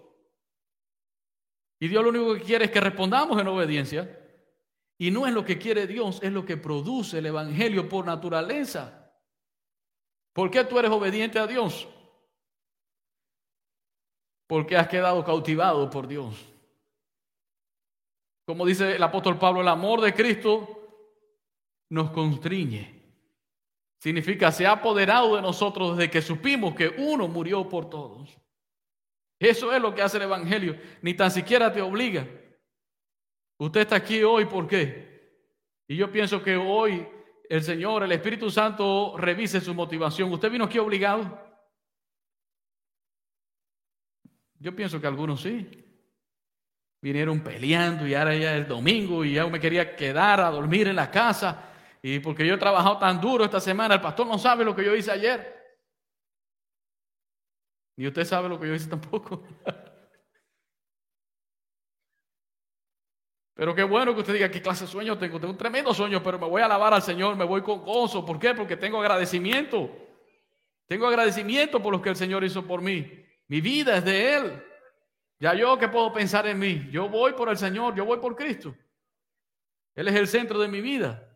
Y 1.78 1.88
Dios 1.88 2.02
lo 2.02 2.08
único 2.08 2.32
que 2.34 2.40
quiere 2.40 2.64
es 2.64 2.70
que 2.70 2.80
respondamos 2.80 3.38
en 3.38 3.48
obediencia. 3.48 4.18
Y 4.96 5.10
no 5.10 5.26
es 5.26 5.34
lo 5.34 5.44
que 5.44 5.58
quiere 5.58 5.86
Dios, 5.86 6.20
es 6.22 6.32
lo 6.32 6.46
que 6.46 6.56
produce 6.56 7.18
el 7.18 7.26
Evangelio 7.26 7.86
por 7.86 8.06
naturaleza. 8.06 9.01
¿Por 10.32 10.50
qué 10.50 10.64
tú 10.64 10.78
eres 10.78 10.90
obediente 10.90 11.38
a 11.38 11.46
Dios? 11.46 11.88
Porque 14.46 14.76
has 14.76 14.88
quedado 14.88 15.24
cautivado 15.24 15.88
por 15.90 16.06
Dios. 16.06 16.34
Como 18.46 18.66
dice 18.66 18.96
el 18.96 19.02
apóstol 19.02 19.38
Pablo, 19.38 19.60
el 19.60 19.68
amor 19.68 20.00
de 20.00 20.14
Cristo 20.14 20.82
nos 21.90 22.10
constriñe. 22.10 23.00
Significa, 24.00 24.50
se 24.50 24.66
ha 24.66 24.72
apoderado 24.72 25.36
de 25.36 25.42
nosotros 25.42 25.96
desde 25.96 26.10
que 26.10 26.22
supimos 26.22 26.74
que 26.74 26.88
uno 26.88 27.28
murió 27.28 27.68
por 27.68 27.88
todos. 27.88 28.36
Eso 29.38 29.72
es 29.72 29.80
lo 29.80 29.94
que 29.94 30.02
hace 30.02 30.16
el 30.16 30.24
Evangelio. 30.24 30.76
Ni 31.02 31.14
tan 31.14 31.30
siquiera 31.30 31.72
te 31.72 31.80
obliga. 31.80 32.26
Usted 33.58 33.82
está 33.82 33.96
aquí 33.96 34.22
hoy, 34.24 34.46
¿por 34.46 34.66
qué? 34.66 35.12
Y 35.86 35.96
yo 35.96 36.10
pienso 36.10 36.42
que 36.42 36.56
hoy 36.56 37.06
el 37.52 37.62
Señor, 37.62 38.02
el 38.02 38.12
Espíritu 38.12 38.50
Santo, 38.50 39.14
revise 39.18 39.60
su 39.60 39.74
motivación. 39.74 40.32
¿Usted 40.32 40.50
vino 40.50 40.64
aquí 40.64 40.78
obligado? 40.78 41.38
Yo 44.58 44.74
pienso 44.74 44.98
que 44.98 45.06
algunos 45.06 45.42
sí. 45.42 45.68
Vinieron 47.02 47.40
peleando 47.40 48.06
y 48.06 48.14
ahora 48.14 48.34
ya 48.34 48.56
es 48.56 48.66
domingo 48.66 49.22
y 49.22 49.34
ya 49.34 49.46
me 49.48 49.60
quería 49.60 49.94
quedar 49.94 50.40
a 50.40 50.48
dormir 50.48 50.88
en 50.88 50.96
la 50.96 51.10
casa. 51.10 51.68
Y 52.00 52.20
porque 52.20 52.46
yo 52.46 52.54
he 52.54 52.58
trabajado 52.58 52.96
tan 52.96 53.20
duro 53.20 53.44
esta 53.44 53.60
semana, 53.60 53.96
el 53.96 54.00
pastor 54.00 54.26
no 54.26 54.38
sabe 54.38 54.64
lo 54.64 54.74
que 54.74 54.86
yo 54.86 54.96
hice 54.96 55.10
ayer. 55.10 55.76
Ni 57.98 58.06
usted 58.06 58.24
sabe 58.24 58.48
lo 58.48 58.58
que 58.58 58.68
yo 58.68 58.74
hice 58.74 58.88
tampoco. 58.88 59.42
Pero 63.54 63.74
qué 63.74 63.82
bueno 63.82 64.14
que 64.14 64.20
usted 64.20 64.32
diga 64.34 64.50
qué 64.50 64.62
clase 64.62 64.84
de 64.84 64.90
sueño 64.90 65.18
tengo. 65.18 65.38
Tengo 65.38 65.52
un 65.52 65.58
tremendo 65.58 65.92
sueño, 65.92 66.22
pero 66.22 66.38
me 66.38 66.46
voy 66.46 66.62
a 66.62 66.64
alabar 66.64 66.94
al 66.94 67.02
Señor, 67.02 67.36
me 67.36 67.44
voy 67.44 67.62
con 67.62 67.84
gozo. 67.84 68.24
¿Por 68.24 68.38
qué? 68.38 68.54
Porque 68.54 68.76
tengo 68.76 68.98
agradecimiento. 68.98 69.90
Tengo 70.86 71.06
agradecimiento 71.06 71.82
por 71.82 71.92
lo 71.92 72.00
que 72.00 72.10
el 72.10 72.16
Señor 72.16 72.44
hizo 72.44 72.66
por 72.66 72.80
mí. 72.80 73.24
Mi 73.48 73.60
vida 73.60 73.98
es 73.98 74.04
de 74.04 74.34
Él. 74.34 74.62
Ya 75.38 75.54
yo 75.54 75.76
que 75.78 75.88
puedo 75.88 76.12
pensar 76.12 76.46
en 76.46 76.58
mí. 76.58 76.88
Yo 76.90 77.08
voy 77.08 77.32
por 77.34 77.48
el 77.48 77.58
Señor, 77.58 77.94
yo 77.94 78.04
voy 78.04 78.18
por 78.18 78.36
Cristo. 78.36 78.74
Él 79.94 80.08
es 80.08 80.14
el 80.14 80.28
centro 80.28 80.58
de 80.58 80.68
mi 80.68 80.80
vida. 80.80 81.28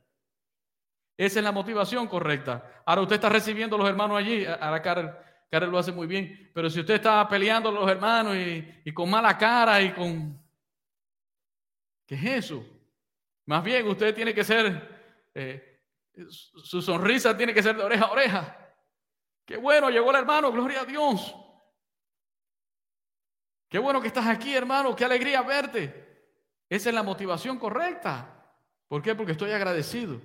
Esa 1.18 1.40
es 1.40 1.44
la 1.44 1.52
motivación 1.52 2.06
correcta. 2.06 2.82
Ahora 2.86 3.02
usted 3.02 3.16
está 3.16 3.28
recibiendo 3.28 3.76
a 3.76 3.78
los 3.78 3.88
hermanos 3.88 4.16
allí. 4.16 4.46
Ahora 4.46 4.80
Karen, 4.80 5.10
Karen 5.50 5.70
lo 5.70 5.78
hace 5.78 5.92
muy 5.92 6.06
bien. 6.06 6.50
Pero 6.54 6.70
si 6.70 6.80
usted 6.80 6.94
está 6.94 7.28
peleando 7.28 7.68
a 7.68 7.72
los 7.72 7.90
hermanos 7.90 8.36
y 8.36 8.92
con 8.92 9.10
mala 9.10 9.36
cara 9.36 9.82
y 9.82 9.92
con 9.92 10.45
¿Qué 12.07 12.14
es 12.14 12.44
eso? 12.44 12.64
Más 13.46 13.62
bien 13.62 13.86
usted 13.88 14.14
tiene 14.14 14.32
que 14.32 14.44
ser, 14.44 15.30
eh, 15.34 15.82
su 16.28 16.80
sonrisa 16.80 17.36
tiene 17.36 17.52
que 17.52 17.62
ser 17.62 17.76
de 17.76 17.82
oreja 17.82 18.04
a 18.04 18.12
oreja. 18.12 18.74
Qué 19.44 19.57
bueno, 19.57 19.90
llegó 19.90 20.11
el 20.11 20.16
hermano, 20.16 20.50
gloria 20.50 20.80
a 20.80 20.84
Dios. 20.84 21.34
Qué 23.68 23.78
bueno 23.78 24.00
que 24.00 24.09
estás 24.09 24.26
aquí, 24.26 24.54
hermano, 24.54 24.94
qué 24.94 25.04
alegría 25.04 25.42
verte. 25.42 26.07
Esa 26.68 26.88
es 26.88 26.94
la 26.94 27.02
motivación 27.02 27.59
correcta. 27.59 28.32
¿Por 28.88 29.02
qué? 29.02 29.14
Porque 29.14 29.32
estoy 29.32 29.50
agradecido. 29.50 30.20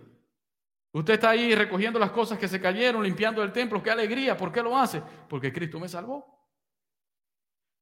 Usted 0.94 1.14
está 1.14 1.32
ahí 1.32 1.56
recogiendo 1.56 1.98
las 2.00 2.12
cosas 2.12 2.38
que 2.38 2.48
se 2.48 2.60
cayeron, 2.60 3.04
limpiando 3.04 3.42
el 3.44 3.52
templo. 3.52 3.82
Qué 3.82 3.92
alegría. 3.92 4.36
¿Por 4.36 4.52
qué 4.52 4.62
lo 4.62 4.78
hace? 4.78 5.02
Porque 5.30 5.54
Cristo 5.54 5.80
me 5.80 5.88
salvó. 5.88 6.50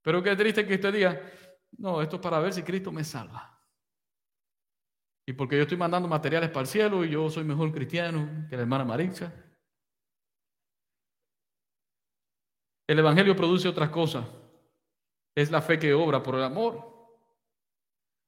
Pero 0.02 0.22
qué 0.22 0.36
triste 0.36 0.66
que 0.66 0.76
usted 0.76 0.94
diga, 0.94 1.22
no, 1.78 2.02
esto 2.02 2.18
es 2.18 2.22
para 2.22 2.40
ver 2.40 2.54
si 2.54 2.64
Cristo 2.64 2.92
me 2.92 3.04
salva. 3.04 3.59
Y 5.30 5.34
porque 5.34 5.56
yo 5.56 5.62
estoy 5.62 5.78
mandando 5.78 6.08
materiales 6.08 6.50
para 6.50 6.62
el 6.62 6.68
cielo 6.68 7.06
y 7.06 7.12
yo 7.12 7.30
soy 7.30 7.44
mejor 7.44 7.72
cristiano 7.72 8.48
que 8.50 8.56
la 8.56 8.64
hermana 8.64 8.84
Maritza. 8.84 9.32
El 12.88 12.98
Evangelio 12.98 13.36
produce 13.36 13.68
otras 13.68 13.92
cosas. 13.92 14.26
Es 15.36 15.52
la 15.52 15.62
fe 15.62 15.78
que 15.78 15.94
obra 15.94 16.24
por 16.24 16.34
el 16.34 16.44
amor. 16.44 16.84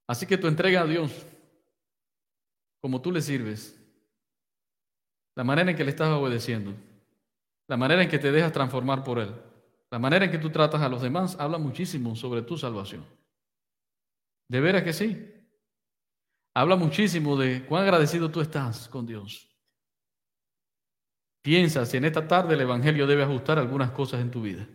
Así 0.08 0.28
que 0.28 0.38
tu 0.38 0.46
entrega 0.46 0.82
a 0.82 0.86
Dios, 0.86 1.26
como 2.80 3.02
tú 3.02 3.12
le 3.12 3.24
sirves, 3.24 3.76
la 5.36 5.44
manera 5.44 5.72
en 5.72 5.78
que 5.78 5.84
le 5.84 5.90
estás 5.90 6.10
obedeciendo, 6.10 6.72
la 7.68 7.78
manera 7.78 8.04
en 8.04 8.10
que 8.10 8.20
te 8.20 8.32
dejas 8.32 8.52
transformar 8.52 9.04
por 9.04 9.18
Él, 9.18 9.34
la 9.90 9.98
manera 9.98 10.26
en 10.26 10.30
que 10.30 10.38
tú 10.38 10.52
tratas 10.52 10.84
a 10.84 10.90
los 10.90 11.02
demás, 11.02 11.36
habla 11.40 11.58
muchísimo 11.58 12.16
sobre 12.16 12.44
tu 12.44 12.60
salvación. 12.60 13.04
De 14.48 14.60
veras 14.60 14.84
que 14.84 14.94
sí 14.94 15.41
habla 16.54 16.76
muchísimo 16.76 17.38
de 17.38 17.66
cuán 17.66 17.84
agradecido 17.84 18.30
tú 18.30 18.42
estás 18.42 18.88
con 18.90 19.06
Dios. 19.06 19.48
Piensa 21.42 21.86
si 21.86 21.98
en 21.98 22.06
esta 22.06 22.28
tarde 22.28 22.54
el 22.54 22.62
Evangelio 22.62 23.08
debe 23.08 23.24
ajustar 23.24 23.58
algunas 23.58 23.92
cosas 23.92 24.22
en 24.22 24.30
tu 24.30 24.42
vida. 24.42 24.68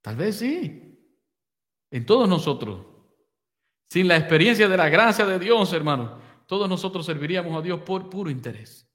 Tal 0.00 0.16
vez 0.16 0.36
sí. 0.36 0.96
En 1.90 2.06
todos 2.06 2.28
nosotros. 2.28 2.86
Sin 3.90 4.06
la 4.08 4.16
experiencia 4.16 4.68
de 4.68 4.76
la 4.76 4.88
gracia 4.88 5.26
de 5.26 5.38
Dios, 5.38 5.72
hermano, 5.72 6.20
todos 6.46 6.68
nosotros 6.68 7.06
serviríamos 7.06 7.56
a 7.56 7.62
Dios 7.62 7.80
por 7.80 8.08
puro 8.08 8.30
interés. 8.30 8.88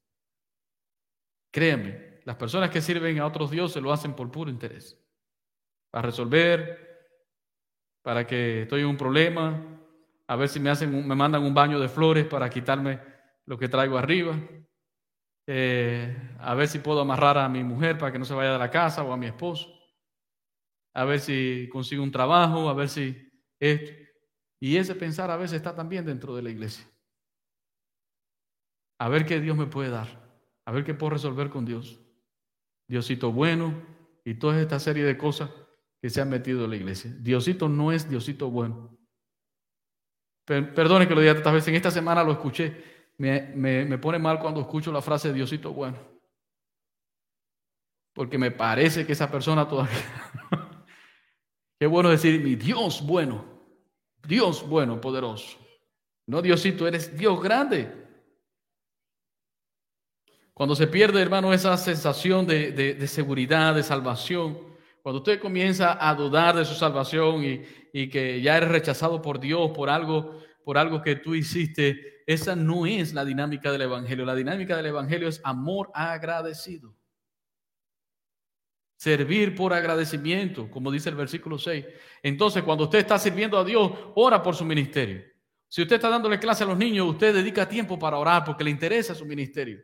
Créanme, 1.51 2.21
las 2.23 2.37
personas 2.37 2.69
que 2.69 2.81
sirven 2.81 3.19
a 3.19 3.25
otros 3.25 3.51
dioses 3.51 3.81
lo 3.81 3.91
hacen 3.91 4.15
por 4.15 4.31
puro 4.31 4.49
interés. 4.49 4.97
Para 5.89 6.03
resolver, 6.03 6.91
para 8.01 8.25
que 8.25 8.63
estoy 8.63 8.81
en 8.81 8.87
un 8.87 8.97
problema, 8.97 9.80
a 10.31 10.37
ver 10.37 10.47
si 10.47 10.61
me, 10.61 10.69
hacen 10.69 11.05
me 11.05 11.13
mandan 11.13 11.43
un 11.43 11.53
baño 11.53 11.77
de 11.77 11.89
flores 11.89 12.25
para 12.25 12.49
quitarme 12.49 13.01
lo 13.45 13.57
que 13.57 13.67
traigo 13.67 13.97
arriba, 13.97 14.39
eh, 15.45 16.37
a 16.39 16.55
ver 16.55 16.69
si 16.69 16.79
puedo 16.79 17.01
amarrar 17.01 17.37
a 17.37 17.49
mi 17.49 17.65
mujer 17.65 17.97
para 17.97 18.13
que 18.13 18.19
no 18.19 18.23
se 18.23 18.33
vaya 18.33 18.53
de 18.53 18.57
la 18.57 18.71
casa 18.71 19.03
o 19.03 19.11
a 19.11 19.17
mi 19.17 19.25
esposo, 19.25 19.67
a 20.93 21.03
ver 21.03 21.19
si 21.19 21.67
consigo 21.69 22.01
un 22.01 22.13
trabajo, 22.13 22.69
a 22.69 22.73
ver 22.73 22.87
si 22.87 23.29
esto. 23.59 23.91
Y 24.61 24.77
ese 24.77 24.95
pensar 24.95 25.29
a 25.31 25.35
veces 25.35 25.57
está 25.57 25.75
también 25.75 26.05
dentro 26.05 26.33
de 26.33 26.43
la 26.43 26.49
iglesia. 26.49 26.89
A 28.99 29.09
ver 29.09 29.25
qué 29.25 29.41
Dios 29.41 29.57
me 29.57 29.65
puede 29.65 29.89
dar, 29.89 30.07
a 30.63 30.71
ver 30.71 30.85
qué 30.85 30.93
puedo 30.93 31.09
resolver 31.09 31.49
con 31.49 31.65
Dios. 31.65 31.99
Diosito 32.87 33.33
bueno 33.33 33.85
y 34.23 34.35
toda 34.35 34.61
esta 34.61 34.79
serie 34.79 35.03
de 35.03 35.17
cosas 35.17 35.49
que 36.01 36.09
se 36.09 36.21
han 36.21 36.29
metido 36.29 36.63
en 36.63 36.69
la 36.69 36.77
iglesia. 36.77 37.13
Diosito 37.19 37.67
no 37.67 37.91
es 37.91 38.09
Diosito 38.09 38.49
bueno. 38.49 38.90
Perdone 40.51 41.07
que 41.07 41.15
lo 41.15 41.21
diga 41.21 41.35
tantas 41.35 41.53
veces, 41.53 41.69
en 41.69 41.75
esta 41.75 41.91
semana 41.91 42.23
lo 42.23 42.33
escuché. 42.33 42.91
Me, 43.17 43.53
me, 43.55 43.97
pone 43.97 44.19
mal 44.19 44.39
cuando 44.39 44.59
escucho 44.59 44.91
la 44.91 45.01
frase 45.01 45.31
Diosito 45.31 45.71
bueno. 45.71 45.97
Porque 48.13 48.37
me 48.37 48.51
parece 48.51 49.05
que 49.05 49.13
esa 49.13 49.31
persona 49.31 49.67
todavía... 49.67 49.95
Qué 51.79 51.87
bueno 51.87 52.09
decir 52.09 52.41
mi 52.41 52.55
Dios 52.55 53.01
bueno. 53.05 53.45
Dios 54.27 54.67
bueno, 54.67 54.99
poderoso. 54.99 55.57
No 56.27 56.41
Diosito, 56.41 56.85
eres 56.85 57.17
Dios 57.17 57.41
grande. 57.41 57.89
Cuando 60.53 60.75
se 60.75 60.87
pierde, 60.87 61.21
hermano, 61.21 61.53
esa 61.53 61.77
sensación 61.77 62.45
de, 62.45 62.71
de 62.71 63.07
seguridad, 63.07 63.73
de 63.73 63.83
salvación, 63.83 64.59
cuando 65.01 65.19
usted 65.19 65.39
comienza 65.39 65.97
a 65.99 66.13
dudar 66.13 66.55
de 66.55 66.65
su 66.65 66.75
salvación 66.75 67.43
y, 67.43 67.63
y 67.93 68.09
que 68.09 68.41
ya 68.41 68.57
eres 68.57 68.69
rechazado 68.69 69.21
por 69.21 69.39
Dios 69.39 69.71
por 69.71 69.89
algo, 69.89 70.39
por 70.63 70.77
algo 70.77 71.01
que 71.01 71.15
tú 71.15 71.35
hiciste, 71.35 72.23
esa 72.25 72.55
no 72.55 72.85
es 72.85 73.13
la 73.13 73.25
dinámica 73.25 73.71
del 73.71 73.83
Evangelio. 73.83 74.25
La 74.25 74.35
dinámica 74.35 74.77
del 74.77 74.87
Evangelio 74.87 75.27
es 75.27 75.41
amor 75.43 75.91
agradecido. 75.93 76.95
Servir 78.95 79.55
por 79.55 79.73
agradecimiento, 79.73 80.69
como 80.69 80.91
dice 80.91 81.09
el 81.09 81.15
versículo 81.15 81.57
6. 81.57 81.85
Entonces, 82.21 82.63
cuando 82.63 82.83
usted 82.83 82.99
está 82.99 83.17
sirviendo 83.17 83.57
a 83.57 83.63
Dios, 83.63 83.91
ora 84.15 84.43
por 84.43 84.55
su 84.55 84.63
ministerio. 84.63 85.23
Si 85.67 85.81
usted 85.81 85.95
está 85.95 86.09
dándole 86.09 86.39
clase 86.39 86.63
a 86.63 86.67
los 86.67 86.77
niños, 86.77 87.07
usted 87.07 87.33
dedica 87.33 87.67
tiempo 87.67 87.97
para 87.97 88.17
orar 88.17 88.45
porque 88.45 88.63
le 88.63 88.69
interesa 88.69 89.15
su 89.15 89.25
ministerio 89.25 89.81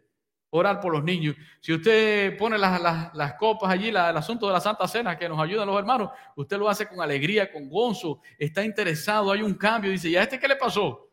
orar 0.49 0.79
por 0.79 0.93
los 0.93 1.03
niños. 1.03 1.35
Si 1.59 1.73
usted 1.73 2.37
pone 2.37 2.57
las, 2.57 3.33
copas 3.35 3.69
allí, 3.69 3.89
el 3.89 3.97
asunto 3.97 4.47
de 4.47 4.53
la 4.53 4.61
Santa 4.61 4.87
Cena 4.87 5.17
que 5.17 5.27
nos 5.27 5.39
ayudan 5.39 5.67
los 5.67 5.77
hermanos, 5.77 6.11
usted 6.35 6.57
lo 6.57 6.69
hace 6.69 6.87
con 6.87 7.01
alegría, 7.01 7.51
con 7.51 7.69
gozo, 7.69 8.21
está 8.37 8.63
interesado, 8.63 9.31
hay 9.31 9.41
un 9.41 9.55
cambio. 9.55 9.91
Dice, 9.91 10.09
¿y 10.09 10.15
a 10.15 10.23
este 10.23 10.39
qué 10.39 10.47
le 10.47 10.55
pasó? 10.55 11.09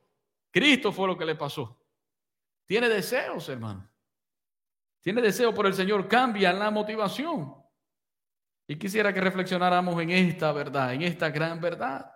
Cristo 0.51 0.93
fue 0.93 1.09
lo 1.09 1.17
que 1.17 1.25
le 1.25 1.35
pasó. 1.35 1.79
Tiene 2.65 2.89
deseos, 2.89 3.49
hermano. 3.49 3.89
Tiene 5.01 5.21
deseo 5.21 5.53
por 5.53 5.67
el 5.67 5.75
Señor, 5.75 6.09
cambia 6.09 6.53
la 6.53 6.71
motivación. 6.71 7.55
Y 8.67 8.77
quisiera 8.77 9.13
que 9.13 9.21
reflexionáramos 9.21 10.01
en 10.01 10.11
esta 10.11 10.51
verdad, 10.53 10.95
en 10.95 11.03
esta 11.03 11.29
gran 11.29 11.61
verdad. 11.61 12.11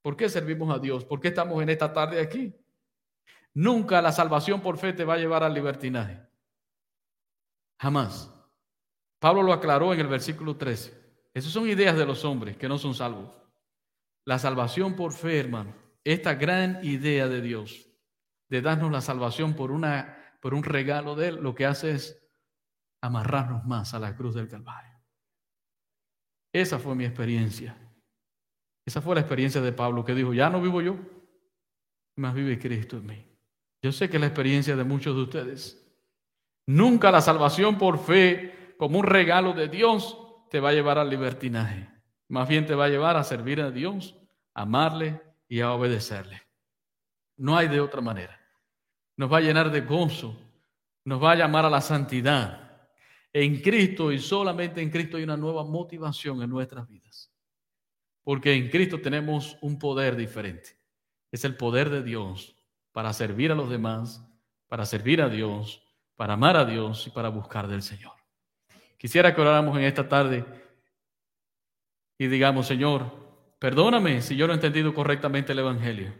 ¿Por 0.00 0.16
qué 0.16 0.28
servimos 0.28 0.74
a 0.74 0.78
Dios? 0.78 1.04
¿Por 1.04 1.20
qué 1.20 1.28
estamos 1.28 1.62
en 1.62 1.68
esta 1.68 1.92
tarde 1.92 2.20
aquí? 2.20 2.54
Nunca 3.54 4.00
la 4.00 4.12
salvación 4.12 4.62
por 4.62 4.78
fe 4.78 4.94
te 4.94 5.04
va 5.04 5.14
a 5.14 5.18
llevar 5.18 5.42
al 5.42 5.52
libertinaje. 5.52 6.31
Jamás. 7.82 8.32
Pablo 9.18 9.42
lo 9.42 9.52
aclaró 9.52 9.92
en 9.92 9.98
el 9.98 10.06
versículo 10.06 10.56
13. 10.56 11.02
Esas 11.34 11.50
son 11.50 11.68
ideas 11.68 11.96
de 11.96 12.06
los 12.06 12.24
hombres 12.24 12.56
que 12.56 12.68
no 12.68 12.78
son 12.78 12.94
salvos. 12.94 13.34
La 14.24 14.38
salvación 14.38 14.94
por 14.94 15.12
fe, 15.12 15.40
hermano. 15.40 15.74
Esta 16.04 16.34
gran 16.34 16.78
idea 16.84 17.26
de 17.26 17.40
Dios 17.40 17.88
de 18.48 18.62
darnos 18.62 18.92
la 18.92 19.00
salvación 19.00 19.54
por, 19.54 19.72
una, 19.72 20.16
por 20.40 20.54
un 20.54 20.62
regalo 20.62 21.16
de 21.16 21.28
Él, 21.28 21.36
lo 21.42 21.56
que 21.56 21.66
hace 21.66 21.90
es 21.90 22.24
amarrarnos 23.00 23.64
más 23.64 23.94
a 23.94 23.98
la 23.98 24.14
cruz 24.14 24.36
del 24.36 24.46
Calvario. 24.46 25.00
Esa 26.52 26.78
fue 26.78 26.94
mi 26.94 27.04
experiencia. 27.04 27.76
Esa 28.86 29.00
fue 29.00 29.16
la 29.16 29.22
experiencia 29.22 29.60
de 29.60 29.72
Pablo 29.72 30.04
que 30.04 30.14
dijo, 30.14 30.32
ya 30.34 30.50
no 30.50 30.62
vivo 30.62 30.82
yo, 30.82 30.96
más 32.16 32.32
vive 32.32 32.60
Cristo 32.60 32.98
en 32.98 33.06
mí. 33.06 33.26
Yo 33.82 33.90
sé 33.90 34.08
que 34.08 34.18
es 34.18 34.20
la 34.20 34.28
experiencia 34.28 34.76
de 34.76 34.84
muchos 34.84 35.16
de 35.16 35.22
ustedes. 35.22 35.81
Nunca 36.66 37.10
la 37.10 37.20
salvación 37.20 37.78
por 37.78 37.98
fe 37.98 38.74
como 38.78 38.98
un 38.98 39.04
regalo 39.04 39.52
de 39.52 39.68
Dios 39.68 40.18
te 40.50 40.60
va 40.60 40.70
a 40.70 40.72
llevar 40.72 40.98
al 40.98 41.10
libertinaje. 41.10 41.88
Más 42.28 42.48
bien 42.48 42.66
te 42.66 42.74
va 42.74 42.86
a 42.86 42.88
llevar 42.88 43.16
a 43.16 43.24
servir 43.24 43.60
a 43.60 43.70
Dios, 43.70 44.16
a 44.54 44.62
amarle 44.62 45.20
y 45.48 45.60
a 45.60 45.72
obedecerle. 45.72 46.42
No 47.36 47.56
hay 47.56 47.68
de 47.68 47.80
otra 47.80 48.00
manera. 48.00 48.40
Nos 49.16 49.32
va 49.32 49.38
a 49.38 49.40
llenar 49.40 49.70
de 49.70 49.82
gozo, 49.82 50.38
nos 51.04 51.22
va 51.22 51.32
a 51.32 51.36
llamar 51.36 51.64
a 51.64 51.70
la 51.70 51.80
santidad. 51.80 52.88
En 53.32 53.60
Cristo 53.60 54.12
y 54.12 54.18
solamente 54.18 54.80
en 54.80 54.90
Cristo 54.90 55.16
hay 55.16 55.24
una 55.24 55.36
nueva 55.36 55.64
motivación 55.64 56.42
en 56.42 56.50
nuestras 56.50 56.86
vidas. 56.88 57.32
Porque 58.22 58.52
en 58.54 58.68
Cristo 58.68 59.00
tenemos 59.00 59.58
un 59.62 59.78
poder 59.78 60.16
diferente. 60.16 60.76
Es 61.30 61.44
el 61.44 61.56
poder 61.56 61.90
de 61.90 62.02
Dios 62.02 62.56
para 62.92 63.12
servir 63.12 63.50
a 63.52 63.54
los 63.54 63.70
demás, 63.70 64.22
para 64.68 64.86
servir 64.86 65.22
a 65.22 65.28
Dios 65.28 65.82
para 66.16 66.34
amar 66.34 66.56
a 66.56 66.64
Dios 66.64 67.06
y 67.06 67.10
para 67.10 67.28
buscar 67.28 67.66
del 67.68 67.82
Señor. 67.82 68.12
Quisiera 68.96 69.34
que 69.34 69.40
oráramos 69.40 69.76
en 69.76 69.84
esta 69.84 70.08
tarde 70.08 70.44
y 72.18 72.28
digamos, 72.28 72.66
Señor, 72.66 73.10
perdóname 73.58 74.22
si 74.22 74.36
yo 74.36 74.46
no 74.46 74.52
he 74.52 74.56
entendido 74.56 74.94
correctamente 74.94 75.52
el 75.52 75.58
Evangelio. 75.58 76.14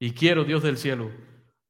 Y 0.00 0.12
quiero, 0.12 0.44
Dios 0.44 0.62
del 0.62 0.76
cielo, 0.76 1.12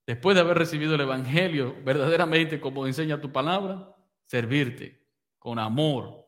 después 0.07 0.35
de 0.35 0.41
haber 0.41 0.57
recibido 0.57 0.95
el 0.95 1.03
Evangelio 1.03 1.77
verdaderamente 1.85 2.61
como 2.61 2.87
enseña 2.87 3.21
tu 3.21 3.31
palabra, 3.31 3.95
servirte 4.27 5.07
con 5.39 5.59
amor, 5.59 6.27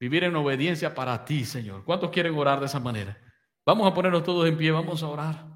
vivir 0.00 0.24
en 0.24 0.36
obediencia 0.36 0.94
para 0.94 1.24
ti, 1.24 1.44
Señor. 1.44 1.84
¿Cuántos 1.84 2.10
quieren 2.10 2.34
orar 2.34 2.60
de 2.60 2.66
esa 2.66 2.80
manera? 2.80 3.18
Vamos 3.66 3.86
a 3.86 3.92
ponernos 3.92 4.24
todos 4.24 4.48
en 4.48 4.56
pie, 4.56 4.70
vamos 4.70 5.02
a 5.02 5.08
orar. 5.08 5.46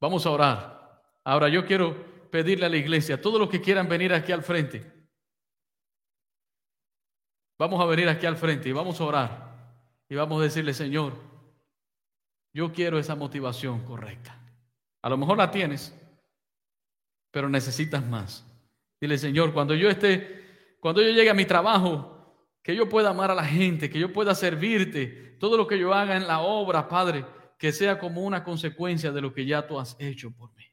Vamos 0.00 0.24
a 0.24 0.30
orar. 0.30 1.02
Ahora 1.24 1.48
yo 1.48 1.66
quiero 1.66 2.13
pedirle 2.34 2.66
a 2.66 2.68
la 2.68 2.76
iglesia, 2.76 3.22
todos 3.22 3.38
los 3.38 3.48
que 3.48 3.60
quieran 3.60 3.88
venir 3.88 4.12
aquí 4.12 4.32
al 4.32 4.42
frente, 4.42 4.84
vamos 7.56 7.80
a 7.80 7.86
venir 7.86 8.08
aquí 8.08 8.26
al 8.26 8.36
frente 8.36 8.68
y 8.68 8.72
vamos 8.72 9.00
a 9.00 9.04
orar 9.04 9.76
y 10.08 10.16
vamos 10.16 10.40
a 10.40 10.42
decirle, 10.42 10.74
Señor, 10.74 11.12
yo 12.52 12.72
quiero 12.72 12.98
esa 12.98 13.14
motivación 13.14 13.84
correcta. 13.84 14.36
A 15.00 15.08
lo 15.10 15.16
mejor 15.16 15.38
la 15.38 15.52
tienes, 15.52 15.96
pero 17.30 17.48
necesitas 17.48 18.04
más. 18.04 18.44
Dile, 19.00 19.16
Señor, 19.16 19.54
cuando 19.54 19.76
yo 19.76 19.88
esté, 19.88 20.76
cuando 20.80 21.02
yo 21.02 21.10
llegue 21.10 21.30
a 21.30 21.34
mi 21.34 21.44
trabajo, 21.44 22.50
que 22.64 22.74
yo 22.74 22.88
pueda 22.88 23.10
amar 23.10 23.30
a 23.30 23.36
la 23.36 23.44
gente, 23.44 23.88
que 23.88 24.00
yo 24.00 24.12
pueda 24.12 24.34
servirte, 24.34 25.36
todo 25.38 25.56
lo 25.56 25.68
que 25.68 25.78
yo 25.78 25.94
haga 25.94 26.16
en 26.16 26.26
la 26.26 26.40
obra, 26.40 26.88
Padre, 26.88 27.24
que 27.56 27.70
sea 27.70 27.96
como 27.96 28.22
una 28.22 28.42
consecuencia 28.42 29.12
de 29.12 29.20
lo 29.20 29.32
que 29.32 29.46
ya 29.46 29.68
tú 29.68 29.78
has 29.78 29.94
hecho 30.00 30.32
por 30.32 30.52
mí. 30.56 30.64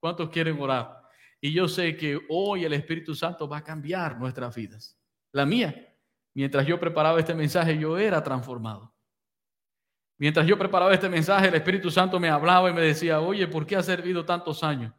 ¿Cuántos 0.00 0.28
quieren 0.30 0.60
orar? 0.60 1.03
Y 1.44 1.52
yo 1.52 1.68
sé 1.68 1.94
que 1.94 2.18
hoy 2.30 2.64
el 2.64 2.72
Espíritu 2.72 3.14
Santo 3.14 3.46
va 3.46 3.58
a 3.58 3.62
cambiar 3.62 4.18
nuestras 4.18 4.56
vidas. 4.56 4.98
La 5.30 5.44
mía. 5.44 5.94
Mientras 6.32 6.66
yo 6.66 6.80
preparaba 6.80 7.20
este 7.20 7.34
mensaje, 7.34 7.78
yo 7.78 7.98
era 7.98 8.24
transformado. 8.24 8.94
Mientras 10.16 10.46
yo 10.46 10.58
preparaba 10.58 10.94
este 10.94 11.06
mensaje, 11.06 11.48
el 11.48 11.54
Espíritu 11.54 11.90
Santo 11.90 12.18
me 12.18 12.30
hablaba 12.30 12.70
y 12.70 12.72
me 12.72 12.80
decía, 12.80 13.20
oye, 13.20 13.46
¿por 13.46 13.66
qué 13.66 13.76
has 13.76 13.84
servido 13.84 14.24
tantos 14.24 14.64
años? 14.64 14.94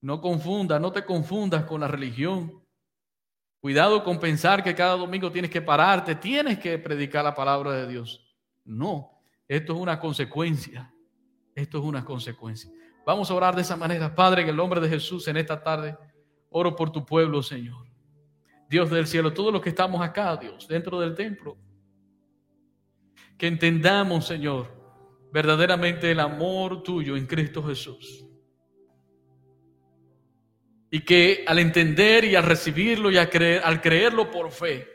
No 0.00 0.22
confundas, 0.22 0.80
no 0.80 0.92
te 0.92 1.04
confundas 1.04 1.64
con 1.64 1.82
la 1.82 1.88
religión. 1.88 2.64
Cuidado 3.60 4.02
con 4.02 4.18
pensar 4.18 4.64
que 4.64 4.74
cada 4.74 4.96
domingo 4.96 5.30
tienes 5.30 5.50
que 5.50 5.60
pararte, 5.60 6.14
tienes 6.14 6.58
que 6.58 6.78
predicar 6.78 7.22
la 7.22 7.34
palabra 7.34 7.72
de 7.72 7.86
Dios. 7.86 8.34
No, 8.64 9.10
esto 9.46 9.74
es 9.74 9.78
una 9.78 10.00
consecuencia. 10.00 10.90
Esto 11.54 11.76
es 11.76 11.84
una 11.84 12.02
consecuencia. 12.02 12.70
Vamos 13.04 13.30
a 13.30 13.34
orar 13.34 13.54
de 13.54 13.62
esa 13.62 13.76
manera. 13.76 14.14
Padre, 14.14 14.42
en 14.42 14.48
el 14.48 14.56
nombre 14.56 14.80
de 14.80 14.88
Jesús, 14.88 15.26
en 15.28 15.36
esta 15.36 15.62
tarde, 15.62 15.96
oro 16.50 16.76
por 16.76 16.90
tu 16.90 17.04
pueblo, 17.04 17.42
Señor. 17.42 17.86
Dios 18.68 18.90
del 18.90 19.06
cielo, 19.06 19.32
todos 19.32 19.52
los 19.52 19.62
que 19.62 19.70
estamos 19.70 20.00
acá, 20.00 20.36
Dios, 20.36 20.68
dentro 20.68 21.00
del 21.00 21.14
templo, 21.14 21.56
que 23.36 23.46
entendamos, 23.46 24.26
Señor, 24.26 24.68
verdaderamente 25.32 26.10
el 26.10 26.20
amor 26.20 26.82
tuyo 26.82 27.16
en 27.16 27.26
Cristo 27.26 27.62
Jesús. 27.62 28.26
Y 30.90 31.00
que 31.00 31.44
al 31.46 31.58
entender 31.58 32.24
y 32.24 32.36
al 32.36 32.44
recibirlo 32.44 33.10
y 33.10 33.16
al, 33.16 33.30
creer, 33.30 33.62
al 33.64 33.80
creerlo 33.80 34.30
por 34.30 34.50
fe, 34.50 34.86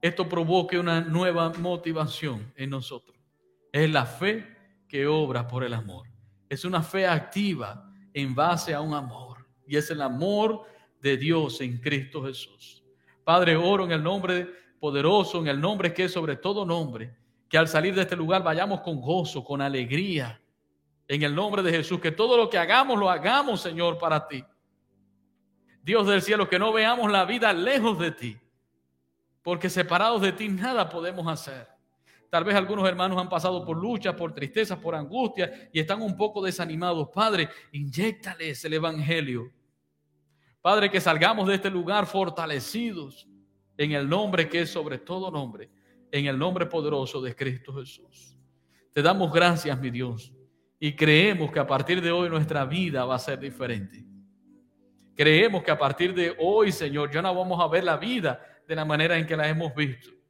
esto 0.00 0.28
provoque 0.28 0.78
una 0.78 1.00
nueva 1.00 1.52
motivación 1.58 2.52
en 2.56 2.70
nosotros. 2.70 3.16
Es 3.72 3.90
la 3.90 4.06
fe 4.06 4.56
que 4.88 5.06
obra 5.06 5.46
por 5.46 5.64
el 5.64 5.74
amor 5.74 6.11
es 6.52 6.66
una 6.66 6.82
fe 6.82 7.06
activa 7.06 7.90
en 8.12 8.34
base 8.34 8.74
a 8.74 8.82
un 8.82 8.92
amor. 8.92 9.38
Y 9.66 9.78
es 9.78 9.90
el 9.90 10.02
amor 10.02 10.66
de 11.00 11.16
Dios 11.16 11.62
en 11.62 11.78
Cristo 11.78 12.22
Jesús. 12.22 12.84
Padre, 13.24 13.56
oro 13.56 13.86
en 13.86 13.92
el 13.92 14.02
nombre 14.02 14.50
poderoso, 14.78 15.40
en 15.40 15.46
el 15.48 15.58
nombre 15.58 15.94
que 15.94 16.04
es 16.04 16.12
sobre 16.12 16.36
todo 16.36 16.66
nombre, 16.66 17.16
que 17.48 17.56
al 17.56 17.68
salir 17.68 17.94
de 17.94 18.02
este 18.02 18.16
lugar 18.16 18.42
vayamos 18.42 18.82
con 18.82 19.00
gozo, 19.00 19.42
con 19.42 19.62
alegría, 19.62 20.38
En 21.08 21.22
el 21.22 21.34
nombre 21.34 21.62
de 21.62 21.72
Jesús, 21.72 21.98
que 22.00 22.12
todo 22.12 22.36
lo 22.36 22.50
que 22.50 22.58
hagamos 22.58 22.98
lo 22.98 23.08
hagamos, 23.08 23.62
Señor, 23.62 23.96
para 23.98 24.28
ti. 24.28 24.44
Dios 25.82 26.06
del 26.06 26.20
cielo, 26.20 26.50
que 26.50 26.58
no 26.58 26.70
veamos 26.70 27.10
la 27.10 27.24
vida 27.24 27.52
lejos 27.54 27.98
de 27.98 28.10
ti, 28.10 28.38
porque 29.42 29.70
separados 29.70 30.20
de 30.20 30.32
ti 30.32 30.48
nada 30.48 30.90
podemos 30.90 31.26
hacer. 31.28 31.66
Tal 32.32 32.44
vez 32.44 32.54
algunos 32.54 32.88
hermanos 32.88 33.20
han 33.20 33.28
pasado 33.28 33.62
por 33.62 33.76
luchas, 33.76 34.14
por 34.14 34.32
tristezas, 34.32 34.78
por 34.78 34.94
angustias 34.94 35.50
y 35.70 35.78
están 35.78 36.00
un 36.00 36.16
poco 36.16 36.42
desanimados. 36.42 37.10
Padre, 37.10 37.50
inyectales 37.72 38.64
el 38.64 38.72
Evangelio. 38.72 39.52
Padre, 40.62 40.90
que 40.90 40.98
salgamos 40.98 41.46
de 41.46 41.56
este 41.56 41.68
lugar 41.68 42.06
fortalecidos 42.06 43.28
en 43.76 43.92
el 43.92 44.08
nombre 44.08 44.48
que 44.48 44.62
es 44.62 44.70
sobre 44.70 44.96
todo 44.96 45.30
nombre, 45.30 45.68
en 46.10 46.24
el 46.24 46.38
nombre 46.38 46.64
poderoso 46.64 47.20
de 47.20 47.36
Cristo 47.36 47.74
Jesús. 47.74 48.34
Te 48.94 49.02
damos 49.02 49.30
gracias, 49.30 49.78
mi 49.78 49.90
Dios, 49.90 50.32
y 50.80 50.96
creemos 50.96 51.52
que 51.52 51.60
a 51.60 51.66
partir 51.66 52.00
de 52.00 52.12
hoy 52.12 52.30
nuestra 52.30 52.64
vida 52.64 53.04
va 53.04 53.16
a 53.16 53.18
ser 53.18 53.38
diferente. 53.38 54.06
Creemos 55.14 55.62
que 55.62 55.70
a 55.70 55.76
partir 55.76 56.14
de 56.14 56.34
hoy, 56.38 56.72
Señor, 56.72 57.10
ya 57.12 57.20
no 57.20 57.34
vamos 57.34 57.60
a 57.60 57.68
ver 57.68 57.84
la 57.84 57.98
vida 57.98 58.40
de 58.66 58.74
la 58.74 58.86
manera 58.86 59.18
en 59.18 59.26
que 59.26 59.36
la 59.36 59.46
hemos 59.50 59.74
visto 59.74 60.21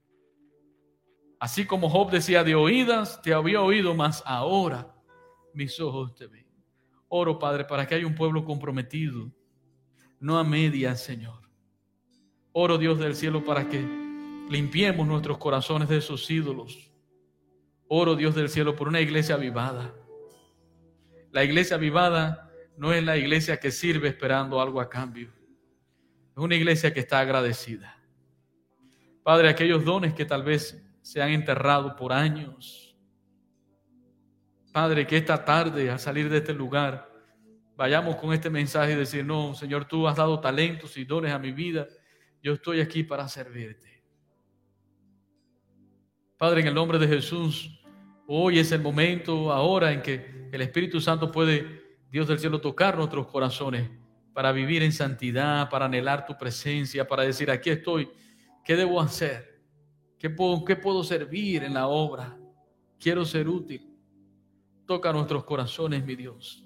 Así 1.42 1.66
como 1.66 1.90
Job 1.90 2.12
decía 2.12 2.44
de 2.44 2.54
oídas, 2.54 3.20
te 3.20 3.34
había 3.34 3.60
oído, 3.60 3.96
mas 3.96 4.22
ahora 4.24 4.94
mis 5.52 5.80
ojos 5.80 6.14
te 6.14 6.28
ven. 6.28 6.46
Oro, 7.08 7.40
Padre, 7.40 7.64
para 7.64 7.84
que 7.84 7.96
haya 7.96 8.06
un 8.06 8.14
pueblo 8.14 8.44
comprometido, 8.44 9.28
no 10.20 10.38
a 10.38 10.44
medias, 10.44 11.02
Señor. 11.02 11.50
Oro, 12.52 12.78
Dios 12.78 13.00
del 13.00 13.16
cielo, 13.16 13.44
para 13.44 13.68
que 13.68 13.80
limpiemos 14.50 15.04
nuestros 15.04 15.36
corazones 15.38 15.88
de 15.88 15.96
esos 15.96 16.30
ídolos. 16.30 16.92
Oro, 17.88 18.14
Dios 18.14 18.36
del 18.36 18.48
cielo, 18.48 18.76
por 18.76 18.86
una 18.86 19.00
iglesia 19.00 19.34
avivada. 19.34 19.92
La 21.32 21.42
iglesia 21.42 21.74
avivada 21.74 22.52
no 22.76 22.92
es 22.92 23.02
la 23.02 23.16
iglesia 23.16 23.58
que 23.58 23.72
sirve 23.72 24.06
esperando 24.06 24.60
algo 24.60 24.80
a 24.80 24.88
cambio. 24.88 25.32
Es 26.36 26.38
una 26.38 26.54
iglesia 26.54 26.94
que 26.94 27.00
está 27.00 27.18
agradecida. 27.18 27.98
Padre, 29.24 29.48
aquellos 29.48 29.84
dones 29.84 30.14
que 30.14 30.24
tal 30.24 30.44
vez 30.44 30.81
se 31.02 31.20
han 31.20 31.30
enterrado 31.30 31.94
por 31.96 32.12
años. 32.12 32.96
Padre, 34.72 35.06
que 35.06 35.18
esta 35.18 35.44
tarde 35.44 35.90
al 35.90 35.98
salir 35.98 36.30
de 36.30 36.38
este 36.38 36.54
lugar 36.54 37.12
vayamos 37.76 38.16
con 38.16 38.32
este 38.32 38.48
mensaje 38.48 38.92
y 38.92 38.96
decir, 38.96 39.24
no, 39.24 39.54
Señor, 39.54 39.84
tú 39.84 40.06
has 40.08 40.16
dado 40.16 40.40
talentos 40.40 40.96
y 40.96 41.04
dones 41.04 41.32
a 41.32 41.38
mi 41.38 41.52
vida, 41.52 41.86
yo 42.42 42.54
estoy 42.54 42.80
aquí 42.80 43.02
para 43.02 43.28
servirte. 43.28 44.02
Padre, 46.38 46.62
en 46.62 46.68
el 46.68 46.74
nombre 46.74 46.98
de 46.98 47.08
Jesús, 47.08 47.82
hoy 48.26 48.58
es 48.58 48.72
el 48.72 48.80
momento, 48.80 49.52
ahora 49.52 49.92
en 49.92 50.02
que 50.02 50.48
el 50.52 50.60
Espíritu 50.62 51.00
Santo 51.00 51.30
puede, 51.30 51.98
Dios 52.10 52.28
del 52.28 52.38
cielo, 52.38 52.60
tocar 52.60 52.96
nuestros 52.96 53.26
corazones 53.26 53.90
para 54.32 54.52
vivir 54.52 54.82
en 54.82 54.92
santidad, 54.92 55.68
para 55.68 55.86
anhelar 55.86 56.24
tu 56.24 56.36
presencia, 56.38 57.06
para 57.06 57.22
decir, 57.24 57.50
aquí 57.50 57.70
estoy, 57.70 58.08
¿qué 58.64 58.76
debo 58.76 59.00
hacer? 59.00 59.51
¿Qué 60.22 60.30
puedo, 60.30 60.64
¿Qué 60.64 60.76
puedo 60.76 61.02
servir 61.02 61.64
en 61.64 61.74
la 61.74 61.88
obra? 61.88 62.38
Quiero 62.96 63.24
ser 63.24 63.48
útil. 63.48 63.92
Toca 64.86 65.12
nuestros 65.12 65.42
corazones, 65.42 66.04
mi 66.04 66.14
Dios. 66.14 66.64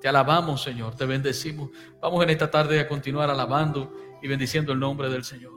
Te 0.00 0.06
alabamos, 0.06 0.62
Señor, 0.62 0.94
te 0.94 1.04
bendecimos. 1.04 1.70
Vamos 2.00 2.22
en 2.22 2.30
esta 2.30 2.48
tarde 2.48 2.78
a 2.78 2.86
continuar 2.86 3.28
alabando 3.28 3.92
y 4.22 4.28
bendiciendo 4.28 4.72
el 4.72 4.78
nombre 4.78 5.10
del 5.10 5.24
Señor. 5.24 5.55